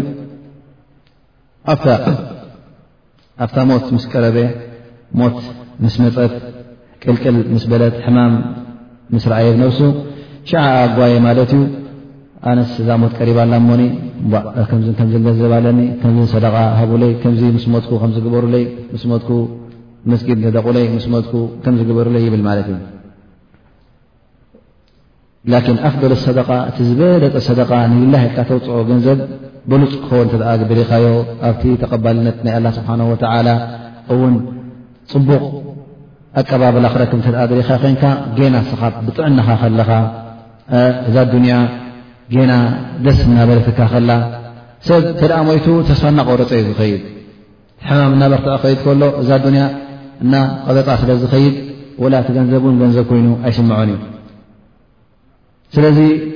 [3.43, 4.37] ኣብታ ሞት ምስ ቀረበ
[5.19, 5.35] ሞት
[5.83, 6.33] ምስ መፀት
[7.01, 8.33] ቅልቅል ምስ በለት ሕማም
[9.13, 9.79] ምስ ረኣየብ ነብሱ
[10.49, 11.61] ሸዓ ኣጓየ ማለት እዩ
[12.49, 13.81] ኣነስ እዛ ሞት ቀሪባላ ሞኒ
[14.97, 15.09] ከም
[15.39, 19.31] ዝባለኒ ከምዚ ሰደቃ ሃብለይ ከምዚ ምስ ሞትኩ ከምዝግበሩለይ ምስ ሞትኩ
[20.13, 21.33] መስጊድ ተደቑለይ ምስ ሞትኩ
[21.65, 22.77] ከም ዝግበሩ ለይ ይብል ማለት እዩ
[25.53, 29.19] ላኪን ኣፍዶሎ ሰደቃ እቲ ዝበለጠ ሰደቃ ንብላይ ልካ ተውፅኦ ገንዘብ
[29.69, 31.05] በሉፅ ክኸቦን ተኣ ድሪኻዮ
[31.47, 33.49] ኣብቲ ተቐባልነት ናይ ኣላ ስብሓን ወተዓላ
[34.13, 34.33] እውን
[35.11, 35.43] ፅቡቕ
[36.41, 38.03] ኣቀባብላ ክረክብ እተኣ ድሪኻ ኮይንካ
[38.37, 39.89] ጌና ሰኻብ ብጥዕናካ ኸለኻ
[41.09, 41.53] እዛ ዱንያ
[42.33, 42.51] ጌና
[43.05, 44.11] ደስ እናበረትካ ኸላ
[44.87, 47.01] ሰብ ተደኣ ሞይቱ ተስፋ ና ቆረፀዩ ዝኸይድ
[47.87, 49.63] ሕማም እናበርት ኸይድ ከሎ እዛ ዱኒያ
[50.25, 50.35] እና
[50.67, 51.55] ቆረፃ ስለ ዝኸይድ
[52.03, 54.01] ወላ እቲ ገንዘብ እን ገንዘብ ኮይኑ ኣይስምዖን እዩ
[55.71, 56.31] سلذي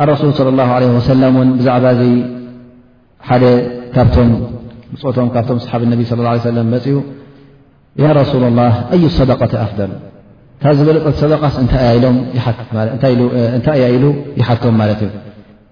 [0.00, 2.20] الرسول صلى الله عليه وسلم بزعب ذ
[3.20, 3.36] ح
[3.94, 6.80] كم صحاب النبي صى الله عليه وسلم
[7.96, 9.88] يا رسول الله أي اصدقة أفضل
[10.66, 13.04] زبل صدقة نت
[13.68, 15.00] أي ل يحتهم ملت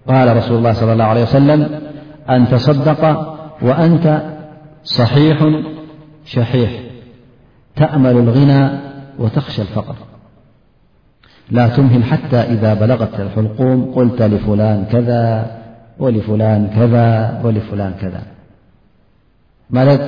[0.09, 1.81] قال رسول الله صلى الله عليه وسلم
[2.31, 3.03] أن تصدق
[3.63, 4.23] وأنت
[4.85, 5.37] صحيح
[6.25, 6.71] شحيح
[7.77, 8.71] تأمل الغنى
[9.19, 9.95] وتخشى الفقر
[11.57, 13.13] ላ ትምህል ሓታى إذ በለغት
[13.47, 14.19] ልقም ቁተ
[14.61, 15.11] ላ ከذ
[16.43, 16.95] ላ ከذ
[18.03, 18.15] ከذ
[19.77, 20.03] ማት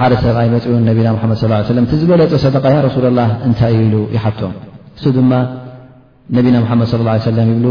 [0.00, 1.44] ሓደ ሰብኣይ መፅኡን ነና መድ ص
[1.78, 2.56] ه ቲዝበለፀ ሰደ
[2.96, 4.52] ሱ ላ እንታይ ኢሉ ይሓቶም
[4.96, 5.32] እሱ ድማ
[6.36, 7.64] ነብና መድ صى ه ع ሰለ ይብ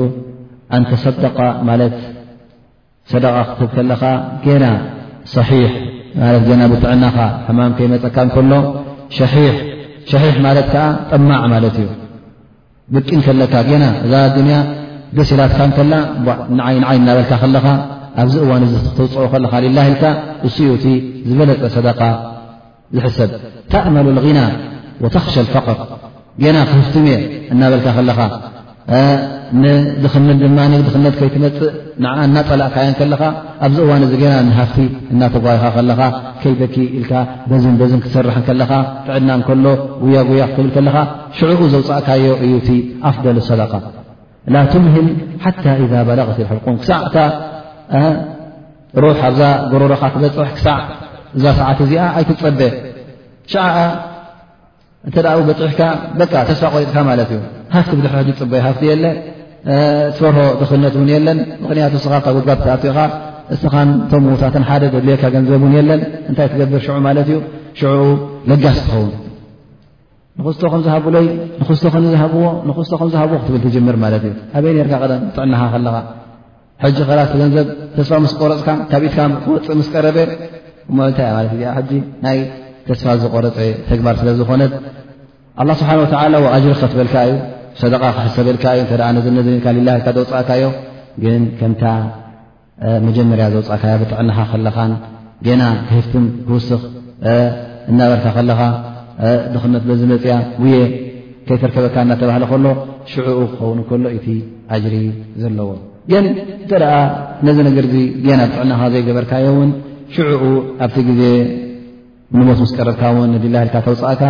[0.75, 1.37] ኣንተصደቃ
[1.69, 1.95] ማለት
[3.11, 4.01] ሰደቃ ክህብ ከለኻ
[4.63, 4.65] ና
[6.59, 7.17] ና ብጥዕናኻ
[7.57, 8.17] ማም ከይመፀካ
[8.51, 8.55] ሎ
[9.31, 9.41] ሕ
[10.11, 11.87] ሸሒሕ ማለት ከዓ ጠማዕ ማለት እዩ
[12.95, 14.57] ብቂ ንከለካ ጌና እዛ ድንያ
[15.17, 15.93] ገሲላትካ ንከላ
[16.57, 17.65] ንዓይ እናበልካ ከለኻ
[18.21, 20.03] ኣብዚ እዋን እዚ ተውፅኦ ከለኻ ልላይ ኢልካ
[20.49, 20.85] እስኡ እቲ
[21.29, 22.01] ዝበለፀ ሰደቃ
[22.97, 23.31] ዝሕሰብ
[23.71, 24.39] ተእመሉ ልغና
[25.03, 25.77] ወተኽሸ ፈቅር
[26.43, 27.17] ጌና ክህፍትምእየ
[27.55, 28.19] እናበልካ ከለኻ
[29.61, 31.73] ንድኽንድ ድማ ድኽነት ከይትመፅእ
[32.03, 33.21] ንዓ እናጠላእካዮ ከለኻ
[33.65, 34.77] ኣብዚ እዋን እዚ ገና ንሃፍቲ
[35.13, 36.01] እናተጓቢኻ ከለኻ
[36.41, 37.11] ከይበኪ ኢልካ
[37.49, 38.71] በዝን በዝን ክትስርሕ ከለኻ
[39.07, 39.65] ጥዕድና እከሎ
[40.03, 40.95] ጉያጉያ ክትብል ከለኻ
[41.37, 42.69] ሽዑኡ ዘውፃእካዮ እዩእቲ
[43.09, 43.73] ኣፍደል ሰዳቃ
[44.55, 45.07] ላ ትምህል
[45.45, 47.17] ሓታ ኢዛ በላغት ሕልቁም ክሳዕ እታ
[49.03, 50.77] ሩሕ ኣብዛ ጎረሮኻ ትበፅሕ ክሳዕ
[51.37, 52.59] እዛ ሰዓት እዚኣ ኣይትፀበ
[53.53, 53.65] ሸዓ
[55.07, 55.81] እንተዊ በፅሕካ
[56.17, 57.41] በ ተስፋ ቆሪፅካ ማለት እዩ
[57.75, 59.03] ሃፍቲ ብሕሪ ሕ ፅበይ ሃፍቲ የለ
[60.15, 62.97] ትፈርሆ ድኽነት እውን የለን ምክንያቱ ስኻፍካ ጉጋ ተኣትኡኻ
[63.53, 67.37] እስኻን እቶም ቦታት ሓደ ደድየካ ገንዘብ ውን የለን እንታይ ትገብር ሽዑ ማለት እዩ
[67.79, 67.99] ሽዑኡ
[68.49, 69.11] ለጋስ ትኸውን
[70.39, 71.27] ንኽስቶ ከምዝሃብሎይ
[71.95, 74.93] ንዝሃብዎ ክትብል ትጀምር ማለት እዩ ኣበይ ርካ
[75.25, 75.97] ም ጥዕናኻ ለኻ
[76.83, 80.17] ሕጂ ክላስገንዘብ ተስፋ ምስ ቆረፅካ ካብኢትካ ክወፅእ ምስቀረበ
[80.97, 81.91] ሞ እንታይ ትእ ጂ
[82.25, 82.37] ናይ
[82.87, 83.57] ተስፋ ዝቆረፀ
[83.89, 84.73] ተግባር ስለ ዝኾነት
[85.69, 85.99] ላ ስብሓን
[86.35, 87.35] ወላ ኣጅርክ ከትበልካ እዩ
[87.81, 90.63] ሰደቃ ክሕሰበልካ እዩ ተ ነዚ ነዘኒልካ ልላይ ልካ ተውፃእካዮ
[91.23, 91.83] ግን ከምታ
[93.07, 94.91] መጀመርያ ዘውፃእካዮ ብጥዕናኻ ከለኻን
[95.47, 95.61] ገና
[95.93, 96.81] ህፍትን ክውስኽ
[97.91, 98.59] እናበርታ ኸለኻ
[99.53, 100.79] ድኽነት በዝመፅያ ውየ
[101.47, 102.65] ከይተርከበካ እናተባሃለ ከሎ
[103.11, 104.27] ሽዑኡ ክኸውን ከሎ እቲ
[104.75, 104.95] ኣጅሪ
[105.43, 105.69] ዘለዎ
[106.11, 106.93] ግን እንተ ደኣ
[107.47, 109.71] ነዚ ነገር ና ብጥዕናኻ ዘይገበርካዮእውን
[110.15, 110.43] ሽዑኡ
[110.83, 111.21] ኣብቲ ግዜ
[112.37, 114.21] ንሞት ምስ ቀረድካ እውን ንሊላይ ልካ ተውፅእካ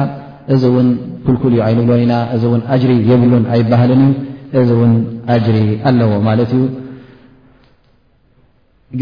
[0.53, 0.87] እዚ እውን
[1.25, 4.15] ኩልኩል እዩ ኣይንብሎኒ ኢና እዚእውን ኣጅሪ የብሉን ኣይባህልንእዩ
[4.61, 4.93] እዚ እውን
[5.33, 5.57] ኣጅሪ
[5.89, 6.63] ኣለዎ ማለት እዩ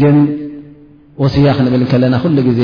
[0.00, 0.16] ግን
[1.22, 2.60] ወስያ ክንብል ከለና ኩሉ ግዜ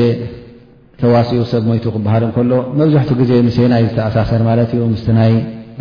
[1.02, 5.32] ተዋሲኡ ሰብ ሞይቱ ክበሃል እከሎ መብዛሕትኡ ግዜ ምስናይ ዝተኣሳሰር ማለት እዩ ምስ ናይ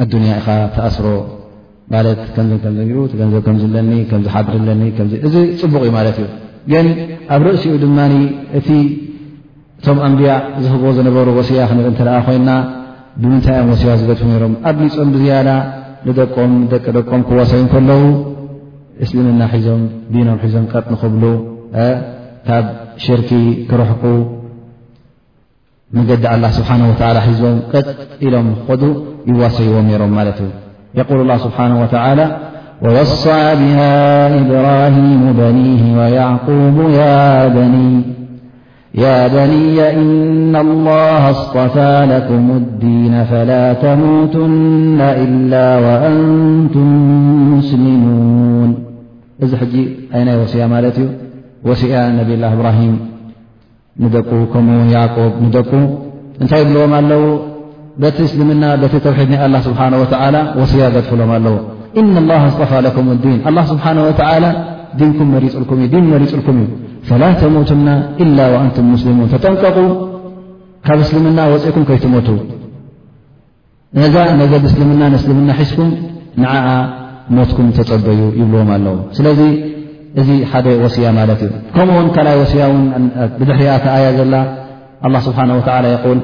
[0.03, 1.07] ኣዱንያ ኢኻ ተኣስሮ
[1.95, 2.73] ማለት ከም ከም
[3.11, 6.27] ትገንዘብ ከምዝለኒ ከምዝሓር ለኒእዚ ፅቡቕ እዩ ማለት እዩ
[6.71, 6.87] ግን
[7.35, 7.99] ኣብ ርእሲኡ ድማ
[8.59, 8.69] እቲ
[9.81, 10.31] እቶም ኣንብያ
[10.63, 12.51] ዝህቦ ዝነበሩ ወስያ ክንብል እተለኣ ኮይንና
[13.21, 15.49] ብምንታይ ኦም ወሲዋ ዝገድፉ ነሮም ኣብ ሊፆም ብዝያዳ
[16.07, 18.03] ንደቆም ደቂ ደቆም ክዋሰዩ ከለዉ
[19.03, 19.81] እስልምና ሒዞም
[20.13, 21.23] ዲኖም ሒዞም ቀጥ ንኽብሉ
[22.47, 22.65] ካብ
[23.03, 23.31] ሽርኪ
[23.69, 24.03] ክርሕቁ
[25.97, 27.87] መገዲ ላ ስብሓነ ወላ ሒዞም ቀጥ
[28.25, 28.49] ኢሎም
[28.81, 28.91] ዱ
[29.31, 30.49] ይዋሰይዎም ነይሮም ማለት ዩ
[30.97, 32.19] የقል اላ ስብሓና ወተላ
[32.85, 33.77] ወወصያ ብሃ
[34.41, 37.03] ኢብራሂሙ በኒህ ወዕقቡ ያ
[37.55, 37.75] በኒ
[39.01, 43.51] ያ በንي إن الله صطፋى لኩም الዲيና ፈላ
[43.83, 45.53] ተمትና إل
[45.85, 46.89] وአንቱም
[47.53, 48.69] مስሊሙን
[49.43, 49.75] እዚ ሕጂ
[50.15, 51.07] ኣይ ናይ ወስያ ማለት እዩ
[51.69, 52.95] ወሲያ ነብ ላ እብራሂም
[54.03, 55.71] ንደቁ ከምኡው ቆ ንደቁ
[56.41, 57.23] እንታይ ብልዎም ኣለው
[58.03, 59.31] በቲ እስልምና በቲ ተውሒድ
[59.67, 59.85] ስብሓه
[60.61, 61.57] ወስያ ዘድፍሎም ኣለው
[62.59, 63.27] صፋى ኩም ዲ
[63.73, 64.01] ስብሓه ም
[65.09, 65.95] እ መሪፅልኩም እዩ
[67.09, 67.87] ፈላ ተሞትና
[68.23, 69.77] ኢላ አንቱም ሙስሊሙን ተጠንቀቁ
[70.87, 72.27] ካብ እስልምና ወፂኢኩም ከይትሞቱ
[74.07, 75.89] እዛ ነገ እስልምና እስልምና ሒስኩም
[76.43, 76.67] ንዓዓ
[77.37, 79.41] ሞትኩም ተፀበዩ ይብልዎም ኣለዎ ስለዚ
[80.21, 82.65] እዚ ሓደ ወሲያ ማለት እዩ ከምኡውን ካልኣይ ወስያ
[83.39, 84.35] ብድሕሪኣ ተኣያ ዘላ
[85.07, 85.39] አ ስብሓ
[85.93, 86.21] የል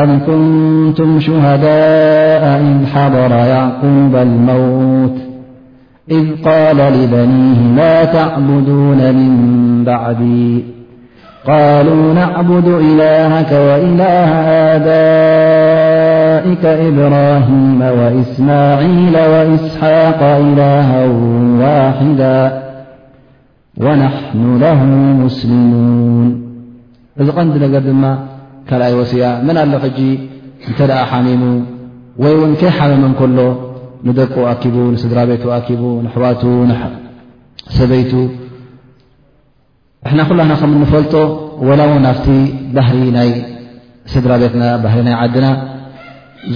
[0.00, 5.16] ኣን ኩንቱም ሽሃዳءኢ ሓضራ ያቁበ ልመውት
[6.10, 10.64] إذ قال لبنيه لا تعبدون من بعدي
[11.46, 14.28] قالوا نعبد إلهك وإله
[14.74, 21.06] آدائك إبراهيم وإسماعيل وإسحاق إلها
[21.60, 22.62] واحدا
[23.76, 24.84] ونحن له
[25.24, 26.42] مسلمون
[27.20, 28.16] إذ قند نجر دم
[28.70, 30.18] كلأي وسي من اله حجي
[30.68, 31.42] أنت لأ حمم
[32.22, 33.69] وي ون ك حمم كله
[34.08, 36.42] ንደቁ ኣኪቡ ንስድራ ቤት ኣኪቡ ንሕዋቱ
[37.78, 38.12] ሰበይቱ
[40.06, 41.14] እሕና ኩላና ከም ንፈልጦ
[41.68, 42.26] ወላው ናብቲ
[42.76, 43.30] ባህሪ ናይ
[44.12, 45.48] ስድራ ቤትና ባህሪ ናይ ዓድና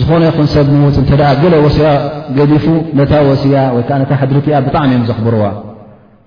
[0.00, 1.88] ዝኾነ ይኹን ሰብ ምዉፅ እንተደኣ ገለ ወሲያ
[2.36, 2.66] ገዲፉ
[2.98, 5.44] ነታ ወሲያ ወይከዓ ነታ ሕድሪቲያ ብጣዕሚ እዮም ዘኽብርዋ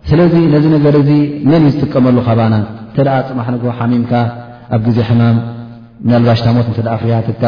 [0.09, 1.11] ስለዚ ነዚ ነገር እዚ
[1.49, 4.13] መን እዩ ዝጥቀመሉ ካባና እንተ ደኣ ፅማሕ ንግ ሓሚምካ
[4.75, 5.37] ኣብ ግዜ ሕማም
[6.11, 7.43] ናልባሽታ ሞት እንተኣ ፍሪያትካ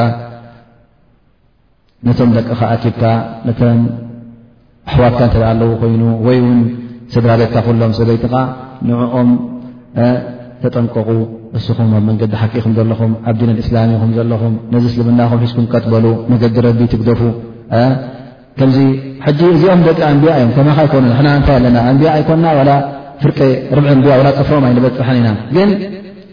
[2.07, 3.01] ነቶም ደቅኻ ኣቲብካ
[3.47, 3.79] ነቶም
[4.91, 6.59] ኣሕዋትካ እንተብዓ ኣለው ኮይኑ ወይ ውን
[7.13, 8.33] ስድራ ቤትካ ኩሎም ሰበይቲኻ
[8.89, 9.29] ንዕኦም
[10.61, 11.09] ተጠንቀቑ
[11.57, 17.21] እስኹም ኣብ መንገዲ ሓቂኹም ዘለኹም ኣብዲን እስላሚኹም ዘለኹም ነዚ እስልምናኹም ሒዝኩም ቀጥበሉ መንገዲ ረቢ ትግደፉ
[18.59, 18.77] ከምዚ
[19.37, 22.73] ጂ እዚኦም ደቂ እንብያ እዮም ከማካ ይኮኑ ንሕና እንታይ ኣለና እንብያ ኣይኮንና ላ
[23.23, 23.39] ፍርቀ
[23.77, 25.69] ርብዐ እንብያ ዋላ ፀፍሮም ኣይነበሓን ኢና ግን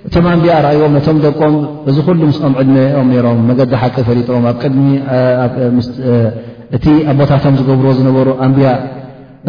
[0.07, 1.55] እቶም ኣንብያ ርይዎም ነቶም ደቆም
[1.91, 8.69] እዚ ኩሉ ምስኦም ዕድኦም ሮም መገዲ ሓቂ ፈሪጦም ኣብ ቅድሚእቲ ኣቦታቶም ዝገብርዎ ዝነበሩ ኣንብያ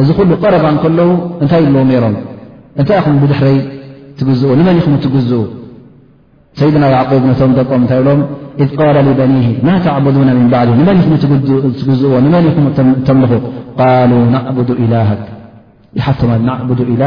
[0.02, 1.10] እዚ ኩሉ ቀረባ ከለዉ
[1.44, 2.16] እንታይ ኣለዎም ሮም
[2.80, 3.58] እንታይ ኢኹም ብድሕረይ
[4.20, 5.42] ትግዝእዎ ንመን ይኹም ትግዝኡ
[6.60, 6.84] ሰይድና
[7.30, 8.20] ነቶም ደቆም እታይ ብሎም
[8.60, 11.14] ذ ቃለ በኒህ ማ ተዕብዱና ምን ባዕዲ ንመን ኹም
[11.82, 12.66] ትግዝእዎ ንመን ኹም
[13.08, 13.32] ተምልኹ
[13.80, 14.46] ቃሉ ናዕ
[14.86, 14.94] إላ
[16.08, 16.60] ሓቶ ናዕ
[16.94, 17.04] إላ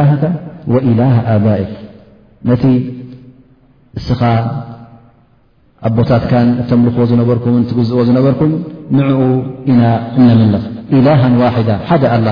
[0.75, 1.01] ወኢላ
[1.35, 1.65] ኣእ
[3.99, 4.21] እስኻ
[5.89, 8.53] ኣቦታትካን እተምልኽዎ ዝነበርኩምን ትግዝእዎ ዝነበርኩም
[8.99, 9.21] ንዕኡ
[9.73, 9.83] ኢና
[10.19, 10.65] እነመልኽ
[10.99, 12.29] ኢላሃ ዋሕዳ ሓደ ኣላ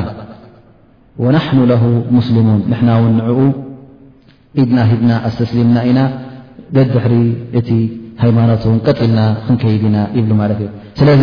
[1.24, 1.82] ወናሕኑ ለሁ
[2.16, 3.40] ሙስሊሙን ንሕና እውን ንዕኡ
[4.60, 6.00] ኢድና ሂድና ኣስተስሊምና ኢና
[6.76, 7.14] ደ ድሕሪ
[7.60, 7.70] እቲ
[8.22, 10.68] ሃይማኖትን ቀጢልና ክንከይድ ኢና ይብሉ ማለት እዩ
[11.00, 11.22] ስለዚ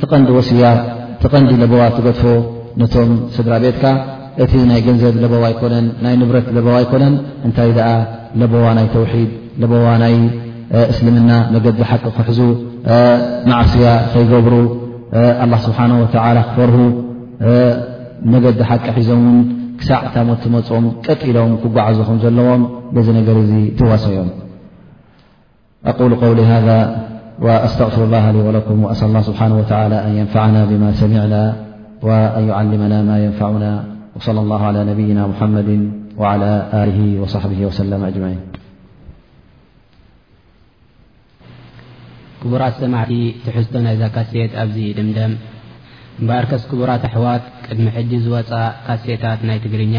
[0.00, 0.66] ትቐንዲ ወሲያ
[1.24, 2.22] ትቐንዲ ለቦዋ ትገድፎ
[2.82, 3.84] ነቶም ስድራ ቤትካ
[4.44, 7.14] እቲ ናይ ገንዘብ ለቦዋ ይኮነን ናይ ንብረት ለቦዋ ኣይኮነን
[7.48, 7.90] እንታይ ደኣ
[8.42, 9.30] ለቦዋ ናይ ተውሒድ
[9.72, 10.14] በዋ ናይ
[10.92, 12.40] እስልምና መገዲ ሓቂ ክሕዙ
[13.52, 14.54] ማዕስያ ከይገብሩ
[15.64, 16.02] ስብሓه و
[16.48, 16.72] ክፈር
[18.32, 19.38] መገዲ ሓቂ ሒዞም ን
[19.80, 22.62] ክሳዕ ታሞመፅም ቀጢሎም ክጓዓዙኹም ዘለዎም
[22.94, 24.28] በዚ ነገር እ ትዋሶእዮም
[25.90, 25.96] ኣ
[26.30, 31.34] ው ذ ኣስተغፍሩ اه ወኩም ስብሓه وى ን يንፈعና ብማ ሰሚعና
[32.06, 33.64] وን ዓልና ማ يንፈعና
[34.26, 35.68] صل له على ነብና مሓመድ
[36.20, 36.52] وعلى
[37.22, 38.24] وصሕ وሰل አጅን
[42.42, 43.12] ክቡራት ሰማዕቲ
[43.44, 45.32] ትሕዝቶ ናይዛ ካሴት ኣብዚ ድምደም
[46.28, 49.96] በርከስ ክቡራት ኣሕዋት ቅድሚ ሕጂ ዝወፃእ ካሴታት ናይ ትግርኛ